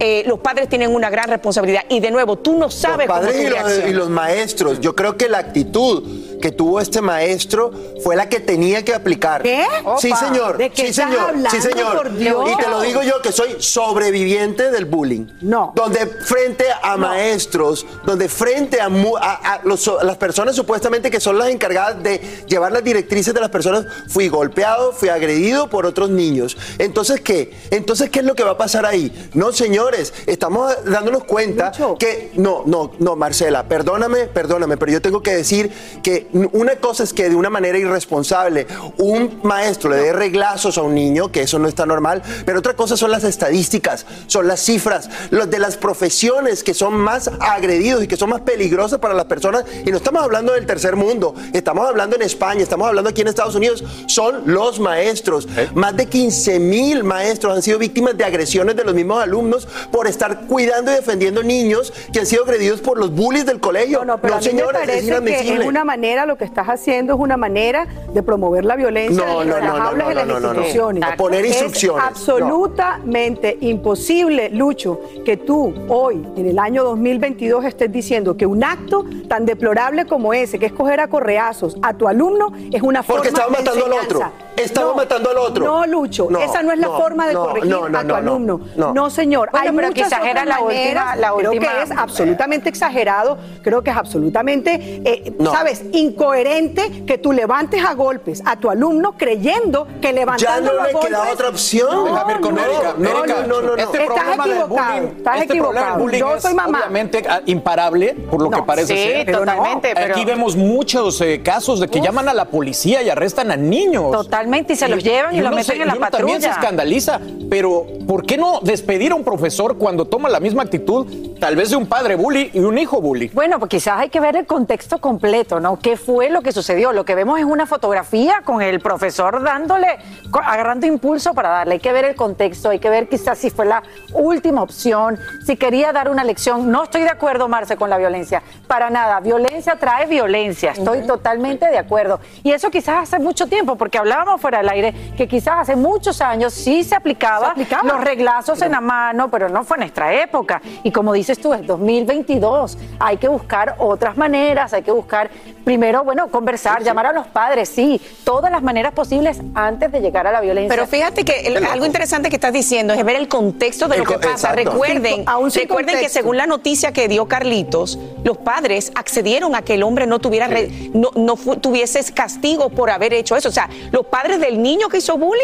eh, 0.00 0.24
los 0.26 0.40
padres 0.40 0.68
tienen 0.68 0.94
una 0.94 1.10
gran 1.10 1.28
responsabilidad. 1.28 1.82
Y 1.88 2.00
de 2.00 2.10
nuevo, 2.10 2.36
tú 2.36 2.56
no 2.58 2.70
sabes 2.70 3.06
los 3.06 3.16
cómo 3.16 3.20
padres 3.28 3.40
y 3.40 3.44
los, 3.50 3.52
reaccionas. 3.58 3.90
y 3.90 3.92
los 3.92 4.08
maestros. 4.10 4.80
Yo 4.80 4.96
creo 4.96 5.16
que 5.16 5.28
la 5.28 5.38
actitud 5.38 6.38
que 6.40 6.50
tuvo 6.52 6.80
este 6.80 7.00
maestro 7.02 7.70
fue 8.02 8.16
la 8.16 8.28
que 8.28 8.40
tenía 8.40 8.82
que 8.84 8.94
aplicar. 8.94 9.42
¿Qué? 9.42 9.62
Sí, 9.98 10.08
Opa, 10.10 10.16
señor. 10.26 10.56
¿de 10.58 10.70
qué 10.70 10.82
sí, 10.84 10.88
estás 10.88 11.10
señor. 11.10 11.28
hablando, 11.28 11.50
sí, 11.50 11.60
señor. 11.60 11.96
por 11.96 12.16
Dios? 12.16 12.50
Y 12.50 12.56
te 12.56 12.68
lo 12.70 12.80
digo 12.80 13.02
yo 13.02 13.20
que 13.22 13.30
soy 13.30 13.56
sobreviviente 13.58 14.70
del 14.70 14.86
bullying. 14.86 15.26
No. 15.42 15.72
Donde 15.74 16.06
frente 16.06 16.64
a 16.82 16.96
maestros, 16.96 17.84
donde 18.06 18.28
frente 18.28 18.80
a, 18.80 18.88
mu- 18.88 19.16
a- 19.16 19.34
a 19.34 19.60
los- 19.64 19.86
a 19.88 20.04
las 20.04 20.16
personas 20.16 20.56
supuestamente 20.56 21.10
que 21.10 21.20
son 21.20 21.36
las 21.38 21.48
encargadas 21.48 22.02
de 22.02 22.20
llevar 22.46 22.72
las 22.72 22.82
directrices 22.84 23.34
de 23.34 23.40
las 23.40 23.50
personas, 23.50 23.84
fui 24.08 24.28
golpeado, 24.28 24.92
fui 24.92 25.08
agredido 25.10 25.68
por 25.68 25.84
otros 25.86 26.08
niños. 26.08 26.56
Entonces, 26.78 27.20
¿qué? 27.20 27.52
Entonces, 27.70 28.08
¿qué 28.10 28.20
es 28.20 28.24
lo 28.24 28.34
que 28.34 28.44
va 28.44 28.52
a 28.52 28.58
pasar 28.58 28.86
ahí? 28.86 29.30
No, 29.34 29.52
señores, 29.90 30.14
estamos 30.26 30.72
dándonos 30.84 31.24
cuenta 31.24 31.72
que, 31.98 32.30
no, 32.36 32.62
no, 32.66 32.92
no, 32.98 33.16
Marcela, 33.16 33.64
perdóname, 33.64 34.26
perdóname, 34.26 34.76
pero 34.76 34.92
yo 34.92 35.02
tengo 35.02 35.22
que 35.22 35.34
decir 35.34 35.70
que 36.02 36.28
una 36.52 36.76
cosa 36.76 37.02
es 37.02 37.12
que 37.12 37.28
de 37.28 37.34
una 37.34 37.50
manera 37.50 37.78
irresponsable 37.78 38.66
un 38.98 39.40
maestro 39.42 39.90
le 39.90 39.96
dé 39.96 40.12
reglazos 40.12 40.78
a 40.78 40.82
un 40.82 40.94
niño, 40.94 41.32
que 41.32 41.42
eso 41.42 41.58
no 41.58 41.66
está 41.66 41.86
normal, 41.86 42.22
pero 42.44 42.60
otra 42.60 42.74
cosa 42.74 42.96
son 42.96 43.10
las 43.10 43.24
estadísticas, 43.24 44.06
son 44.26 44.46
las 44.46 44.60
cifras, 44.60 45.08
los 45.30 45.50
de 45.50 45.58
las 45.58 45.76
profesiones 45.76 46.62
que 46.62 46.74
son 46.74 46.94
más 46.94 47.30
agredidos 47.40 48.04
y 48.04 48.06
que 48.06 48.16
son 48.16 48.30
más 48.30 48.42
peligrosas 48.42 48.98
para 49.00 49.14
las 49.14 49.24
personas, 49.24 49.64
y 49.84 49.90
no 49.90 49.96
estamos 49.96 50.22
hablando 50.22 50.52
del 50.52 50.66
tercer 50.66 50.94
mundo, 50.94 51.34
estamos 51.52 51.88
hablando 51.88 52.16
en 52.16 52.22
España, 52.22 52.62
estamos 52.62 52.86
hablando 52.86 53.10
aquí 53.10 53.22
en 53.22 53.28
Estados 53.28 53.54
Unidos, 53.54 53.82
son 54.06 54.42
los 54.46 54.78
maestros. 54.78 55.48
Más 55.74 55.96
de 55.96 56.06
15 56.06 56.60
mil 56.60 57.02
maestros 57.02 57.56
han 57.56 57.62
sido 57.62 57.78
víctimas 57.78 58.16
de 58.16 58.24
agresiones 58.24 58.76
de 58.76 58.84
los 58.84 58.94
mismos 58.94 59.22
alumnos 59.22 59.66
por 59.90 60.06
estar 60.06 60.46
cuidando 60.46 60.92
y 60.92 60.96
defendiendo 60.96 61.42
niños 61.42 61.92
que 62.12 62.20
han 62.20 62.26
sido 62.26 62.44
agredidos 62.44 62.80
por 62.80 62.98
los 62.98 63.14
bullies 63.14 63.46
del 63.46 63.60
colegio. 63.60 64.04
No, 64.04 64.18
Pero 64.20 64.34
a 64.34 64.38
mí 64.38 64.44
me 64.44 64.50
señores, 64.50 64.82
es 64.82 64.86
parece 65.10 65.24
que 65.24 65.54
es 65.54 65.66
una 65.66 65.84
manera, 65.84 66.26
lo 66.26 66.36
que 66.36 66.44
estás 66.44 66.66
haciendo 66.68 67.14
es 67.14 67.20
una 67.20 67.36
manera 67.36 67.86
de 68.12 68.22
promover 68.22 68.64
la 68.64 68.76
violencia 68.76 69.24
No, 69.24 69.44
no, 69.44 69.60
no, 69.60 69.78
no, 69.78 69.92
no, 69.92 70.10
en 70.10 70.16
las 70.16 70.26
no, 70.26 70.40
no, 70.40 70.40
no. 70.40 70.60
instituciones. 70.60 71.04
A 71.04 71.16
poner 71.16 71.44
instrucciones. 71.44 72.04
Es 72.04 72.10
absolutamente 72.10 73.58
imposible, 73.60 74.50
Lucho, 74.50 75.00
que 75.24 75.36
tú 75.36 75.74
hoy, 75.88 76.26
en 76.36 76.46
el 76.46 76.58
año 76.58 76.84
2022, 76.84 77.64
estés 77.64 77.90
diciendo 77.90 78.36
que 78.36 78.46
un 78.46 78.64
acto 78.64 79.04
tan 79.28 79.46
deplorable 79.46 80.06
como 80.06 80.34
ese, 80.34 80.58
que 80.58 80.66
es 80.66 80.72
coger 80.72 81.00
a 81.00 81.08
correazos 81.08 81.76
a 81.82 81.94
tu 81.94 82.08
alumno, 82.08 82.52
es 82.72 82.82
una 82.82 83.02
forma 83.02 83.22
Porque 83.22 83.28
estaba 83.28 83.50
de 83.50 83.58
matando 83.58 83.86
al 83.86 83.92
enseñanza. 83.92 84.32
Otro. 84.62 84.80
Estaba 84.80 84.94
matando 84.94 85.30
al 85.30 85.38
otro. 85.38 85.64
No, 85.64 85.86
Lucho, 85.86 86.28
No, 86.30 86.38
esa 86.40 86.62
no 86.62 86.72
es 86.72 86.78
la 86.78 86.86
no, 86.88 86.98
forma 86.98 87.26
de 87.26 87.34
no, 87.34 87.46
corregir 87.46 87.70
no, 87.70 87.88
no, 87.88 87.98
a 87.98 88.02
tu 88.02 88.06
no, 88.08 88.12
no, 88.14 88.16
alumno. 88.32 88.60
no. 88.76 89.10
señor. 89.10 89.50
Bueno, 89.50 89.66
Hay 89.70 89.76
pero 89.76 89.88
que 89.88 90.00
muchas 90.02 90.12
exagera 90.12 90.42
otras 90.42 90.46
la 90.58 90.64
última- 90.64 91.16
la 91.16 91.32
Creo 91.34 91.50
última- 91.50 91.72
que 91.74 91.82
es 91.82 91.90
absolutamente 91.90 92.68
exagerado, 92.68 93.38
creo 93.62 93.82
que 93.82 93.90
es 93.90 93.96
absolutamente, 93.96 95.00
eh, 95.04 95.32
No. 95.38 95.52
¿sabes? 95.52 95.82
Incoherente 95.92 97.04
que 97.06 97.18
tú 97.18 97.32
levantes 97.32 97.84
a 97.84 97.94
golpes 97.94 98.42
a 98.44 98.56
tu 98.56 98.70
alumno 98.70 99.14
creyendo 99.16 99.86
que 100.00 100.12
levantando 100.12 100.70
Ya 100.70 100.76
no 100.76 100.82
a 100.82 100.86
le 100.86 100.92
golpes... 100.92 101.08
queda 101.10 101.32
otra 101.32 101.48
opción. 101.48 102.04
Déjame 102.04 102.32
ir 102.34 102.40
con 102.40 102.54
no, 102.54 102.60
Erika. 102.64 102.94
no, 102.98 103.08
Erika, 103.24 103.46
no, 103.46 103.60
no, 103.60 103.62
no. 103.62 103.74
Este 103.76 104.02
Estás 104.02 104.06
problema 104.06 104.44
del 104.44 104.52
equivocado, 104.56 104.92
bullying, 105.00 105.16
estás 105.16 105.36
este 105.40 105.46
problema 105.56 105.80
del 105.80 105.88
equivocado. 105.88 105.98
bullying 105.98 106.18
Yo 106.20 106.34
es 106.36 106.42
soy 106.42 106.54
mamá. 106.54 106.78
obviamente 106.78 107.22
ah, 107.28 107.40
imparable, 107.46 108.14
por 108.30 108.42
lo 108.42 108.50
que 108.50 108.56
No, 108.56 108.66
parece 108.66 108.96
sí, 108.96 109.02
ser. 109.02 109.32
totalmente, 109.32 109.92
pero- 109.94 110.14
Aquí 110.14 110.24
vemos 110.24 110.56
muchos 110.56 111.20
eh, 111.20 111.40
casos 111.42 111.80
de 111.80 111.88
que 111.88 112.00
llaman 112.00 112.28
a 112.28 112.34
la 112.34 112.44
policía 112.46 113.02
y 113.02 113.08
arrestan 113.10 113.50
a 113.50 113.56
niños. 113.56 114.10
Totalmente. 114.12 114.49
Totalmente, 114.50 114.72
y 114.72 114.76
se 114.76 114.88
los 114.88 115.04
llevan 115.04 115.34
y, 115.34 115.38
los 115.38 115.46
uno 115.46 115.56
meten 115.56 115.80
en 115.80 115.86
la 115.86 115.94
y 115.94 115.98
uno 115.98 116.10
también 116.10 116.42
se 116.42 116.48
patrulla. 116.48 116.60
escandaliza, 116.60 117.20
pero 117.48 117.86
¿por 118.08 118.26
qué 118.26 118.36
no 118.36 118.58
despedir 118.60 119.12
a 119.12 119.14
un 119.14 119.22
profesor 119.22 119.78
cuando 119.78 120.06
toma 120.06 120.28
la 120.28 120.40
misma 120.40 120.64
actitud, 120.64 121.06
tal 121.38 121.54
vez 121.54 121.70
de 121.70 121.76
un 121.76 121.86
padre 121.86 122.16
bully 122.16 122.50
y 122.52 122.58
un 122.58 122.76
hijo 122.76 123.00
bully? 123.00 123.28
Bueno, 123.28 123.60
pues 123.60 123.70
quizás 123.70 124.00
hay 124.00 124.08
que 124.08 124.18
ver 124.18 124.34
el 124.34 124.46
contexto 124.46 124.98
completo, 124.98 125.60
¿no? 125.60 125.78
¿Qué 125.78 125.96
fue 125.96 126.30
lo 126.30 126.42
que 126.42 126.50
sucedió? 126.50 126.92
Lo 126.92 127.04
que 127.04 127.14
vemos 127.14 127.38
es 127.38 127.44
una 127.44 127.66
fotografía 127.66 128.42
con 128.44 128.60
el 128.60 128.80
profesor 128.80 129.42
dándole, 129.42 129.86
agarrando 130.32 130.86
impulso 130.86 131.32
para 131.32 131.50
darle. 131.50 131.74
Hay 131.74 131.80
que 131.80 131.92
ver 131.92 132.04
el 132.04 132.16
contexto, 132.16 132.70
hay 132.70 132.80
que 132.80 132.90
ver 132.90 133.08
quizás 133.08 133.38
si 133.38 133.50
fue 133.50 133.66
la 133.66 133.84
última 134.12 134.62
opción, 134.62 135.16
si 135.46 135.56
quería 135.56 135.92
dar 135.92 136.10
una 136.10 136.24
lección. 136.24 136.70
No 136.70 136.84
estoy 136.84 137.02
de 137.02 137.10
acuerdo, 137.10 137.46
Marce, 137.46 137.76
con 137.76 137.88
la 137.88 137.98
violencia. 137.98 138.42
Para 138.66 138.90
nada. 138.90 139.20
Violencia 139.20 139.76
trae 139.76 140.06
violencia. 140.06 140.72
Estoy 140.72 141.06
totalmente 141.06 141.68
de 141.70 141.78
acuerdo. 141.78 142.20
Y 142.42 142.50
eso 142.50 142.70
quizás 142.70 143.02
hace 143.02 143.18
mucho 143.18 143.46
tiempo, 143.46 143.76
porque 143.76 143.98
hablábamos 143.98 144.29
fuera 144.38 144.58
del 144.58 144.68
aire 144.68 144.94
que 145.16 145.26
quizás 145.28 145.54
hace 145.60 145.76
muchos 145.76 146.20
años 146.20 146.52
sí 146.54 146.84
se 146.84 146.94
aplicaba, 146.94 147.46
Se 147.46 147.52
aplicaba. 147.52 147.82
los 147.92 148.04
reglazos 148.04 148.60
en 148.62 148.72
la 148.72 148.80
mano, 148.80 149.30
pero 149.30 149.48
no 149.48 149.64
fue 149.64 149.76
en 149.76 149.80
nuestra 149.80 150.12
época. 150.22 150.60
Y 150.82 150.90
como 150.90 151.12
dices 151.12 151.38
tú, 151.40 151.52
es 151.54 151.66
2022. 151.66 152.78
Hay 152.98 153.16
que 153.16 153.28
buscar 153.28 153.76
otras 153.78 154.16
maneras, 154.16 154.72
hay 154.72 154.82
que 154.82 154.90
buscar, 154.92 155.30
primero, 155.64 156.04
bueno, 156.04 156.28
conversar, 156.28 156.82
llamar 156.82 157.06
a 157.06 157.12
los 157.12 157.26
padres, 157.26 157.68
sí, 157.68 158.00
todas 158.24 158.50
las 158.50 158.62
maneras 158.62 158.92
posibles 158.92 159.40
antes 159.54 159.90
de 159.92 160.00
llegar 160.00 160.26
a 160.26 160.32
la 160.32 160.40
violencia. 160.40 160.68
Pero 160.74 160.86
fíjate 160.86 161.24
que 161.24 161.40
el- 161.46 161.64
algo 161.64 161.86
interesante 161.86 162.28
que 162.28 162.36
estás 162.36 162.52
diciendo 162.52 162.94
es 162.94 163.04
ver 163.04 163.16
el 163.16 163.28
contexto 163.28 163.88
de 163.88 163.96
El 163.96 164.02
lo 164.02 164.06
que 164.06 164.18
pasa. 164.18 164.30
exacto. 164.50 164.70
Recuerden, 164.72 165.14
Sí, 165.16 165.22
aún 165.26 165.50
sin 165.50 165.62
recuerden 165.62 165.98
que 166.00 166.08
según 166.08 166.36
la 166.36 166.46
noticia 166.46 166.92
que 166.92 167.08
dio 167.08 167.26
Carlitos, 167.28 167.98
los 168.24 168.36
padres 168.38 168.92
accedieron 168.94 169.54
a 169.54 169.62
que 169.62 169.74
el 169.74 169.82
hombre 169.82 170.06
no 170.06 170.18
tuviera 170.18 170.46
re- 170.48 170.90
no, 170.92 171.10
no 171.14 171.36
fu- 171.36 171.56
tuviese 171.56 172.00
castigo 172.12 172.70
por 172.70 172.90
haber 172.90 173.12
hecho 173.14 173.36
eso. 173.36 173.48
O 173.48 173.52
sea, 173.52 173.68
los 173.92 174.06
padres 174.06 174.19
del 174.28 174.62
niño 174.62 174.88
que 174.88 174.98
hizo 174.98 175.16
bullying 175.18 175.40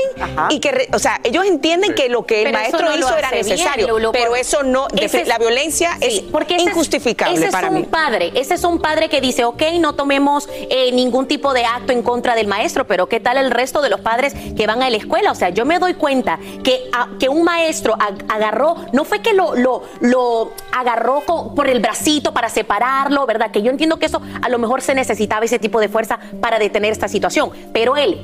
y 0.50 0.60
que, 0.60 0.70
re- 0.72 0.88
o 0.92 0.98
sea, 0.98 1.20
ellos 1.24 1.44
entienden 1.46 1.94
que 1.94 2.08
lo 2.08 2.24
que 2.26 2.42
el 2.42 2.44
Pero 2.48 2.58
maestro 2.58 2.82
no 2.88 2.96
hizo 2.96 3.16
era 3.16 3.30
bien, 3.30 3.46
necesario, 3.46 3.88
Lulu, 3.88 4.12
pero 4.12 4.36
eso 4.36 4.62
no, 4.62 4.86
Ese 4.96 5.22
es- 5.22 5.28
la 5.28 5.38
violencia 5.38 5.96
Sí, 6.00 6.06
es 6.06 6.20
porque 6.32 6.56
ese 6.56 6.64
injustificable 6.70 7.36
ese 7.38 7.50
para 7.50 7.68
es 7.68 7.72
un 7.72 7.80
mí. 7.80 7.86
padre, 7.86 8.32
ese 8.34 8.54
es 8.54 8.64
un 8.64 8.80
padre 8.80 9.08
que 9.08 9.20
dice, 9.20 9.44
ok, 9.44 9.62
no 9.80 9.94
tomemos 9.94 10.48
eh, 10.50 10.92
ningún 10.92 11.26
tipo 11.26 11.52
de 11.54 11.64
acto 11.64 11.92
en 11.92 12.02
contra 12.02 12.34
del 12.34 12.46
maestro, 12.46 12.86
pero 12.86 13.08
¿qué 13.08 13.20
tal 13.20 13.36
el 13.38 13.50
resto 13.50 13.80
de 13.82 13.88
los 13.90 14.00
padres 14.00 14.34
que 14.56 14.66
van 14.66 14.82
a 14.82 14.90
la 14.90 14.96
escuela? 14.96 15.32
O 15.32 15.34
sea, 15.34 15.48
yo 15.50 15.64
me 15.64 15.78
doy 15.78 15.94
cuenta 15.94 16.38
que, 16.62 16.88
a- 16.92 17.08
que 17.18 17.28
un 17.28 17.42
maestro 17.44 17.94
ag- 17.96 18.24
agarró, 18.28 18.76
no 18.92 19.04
fue 19.04 19.20
que 19.22 19.32
lo, 19.32 19.54
lo, 19.54 19.82
lo 20.00 20.52
agarró 20.72 21.20
con- 21.22 21.54
por 21.54 21.68
el 21.68 21.80
bracito 21.80 22.32
para 22.32 22.48
separarlo, 22.48 23.26
¿verdad? 23.26 23.50
Que 23.50 23.62
yo 23.62 23.70
entiendo 23.70 23.98
que 23.98 24.06
eso 24.06 24.20
a 24.42 24.48
lo 24.48 24.58
mejor 24.58 24.82
se 24.82 24.94
necesitaba 24.94 25.44
ese 25.44 25.58
tipo 25.58 25.80
de 25.80 25.88
fuerza 25.88 26.18
para 26.40 26.58
detener 26.58 26.92
esta 26.92 27.08
situación, 27.08 27.50
pero 27.72 27.96
él 27.96 28.22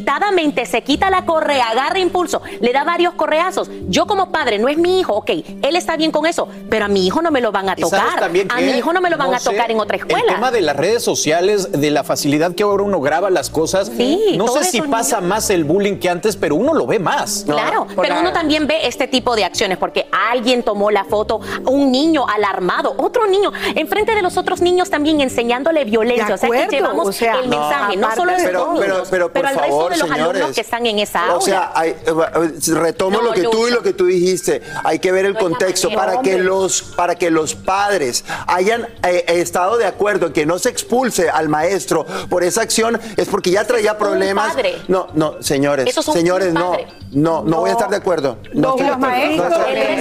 premeditadamente 0.00 0.66
se 0.66 0.82
quita 0.82 1.10
la 1.10 1.24
correa, 1.24 1.70
agarra 1.70 1.98
impulso, 1.98 2.40
le 2.60 2.72
da 2.72 2.84
varios 2.84 3.14
correazos. 3.14 3.68
Yo 3.88 4.06
como 4.06 4.30
padre, 4.30 4.58
no 4.58 4.68
es 4.68 4.78
mi 4.78 5.00
hijo, 5.00 5.14
ok, 5.14 5.30
él 5.62 5.76
está 5.76 5.96
bien 5.96 6.12
con 6.12 6.26
eso, 6.26 6.48
pero 6.68 6.84
a 6.84 6.88
mi 6.88 7.06
hijo 7.06 7.20
no 7.22 7.30
me 7.32 7.40
lo 7.40 7.50
van 7.50 7.68
a 7.68 7.74
¿Y 7.76 7.82
sabes 7.82 8.04
tocar. 8.04 8.20
también 8.20 8.48
A 8.52 8.60
mi 8.60 8.70
hijo 8.70 8.92
no 8.92 9.00
me 9.00 9.10
lo 9.10 9.16
van 9.16 9.30
No 9.30 9.36
a 9.36 9.40
tocar 9.40 9.66
sé, 9.66 9.72
en 9.72 9.80
otra 9.80 9.96
El 9.96 10.02
escuela. 10.02 10.34
tema 10.34 10.50
de 10.52 10.60
las 10.60 10.76
redes 10.76 11.02
sociales, 11.02 11.72
de 11.72 11.90
la 11.90 12.04
facilidad 12.04 12.54
que 12.54 12.62
ahora 12.62 12.84
uno 12.84 13.00
graba 13.00 13.30
las 13.30 13.50
cosas. 13.50 13.90
Sí, 13.96 14.34
no 14.36 14.46
sé 14.48 14.64
si 14.64 14.80
pasa 14.82 15.20
más 15.20 15.50
el 15.50 15.64
bullying 15.64 15.96
que 15.98 16.08
antes, 16.08 16.36
pero 16.36 16.54
uno 16.54 16.72
lo 16.72 16.86
ve 16.86 16.98
más. 17.00 17.44
Claro, 17.44 17.86
pero 18.00 18.20
uno 18.20 18.32
también 18.32 18.66
ve 18.68 18.86
este 18.86 19.08
tipo 19.08 19.34
de 19.34 19.44
acciones 19.44 19.76
porque 19.76 20.06
alguien 20.30 20.62
tomó 20.62 20.90
la 20.90 21.04
foto, 21.04 21.40
un 21.66 21.90
niño 21.90 22.26
alarmado, 22.28 22.94
otro 22.96 23.26
niño, 23.26 23.52
enfrente 23.74 24.14
de 24.14 24.22
los 24.22 24.36
otros 24.36 24.60
niños 24.60 24.88
también 24.88 25.20
enseñándole 25.20 25.84
violencia. 25.84 26.26
De 26.26 26.34
o 26.34 26.38
sea 26.38 26.50
que 26.68 26.76
llevamos 26.76 27.08
o 27.08 27.12
sea, 27.12 27.40
el 27.40 27.50
no, 27.50 27.58
mensaje, 27.58 27.96
no, 27.96 28.14
solo 28.14 28.32
de 28.32 28.44
pero, 28.44 28.74
pero, 28.78 28.94
niños, 28.94 29.08
pero, 29.10 29.32
por 29.32 29.42
resto 29.42 29.79
favor, 29.80 29.92
de 29.92 29.98
los 29.98 30.10
alumnos 30.10 30.54
que 30.54 30.60
están 30.60 30.86
en 30.86 30.98
esa 30.98 31.20
aula. 31.22 31.34
O 31.36 31.40
sea, 31.40 31.72
hay- 31.74 31.90
eh, 31.90 32.72
retomos 32.74 33.22
No, 33.22 33.28
lo 33.28 33.34
que 33.34 33.42
tú 33.42 33.68
y 33.68 33.70
lo 33.70 33.82
que 33.82 33.92
tú 33.92 34.06
dijiste. 34.06 34.62
Hay 34.84 34.98
que 34.98 35.12
ver 35.12 35.26
el 35.26 35.34
No 35.34 35.40
contexto 35.40 35.90
manera. 35.90 36.06
para 36.12 36.22
que 36.22 36.38
los 36.38 36.82
para 36.82 37.14
que 37.16 37.30
los 37.30 37.54
padres 37.54 38.24
hayan 38.46 38.86
eh, 39.02 39.24
estado 39.28 39.76
de 39.78 39.86
acuerdo 39.86 40.26
en 40.26 40.32
que 40.32 40.46
no 40.46 40.58
se 40.58 40.68
expulse 40.68 41.28
al 41.30 41.48
maestro 41.48 42.06
por 42.28 42.42
esa 42.44 42.62
acción 42.62 42.98
es 43.16 43.28
porque 43.28 43.50
ya 43.50 43.64
traía 43.66 43.96
problemas. 43.98 44.52
padre. 44.54 44.76
No, 44.88 45.08
no, 45.14 45.42
señores, 45.42 45.86
Eso 45.88 46.02
señores, 46.02 46.52
no, 46.52 46.72
padre. 46.72 46.86
no, 47.12 47.42
no, 47.42 47.58
voy 47.60 47.70
a 47.70 47.72
estar 47.72 47.90
de 47.90 47.96
acuerdo. 47.96 48.38
No, 48.54 48.76
Los 48.76 48.98
maestros, 48.98 49.48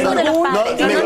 No 0.04 0.13
no, 0.13 0.24
no, 0.24 0.24
No, 0.24 0.44
no, 0.44 0.50
no, 0.52 0.72
y 0.72 0.76
te 0.76 0.84
no, 0.84 0.88
digo 0.89 1.02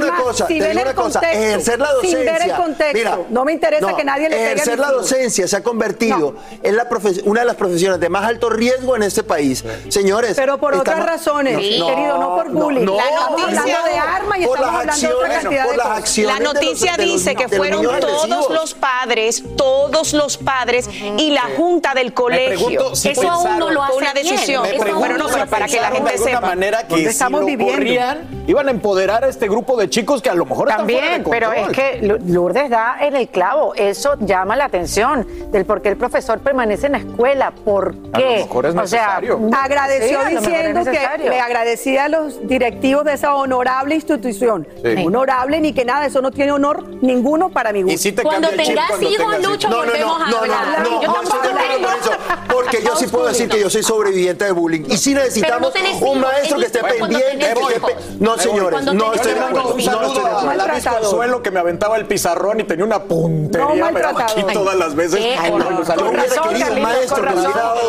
no, 0.00 0.06
una 0.06 0.16
no. 0.18 0.24
cosa, 0.24 0.46
te 0.46 0.54
digo 0.54 0.82
una 0.82 0.94
cosa, 0.94 1.20
ejercer 1.20 1.78
la 1.78 1.86
sin 2.00 2.12
docencia. 2.12 2.32
ver 2.32 2.42
el 2.42 2.56
contexto, 2.56 2.94
mira, 2.98 3.18
no 3.30 3.44
me 3.44 3.52
interesa 3.52 3.96
que 3.96 4.04
nadie 4.04 4.28
le 4.28 4.44
Ejercer 4.52 4.78
la 4.78 4.90
docencia 4.92 5.48
se 5.48 5.56
ha 5.56 5.62
convertido 5.62 6.36
en 6.62 6.76
la 6.76 6.86
una 7.24 7.40
de 7.40 7.46
las 7.46 7.56
profesiones 7.56 7.98
de 8.00 8.08
más 8.14 8.24
alto 8.28 8.48
riesgo 8.48 8.94
en 8.94 9.02
este 9.02 9.24
país. 9.24 9.64
Señores, 9.88 10.34
Pero 10.36 10.58
por 10.58 10.74
otras 10.74 10.96
estamos- 10.98 11.06
razones, 11.06 11.54
No, 11.78 11.86
querido, 11.88 12.18
no 12.18 12.34
por 12.36 12.50
bullying. 12.50 12.84
no, 12.84 12.96
estamos 12.98 13.30
noticia- 13.40 13.60
hablando 13.62 13.88
de 13.90 13.98
armas 13.98 14.38
y 14.38 14.46
por 14.46 14.56
estamos 14.56 14.80
hablando 14.80 15.06
de 15.08 15.14
otra 15.14 15.26
acciones, 15.26 15.38
cantidad 15.42 15.62
por 15.64 15.70
de 15.72 15.76
las 15.78 15.86
cosas. 15.86 15.98
acciones 15.98 16.32
La 16.32 16.38
de 16.38 16.44
noticia 16.54 16.92
de 16.96 17.06
los- 17.06 17.14
dice 17.16 17.34
que 17.34 17.44
de 17.46 17.48
los 17.48 17.56
fueron 17.58 17.80
niños 17.82 18.00
todos 18.00 18.24
agresivos. 18.24 18.50
los 18.54 18.74
padres, 18.74 19.44
todos 19.56 20.12
los 20.12 20.36
padres 20.38 20.88
y 21.18 21.30
la 21.30 21.42
junta 21.56 21.94
del 21.94 22.14
colegio. 22.14 22.94
si 22.94 23.08
Eso 23.10 23.28
aún 23.30 23.58
no 23.58 23.70
lo 23.70 23.80
Fue 23.80 23.88
hace 23.88 23.96
una 23.96 24.12
bien. 24.14 24.26
decisión. 24.26 24.62
Bueno, 24.96 25.18
no, 25.18 25.28
si 25.28 25.34
pero 25.34 25.46
para 25.50 25.66
que 25.66 25.80
la 25.80 25.90
pensaron 25.90 25.96
gente 25.96 26.10
de 26.10 26.14
alguna 26.18 26.30
sepa. 26.36 26.46
manera 26.46 26.78
que 26.82 26.88
¿Dónde 26.88 27.02
si 27.04 27.10
estamos 27.10 27.40
lo 27.40 27.46
viviendo? 27.46 27.74
corrían, 27.74 28.44
iban 28.46 28.68
a 28.68 28.70
empoderar 28.70 29.24
a 29.24 29.28
este 29.28 29.48
grupo 29.48 29.76
de 29.76 29.90
chicos 29.90 30.22
que 30.22 30.30
a 30.30 30.34
lo 30.34 30.44
mejor 30.44 30.68
están 30.68 30.84
fuera 30.88 31.00
de 31.00 31.20
También, 31.20 31.30
pero 31.30 31.52
es 31.52 31.68
que 31.70 32.18
Lourdes 32.26 32.70
da 32.70 32.96
en 33.00 33.16
el 33.16 33.28
clavo. 33.28 33.74
Eso 33.74 34.14
llama 34.20 34.54
la 34.56 34.66
atención 34.66 35.26
del 35.50 35.64
por 35.64 35.82
qué 35.82 35.88
el 35.88 35.96
profesor 35.96 36.38
permanece 36.40 36.86
en 36.86 36.92
la 36.92 36.98
escuela. 36.98 37.52
¿Por 37.64 37.94
A 38.12 38.20
lo 38.20 38.30
mejor 38.30 38.66
es 38.66 38.74
o 38.76 38.86
sea, 38.86 39.20
necesario. 39.20 39.40
Agradeció 39.52 40.08
sí, 40.08 40.14
a 40.14 40.18
mejor 40.18 40.34
es 40.34 40.42
diciendo 40.52 40.84
que 40.84 41.28
le 41.30 41.40
agradecía 41.40 42.04
a 42.04 42.08
los 42.08 42.46
directivos 42.46 43.04
de 43.04 43.14
esa 43.14 43.34
honorable 43.34 43.94
institución. 43.94 44.68
Sí. 44.82 45.04
Honorable 45.04 45.60
ni 45.60 45.72
que 45.72 45.84
nada, 45.84 46.06
eso 46.06 46.20
no 46.22 46.30
tiene 46.30 46.52
honor 46.52 46.86
ninguno 47.02 47.50
para 47.50 47.72
mi 47.72 47.82
gusto. 47.82 47.94
Y 47.94 47.98
si 47.98 48.12
te 48.12 48.22
Cuando 48.22 48.48
tengas 48.50 48.88
cuando 48.88 49.08
hijos, 49.08 49.26
tengas 49.32 49.50
Lucho, 49.50 49.68
No, 49.68 49.84
no, 49.84 49.90
volvemos 49.90 50.18
no, 50.18 50.24
a 50.24 50.28
no, 50.28 50.30
no, 50.30 50.38
hablar. 50.38 50.80
no, 50.82 51.02
Yo 51.02 51.06
no 51.08 51.14
tampoco 51.14 51.36
estoy 51.36 51.52
de 51.52 51.60
acuerdo 51.60 51.74
tengo. 51.74 51.88
con 51.88 51.98
eso. 51.98 52.10
Porque 52.54 52.82
yo 52.82 52.96
sí 52.96 53.06
puedo 53.08 53.26
decir 53.26 53.48
que 53.48 53.60
yo 53.60 53.70
soy 53.70 53.82
sobreviviente 53.82 54.44
de 54.44 54.52
bullying. 54.52 54.84
Y 54.88 54.96
sí 54.96 55.14
necesitamos 55.14 55.72
un 56.00 56.20
maestro 56.20 56.58
que 56.58 56.66
esté 56.66 56.80
pendiente. 56.84 57.38
que 57.38 57.74
esté 57.74 57.96
No, 58.20 58.38
señores, 58.38 58.82
no 58.92 59.12
estoy 59.14 59.32
de 59.34 59.40
acuerdo. 59.40 59.74
Un 59.74 59.84
No 59.84 59.84
saludo 59.84 60.26
a 60.26 60.42
Maltratador. 60.44 61.00
Consuelo 61.00 61.42
que 61.42 61.50
me 61.50 61.60
aventaba 61.60 61.96
el 61.96 62.06
pizarrón 62.06 62.60
y 62.60 62.64
tenía 62.64 62.84
una 62.84 63.02
puntería, 63.02 63.66
No, 63.66 63.74
maltratador. 63.76 64.22
aquí 64.22 64.44
todas 64.52 64.76
las 64.76 64.94
veces. 64.94 65.20
No, 65.20 65.52
con 65.52 66.14
razón, 66.14 66.82
maestro 66.82 67.22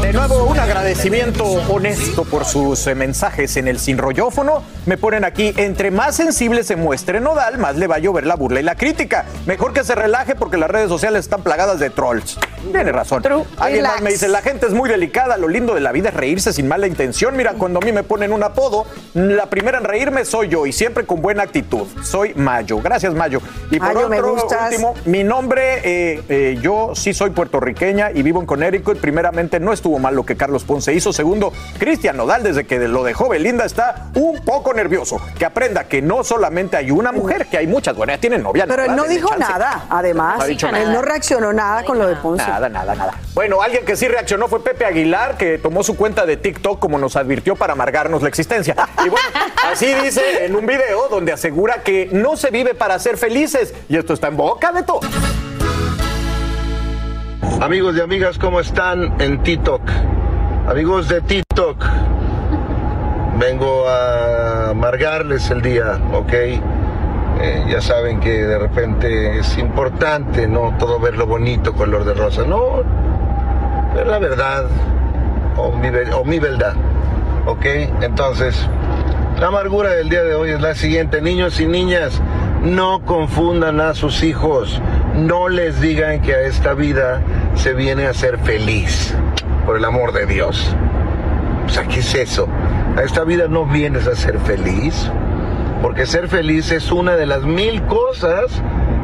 De 0.00 0.12
nuevo, 0.12 0.44
un 0.44 0.58
agradecimiento 0.58 1.44
honesto 1.44 2.24
por 2.24 2.44
sus 2.44 2.86
eh, 2.86 2.94
mensajes 2.94 3.56
en 3.56 3.68
el 3.68 3.78
sinrollófono. 3.78 4.62
Me 4.86 4.96
ponen 4.96 5.24
aquí, 5.24 5.52
entre 5.56 5.90
más 5.90 6.16
sensible 6.16 6.64
se 6.64 6.76
muestre 6.76 7.20
Nodal, 7.20 7.58
más 7.58 7.76
le 7.76 7.86
va 7.86 7.96
a 7.96 7.98
llover 7.98 8.26
la 8.26 8.36
burla 8.36 8.60
y 8.60 8.62
la 8.62 8.74
crítica. 8.74 9.24
Mejor 9.46 9.72
que 9.72 9.84
se 9.84 9.94
relaje 9.94 10.34
porque 10.34 10.56
las 10.56 10.70
redes 10.70 10.88
sociales 10.88 11.24
están 11.24 11.42
plagadas 11.42 11.78
de 11.78 11.90
trolls. 11.90 12.38
Tiene 12.70 12.92
razón. 12.92 13.22
Alguien 13.58 13.82
más 13.82 14.00
me 14.00 14.10
dice, 14.10 14.28
la 14.28 14.40
gente 14.40 14.66
es 14.66 14.72
muy 14.72 14.88
delicada, 14.88 15.36
lo 15.36 15.48
lindo 15.48 15.74
de 15.74 15.80
la 15.80 15.92
vida 15.92 16.10
es 16.10 16.14
reírse 16.14 16.52
sin 16.52 16.68
mala 16.68 16.86
intención. 16.86 17.36
Mira, 17.36 17.54
cuando 17.54 17.80
a 17.80 17.84
mí 17.84 17.92
me 17.92 18.02
ponen 18.02 18.32
un 18.32 18.42
apodo, 18.42 18.86
la 19.14 19.46
primera 19.46 19.78
en 19.78 19.84
reírme 19.84 20.24
soy 20.24 20.48
yo 20.48 20.66
y 20.66 20.72
siempre 20.72 21.04
con 21.04 21.20
buena 21.20 21.42
actitud. 21.42 21.86
Soy 22.02 22.34
Mayo. 22.34 22.78
Gracias, 22.80 23.14
Mayo. 23.14 23.40
Y 23.70 23.78
por 23.78 23.94
Mayo, 23.94 24.06
otro 24.06 24.34
último, 24.34 24.94
mi 25.04 25.24
nombre, 25.24 25.80
eh, 25.84 26.22
eh, 26.28 26.58
yo 26.60 26.92
sí 26.94 27.12
soy 27.14 27.30
puertorriqueña 27.30 28.10
y 28.12 28.22
vivo 28.22 28.40
en 28.40 28.46
Connecticut. 28.46 28.98
Primeramente, 28.98 29.58
no 29.58 29.72
estuvo 29.82 29.98
mal 29.98 30.14
lo 30.14 30.24
que 30.24 30.36
Carlos 30.36 30.62
Ponce 30.62 30.94
hizo. 30.94 31.12
Segundo, 31.12 31.52
Cristian 31.76 32.16
Nodal, 32.16 32.44
desde 32.44 32.64
que 32.64 32.78
lo 32.78 33.02
dejó 33.02 33.28
Belinda, 33.28 33.64
está 33.64 34.10
un 34.14 34.38
poco 34.44 34.72
nervioso. 34.72 35.20
Que 35.36 35.44
aprenda 35.44 35.84
que 35.84 36.00
no 36.00 36.22
solamente 36.22 36.76
hay 36.76 36.92
una 36.92 37.10
mujer, 37.10 37.46
que 37.46 37.58
hay 37.58 37.66
muchas. 37.66 37.96
Bueno, 37.96 38.12
ya 38.12 38.20
tienen 38.20 38.44
novia. 38.44 38.64
Pero 38.68 38.84
él 38.84 38.94
no 38.94 39.04
dijo 39.04 39.28
chance. 39.30 39.52
nada, 39.52 39.86
además. 39.90 40.38
No 40.38 40.44
ha 40.44 40.46
dicho 40.46 40.68
él 40.68 40.72
nada. 40.74 40.92
no 40.92 41.02
reaccionó 41.02 41.52
nada 41.52 41.84
con 41.84 41.98
lo 41.98 42.06
de 42.06 42.14
Ponce. 42.14 42.46
Nada, 42.46 42.68
nada, 42.68 42.94
nada. 42.94 43.14
Bueno, 43.34 43.60
alguien 43.60 43.84
que 43.84 43.96
sí 43.96 44.06
reaccionó 44.06 44.46
fue 44.46 44.62
Pepe 44.62 44.84
Aguilar, 44.84 45.36
que 45.36 45.58
tomó 45.58 45.82
su 45.82 45.96
cuenta 45.96 46.26
de 46.26 46.36
TikTok 46.36 46.78
como 46.78 46.98
nos 46.98 47.16
advirtió 47.16 47.56
para 47.56 47.72
amargarnos 47.72 48.22
la 48.22 48.28
existencia. 48.28 48.76
Y 49.04 49.08
bueno, 49.08 49.28
así 49.72 49.92
dice 49.94 50.44
en 50.44 50.54
un 50.54 50.64
video 50.64 51.08
donde 51.08 51.32
asegura 51.32 51.82
que 51.82 52.08
no 52.12 52.36
se 52.36 52.50
vive 52.50 52.74
para 52.74 52.96
ser 53.00 53.18
felices. 53.18 53.74
Y 53.88 53.96
esto 53.96 54.14
está 54.14 54.28
en 54.28 54.36
boca 54.36 54.70
de 54.70 54.84
todos. 54.84 55.06
Amigos 57.60 57.96
y 57.96 58.00
amigas, 58.00 58.38
¿cómo 58.38 58.60
están 58.60 59.20
en 59.20 59.42
TikTok? 59.42 59.82
Amigos 60.68 61.08
de 61.08 61.20
TikTok, 61.20 61.84
vengo 63.38 63.88
a 63.88 64.70
amargarles 64.70 65.50
el 65.50 65.60
día, 65.60 65.98
¿ok? 66.12 66.32
Eh, 66.32 67.64
ya 67.68 67.80
saben 67.80 68.20
que 68.20 68.44
de 68.44 68.58
repente 68.58 69.38
es 69.38 69.58
importante, 69.58 70.46
¿no? 70.46 70.76
Todo 70.78 71.00
ver 71.00 71.16
lo 71.16 71.26
bonito, 71.26 71.74
color 71.74 72.04
de 72.04 72.14
rosa, 72.14 72.44
no, 72.44 72.82
ver 73.94 74.06
la 74.06 74.18
verdad 74.18 74.66
mi, 75.80 75.88
o 76.14 76.24
mi 76.24 76.38
verdad. 76.38 76.74
¿ok? 77.46 77.64
Entonces, 78.02 78.68
la 79.42 79.48
amargura 79.48 79.90
del 79.90 80.08
día 80.08 80.22
de 80.22 80.36
hoy 80.36 80.50
es 80.50 80.60
la 80.60 80.76
siguiente, 80.76 81.20
niños 81.20 81.58
y 81.58 81.66
niñas, 81.66 82.22
no 82.62 83.04
confundan 83.04 83.80
a 83.80 83.92
sus 83.92 84.22
hijos, 84.22 84.80
no 85.16 85.48
les 85.48 85.80
digan 85.80 86.22
que 86.22 86.32
a 86.32 86.42
esta 86.42 86.74
vida 86.74 87.20
se 87.56 87.74
viene 87.74 88.06
a 88.06 88.14
ser 88.14 88.38
feliz, 88.38 89.12
por 89.66 89.76
el 89.76 89.84
amor 89.84 90.12
de 90.12 90.26
Dios. 90.26 90.76
O 91.66 91.68
sea, 91.68 91.88
¿qué 91.88 91.98
es 91.98 92.14
eso? 92.14 92.46
A 92.96 93.02
esta 93.02 93.24
vida 93.24 93.48
no 93.48 93.66
vienes 93.66 94.06
a 94.06 94.14
ser 94.14 94.38
feliz, 94.38 95.10
porque 95.82 96.06
ser 96.06 96.28
feliz 96.28 96.70
es 96.70 96.92
una 96.92 97.16
de 97.16 97.26
las 97.26 97.42
mil 97.42 97.82
cosas 97.86 98.62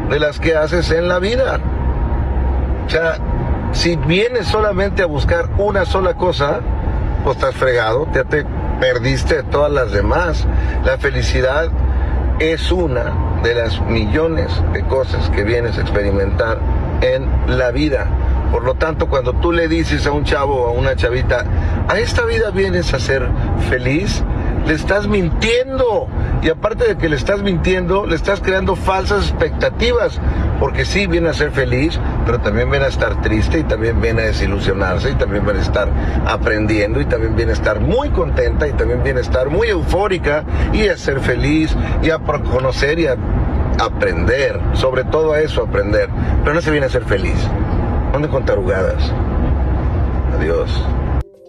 de 0.09 0.21
las 0.21 0.39
que 0.39 0.55
haces 0.55 0.93
en 0.93 1.09
la 1.09 1.19
vida. 1.19 1.59
O 2.87 2.89
sea, 2.89 3.19
si 3.73 3.97
vienes 3.97 4.47
solamente 4.47 5.03
a 5.03 5.07
buscar 5.07 5.51
una 5.59 5.85
sola 5.85 6.15
cosa, 6.15 6.61
pues 7.25 7.39
estás 7.39 7.57
fregado, 7.57 8.07
ya 8.15 8.23
te 8.23 8.47
perdiste 8.81 9.43
todas 9.45 9.73
las 9.73 9.93
demás. 9.93 10.47
La 10.85 10.99
felicidad 10.99 11.71
es 12.39 12.71
una 12.71 13.41
de 13.43 13.55
las 13.55 13.81
millones 13.83 14.51
de 14.73 14.85
cosas 14.85 15.29
que 15.31 15.45
vienes 15.45 15.79
a 15.79 15.83
experimentar 15.83 16.59
en 17.01 17.59
la 17.59 17.71
vida. 17.71 18.07
Por 18.53 18.65
lo 18.65 18.75
tanto, 18.75 19.09
cuando 19.09 19.35
tú 19.35 19.53
le 19.53 19.69
dices 19.69 20.07
a 20.07 20.13
un 20.13 20.25
chavo 20.25 20.63
o 20.63 20.69
a 20.69 20.71
una 20.71 20.97
chavita, 20.97 21.45
a 21.89 21.99
esta 21.99 22.25
vida 22.25 22.51
vienes 22.51 22.95
a 22.95 22.99
ser 22.99 23.29
feliz, 23.69 24.25
le 24.69 24.75
estás 24.75 25.09
mintiendo. 25.09 26.07
Y 26.43 26.51
aparte 26.51 26.87
de 26.87 26.97
que 26.97 27.09
le 27.09 27.17
estás 27.17 27.43
mintiendo, 27.43 28.07
le 28.07 28.15
estás 28.15 28.41
creando 28.41 28.77
falsas 28.77 29.31
expectativas. 29.31 30.21
Porque 30.61 30.85
sí 30.85 31.07
viene 31.07 31.31
a 31.31 31.35
ser 31.35 31.51
feliz, 31.51 31.99
pero 32.27 32.41
también 32.41 32.71
viene 32.71 32.85
a 32.85 32.89
estar 32.89 33.21
triste 33.23 33.61
y 33.61 33.65
también 33.65 34.01
viene 34.01 34.23
a 34.23 34.27
desilusionarse 34.27 35.11
y 35.11 35.15
también 35.15 35.45
viene 35.45 35.61
a 35.61 35.63
estar 35.63 35.89
aprendiendo 36.27 37.01
y 37.01 37.07
también 37.07 37.35
viene 37.35 37.53
a 37.53 37.55
estar 37.55 37.81
muy 37.81 38.11
contenta 38.11 38.69
y 38.69 38.73
también 38.73 39.03
viene 39.03 39.21
a 39.21 39.23
estar 39.23 39.51
muy 39.51 39.69
eufórica 39.69 40.45
y 40.73 40.89
a 40.89 40.97
ser 40.97 41.21
feliz 41.21 41.75
y 42.03 42.11
a 42.11 42.19
conocer 42.19 42.99
y 42.99 43.07
a 43.07 43.17
aprender. 43.81 44.61
Sobre 44.75 45.05
todo 45.05 45.33
a 45.33 45.41
eso 45.41 45.63
aprender. 45.63 46.09
Pero 46.43 46.55
no 46.55 46.61
se 46.61 46.71
viene 46.71 46.87
a 46.87 46.91
ser 46.91 47.05
feliz. 47.05 47.39
¿Dónde 48.13 48.29
con 48.29 48.45
tarugadas? 48.45 49.13
Adiós. 50.37 50.85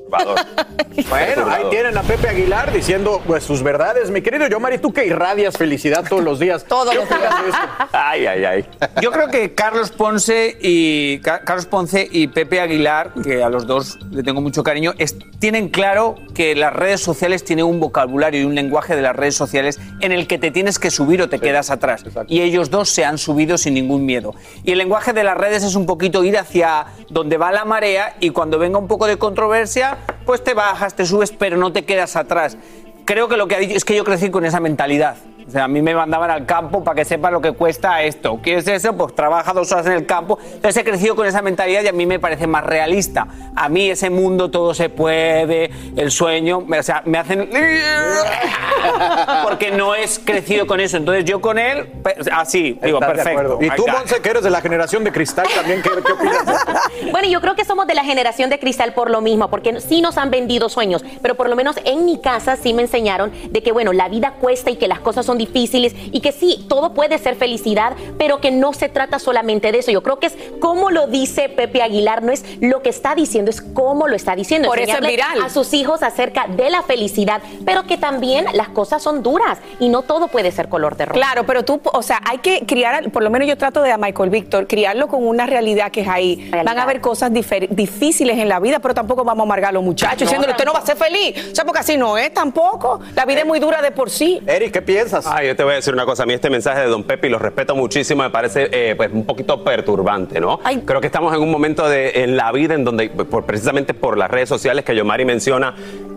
Bueno, 1.09 1.47
ahí 1.49 1.63
tienen 1.69 1.97
a 1.97 2.01
Pepe 2.01 2.27
Aguilar 2.29 2.73
diciendo 2.73 3.21
pues, 3.25 3.43
sus 3.43 3.63
verdades. 3.63 4.09
Mi 4.11 4.21
querido 4.21 4.47
Yomari, 4.47 4.79
tú 4.79 4.91
que 4.91 5.05
irradias 5.05 5.55
felicidad 5.57 6.03
todos 6.07 6.23
los 6.23 6.39
días. 6.39 6.65
Todos 6.67 6.93
los 6.93 7.07
días. 7.07 7.29
Ay, 7.93 8.25
ay, 8.25 8.43
ay. 8.45 8.65
Yo 9.01 9.11
creo 9.11 9.27
que 9.29 9.53
Carlos 9.55 9.91
Ponce 9.91 10.57
y 10.61 11.19
Ca- 11.19 11.41
Carlos 11.41 11.65
Ponce 11.67 12.07
y 12.11 12.27
Pepe 12.27 12.59
Aguilar, 12.59 13.13
que 13.23 13.41
a 13.43 13.49
los 13.49 13.65
dos 13.65 13.97
le 14.11 14.23
tengo 14.23 14.41
mucho 14.41 14.61
cariño, 14.63 14.93
es- 14.97 15.15
tienen 15.39 15.69
claro 15.69 16.15
que 16.35 16.53
las 16.55 16.73
redes 16.73 16.99
sociales 17.01 17.43
tienen 17.45 17.65
un 17.65 17.79
vocabulario 17.79 18.41
y 18.41 18.43
un 18.45 18.55
lenguaje 18.55 18.95
de 18.95 19.01
las 19.01 19.15
redes 19.15 19.35
sociales 19.35 19.79
en 20.01 20.11
el 20.11 20.27
que 20.27 20.37
te 20.37 20.51
tienes 20.51 20.79
que 20.79 20.91
subir 20.91 21.21
o 21.21 21.29
te 21.29 21.39
quedas 21.39 21.69
atrás. 21.69 22.03
Y 22.27 22.41
ellos 22.41 22.69
dos 22.69 22.89
se 22.89 23.05
han 23.05 23.17
subido 23.17 23.57
sin 23.57 23.73
ningún 23.73 24.05
miedo. 24.05 24.35
Y 24.63 24.71
el 24.73 24.77
lenguaje 24.79 25.13
de 25.13 25.23
las 25.23 25.37
redes 25.37 25.63
es 25.63 25.75
un 25.75 25.85
poquito 25.85 26.23
ir 26.25 26.37
hacia 26.37 26.87
donde 27.09 27.37
va 27.37 27.51
la 27.51 27.63
marea 27.65 28.15
y 28.19 28.31
cuando 28.31 28.59
venga 28.59 28.77
un 28.77 28.87
poco 28.87 29.07
de 29.07 29.17
controversia, 29.17 29.97
pues 30.25 30.43
te 30.43 30.53
bajas, 30.53 30.95
te 30.95 31.05
subes, 31.05 31.31
pero 31.31 31.57
no 31.57 31.71
te 31.71 31.85
quedas 31.85 32.15
atrás. 32.15 32.57
Creo 33.05 33.27
que 33.27 33.37
lo 33.37 33.47
que 33.47 33.55
ha 33.55 33.59
dicho 33.59 33.75
es 33.75 33.85
que 33.85 33.95
yo 33.95 34.03
crecí 34.03 34.29
con 34.29 34.45
esa 34.45 34.59
mentalidad. 34.59 35.17
O 35.49 35.51
sea, 35.51 35.63
a 35.63 35.67
mí 35.67 35.81
me 35.81 35.95
mandaban 35.95 36.29
al 36.29 36.45
campo 36.45 36.83
para 36.83 36.93
que 36.93 37.05
sepa 37.05 37.31
lo 37.31 37.41
que 37.41 37.53
cuesta 37.53 38.03
esto. 38.03 38.39
¿Quieres 38.43 38.67
eso? 38.67 38.95
Pues 38.95 39.15
trabaja 39.15 39.51
dos 39.51 39.71
horas 39.71 39.87
en 39.87 39.93
el 39.93 40.05
campo. 40.05 40.37
Entonces 40.43 40.77
he 40.77 40.83
crecido 40.83 41.15
con 41.15 41.25
esa 41.25 41.41
mentalidad 41.41 41.81
y 41.81 41.87
a 41.87 41.91
mí 41.91 42.05
me 42.05 42.19
parece 42.19 42.45
más 42.45 42.63
realista. 42.63 43.25
A 43.55 43.67
mí 43.67 43.89
ese 43.89 44.11
mundo 44.11 44.51
todo 44.51 44.75
se 44.75 44.89
puede, 44.89 45.71
el 45.95 46.11
sueño, 46.11 46.59
o 46.59 46.83
sea, 46.83 47.01
me 47.05 47.17
hacen... 47.17 47.49
Porque 49.43 49.71
no 49.71 49.95
he 49.95 50.05
crecido 50.23 50.67
con 50.67 50.79
eso. 50.79 50.97
Entonces 50.97 51.25
yo 51.25 51.41
con 51.41 51.57
él, 51.57 51.89
así, 52.31 52.77
digo, 52.83 52.99
¿Estás 53.01 53.17
de 53.17 53.23
perfecto. 53.23 53.57
Y 53.59 53.69
tú. 53.71 53.87
Monse, 53.87 54.21
que 54.21 54.29
eres 54.29 54.43
de 54.43 54.51
la 54.51 54.61
generación 54.61 55.03
de 55.03 55.11
cristal 55.11 55.47
también, 55.55 55.81
¿qué, 55.81 55.89
qué 56.05 56.11
opinas? 56.11 56.45
de 56.45 56.53
esto? 56.53 56.71
Bueno, 57.11 57.27
yo 57.27 57.41
creo 57.41 57.55
que 57.55 57.65
somos 57.65 57.87
de 57.87 57.95
la 57.95 58.03
generación 58.03 58.51
de 58.51 58.59
cristal 58.59 58.93
por 58.93 59.09
lo 59.09 59.19
mismo, 59.21 59.49
porque 59.49 59.81
sí 59.81 60.01
nos 60.01 60.17
han 60.17 60.29
vendido 60.29 60.69
sueños, 60.69 61.03
pero 61.23 61.33
por 61.35 61.49
lo 61.49 61.55
menos 61.55 61.77
en 61.85 62.05
mi 62.05 62.21
casa 62.21 62.55
sí 62.55 62.73
me 62.73 62.83
enseñaron 62.83 63.31
de 63.49 63.63
que, 63.63 63.71
bueno, 63.71 63.93
la 63.93 64.09
vida 64.09 64.35
cuesta 64.39 64.69
y 64.69 64.75
que 64.75 64.87
las 64.87 64.99
cosas 64.99 65.25
son 65.25 65.38
difíciles 65.39 65.95
y 66.11 66.19
que 66.19 66.31
sí, 66.31 66.65
todo 66.69 66.93
puede 66.93 67.17
ser 67.17 67.35
felicidad, 67.35 67.93
pero 68.19 68.39
que 68.39 68.51
no 68.51 68.73
se 68.73 68.89
trata 68.89 69.17
solamente 69.17 69.71
de 69.71 69.79
eso. 69.79 69.89
Yo 69.89 70.03
creo 70.03 70.19
que 70.19 70.27
es 70.27 70.37
como 70.59 70.91
lo 70.91 71.07
dice 71.07 71.49
Pepe 71.49 71.81
Aguilar, 71.81 72.21
no 72.21 72.31
es 72.31 72.45
lo 72.61 72.83
que 72.83 72.89
está 72.89 73.15
diciendo, 73.15 73.49
es 73.49 73.61
cómo 73.61 74.07
lo 74.07 74.15
está 74.15 74.35
diciendo. 74.35 74.67
Por 74.67 74.79
eso 74.79 74.97
es 74.97 75.07
viral. 75.07 75.41
A 75.41 75.49
sus 75.49 75.73
hijos 75.73 76.03
acerca 76.03 76.45
de 76.47 76.69
la 76.69 76.83
felicidad, 76.83 77.41
pero 77.65 77.87
que 77.87 77.97
también 77.97 78.45
las 78.53 78.69
cosas 78.69 79.01
son 79.01 79.23
duras 79.23 79.57
y 79.79 79.89
no 79.89 80.03
todo 80.03 80.27
puede 80.27 80.51
ser 80.51 80.69
color 80.69 80.95
de 80.95 81.05
rosa. 81.05 81.19
Claro, 81.19 81.45
pero 81.45 81.63
tú, 81.63 81.81
o 81.83 82.03
sea, 82.03 82.21
hay 82.29 82.39
que 82.39 82.65
criar, 82.65 83.09
por 83.11 83.23
lo 83.23 83.29
menos 83.29 83.47
yo 83.47 83.57
trato 83.57 83.81
de 83.81 83.91
a 83.91 83.97
Michael 83.97 84.29
Víctor, 84.29 84.67
criarlo 84.67 85.07
con 85.07 85.25
una 85.25 85.45
realidad 85.45 85.91
que 85.91 86.01
es 86.01 86.07
ahí. 86.07 86.49
Van 86.51 86.77
a 86.77 86.83
haber 86.83 87.01
cosas 87.01 87.31
difíciles 87.33 88.37
en 88.37 88.49
la 88.49 88.59
vida, 88.59 88.79
pero 88.79 88.93
tampoco 88.93 89.23
vamos 89.23 89.43
a 89.43 89.45
amargar 89.45 89.69
a 89.69 89.73
los 89.73 89.83
muchachos, 89.83 90.21
No, 90.21 90.25
diciéndole, 90.25 90.51
usted 90.51 90.65
no 90.65 90.73
va 90.73 90.79
a 90.79 90.85
ser 90.85 90.97
feliz. 90.97 91.51
O 91.51 91.55
sea, 91.55 91.65
porque 91.65 91.79
así 91.79 91.97
no 91.97 92.17
es 92.17 92.33
tampoco. 92.33 92.99
La 93.15 93.25
vida 93.25 93.39
es 93.39 93.45
muy 93.45 93.59
dura 93.59 93.81
de 93.81 93.91
por 93.91 94.09
sí. 94.09 94.41
Eric, 94.45 94.73
¿qué 94.73 94.81
piensas? 94.81 95.25
Ah, 95.31 95.43
yo 95.43 95.55
te 95.55 95.63
voy 95.63 95.73
a 95.73 95.75
decir 95.75 95.93
una 95.93 96.05
cosa. 96.05 96.23
A 96.23 96.25
mí 96.25 96.33
este 96.33 96.49
mensaje 96.49 96.81
de 96.81 96.87
Don 96.87 97.03
Pepe, 97.03 97.27
y 97.27 97.29
lo 97.29 97.37
respeto 97.37 97.75
muchísimo, 97.75 98.23
me 98.23 98.31
parece 98.31 98.67
eh, 98.71 98.95
pues, 98.95 99.11
un 99.13 99.25
poquito 99.25 99.63
perturbante, 99.63 100.39
¿no? 100.39 100.59
Creo 100.85 100.99
que 100.99 101.07
estamos 101.07 101.33
en 101.35 101.41
un 101.41 101.51
momento 101.51 101.87
de, 101.87 102.23
en 102.23 102.35
la 102.35 102.51
vida 102.51 102.73
en 102.73 102.83
donde, 102.83 103.09
por, 103.09 103.45
precisamente 103.45 103.93
por 103.93 104.17
las 104.17 104.31
redes 104.31 104.49
sociales 104.49 104.83
que 104.83 104.95
Yomari 104.95 105.25
menciona, 105.25 105.75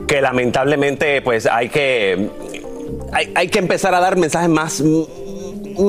que 0.08 0.22
lamentablemente 0.22 1.20
pues 1.20 1.46
hay 1.46 1.68
que, 1.68 2.30
hay, 3.12 3.32
hay 3.34 3.48
que 3.48 3.58
empezar 3.58 3.94
a 3.94 4.00
dar 4.00 4.16
mensajes 4.16 4.48
más... 4.48 4.82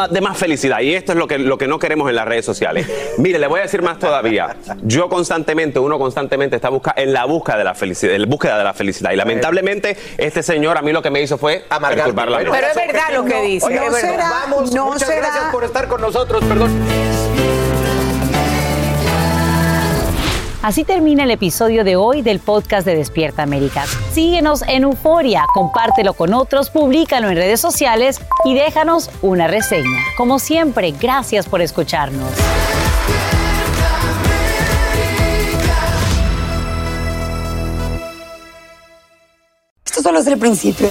de 0.10 0.22
más 0.22 0.38
felicidad 0.38 0.80
y 0.82 0.94
esto 0.94 1.12
es 1.14 1.18
lo 1.18 1.28
que, 1.28 1.38
lo 1.38 1.58
que 1.58 1.68
no 1.68 1.80
queremos 1.80 2.10
en 2.10 2.16
las 2.16 2.28
redes 2.28 2.46
sociales. 2.46 2.88
Mire, 3.18 3.40
le 3.40 3.48
voy 3.48 3.60
a 3.60 3.64
decir 3.64 3.82
más 3.82 4.00
todavía. 4.00 4.56
Yo 4.84 5.10
constantemente, 5.10 5.80
uno 5.80 6.00
constantemente 6.00 6.56
está 6.56 6.70
busca, 6.70 6.94
en 6.96 7.14
la 7.14 7.26
búsqueda 7.26 7.58
de 7.58 7.64
la 7.64 7.76
felicidad, 7.76 8.16
en 8.16 8.22
la 8.22 8.28
búsqueda 8.28 8.58
de 8.58 8.64
la 8.64 8.74
felicidad. 8.74 9.12
Y 9.12 9.16
lamentablemente, 9.16 9.98
este 10.18 10.44
señor 10.44 10.78
a 10.78 10.82
mí 10.82 10.92
lo 10.92 11.02
que 11.02 11.10
me 11.10 11.22
hizo 11.22 11.38
fue 11.38 11.66
vida. 12.40 12.52
Pero 12.52 12.68
es 12.68 12.76
verdad 12.76 13.14
lo 13.14 13.26
que 13.26 13.42
dice. 13.42 13.70
No 13.70 13.92
será, 13.94 14.30
vamos, 14.30 14.74
no 14.74 14.86
muchas 14.86 15.08
será. 15.08 15.22
gracias 15.22 15.46
por 15.52 15.64
estar 15.64 15.88
con 15.88 16.02
nosotros, 16.02 16.44
perdón. 16.46 16.72
Así 20.64 20.86
termina 20.86 21.26
el 21.26 21.32
episodio 21.32 21.84
de 21.84 21.98
hoy 21.98 22.22
del 22.22 22.40
podcast 22.40 22.86
de 22.86 22.96
Despierta 22.96 23.44
América. 23.44 23.84
Síguenos 24.14 24.62
en 24.70 24.84
Euforia, 24.84 25.44
compártelo 25.54 26.14
con 26.14 26.34
otros, 26.34 26.70
públicalo 26.70 27.28
en 27.30 27.36
redes 27.36 27.60
sociales 27.60 28.22
y 28.46 28.54
déjanos 28.54 29.10
una 29.22 29.48
reseña. 29.48 30.00
Como 30.16 30.40
siempre, 30.40 30.94
gracias 30.98 31.48
por 31.50 31.62
escucharnos. 31.62 32.32
Esto 39.86 40.02
solo 40.02 40.20
es 40.20 40.28
el 40.28 40.40
principio. 40.40 40.90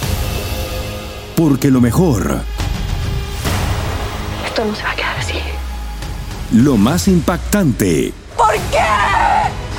Porque 1.35 1.69
lo 1.69 1.81
mejor, 1.81 2.41
Esto 4.45 4.65
no 4.65 4.75
se 4.75 4.83
va 4.83 4.91
a 4.91 4.95
quedar 4.95 5.17
así. 5.17 5.39
lo 6.51 6.77
más 6.77 7.07
impactante, 7.07 8.13
¿Por 8.37 8.53
qué? 8.71 8.77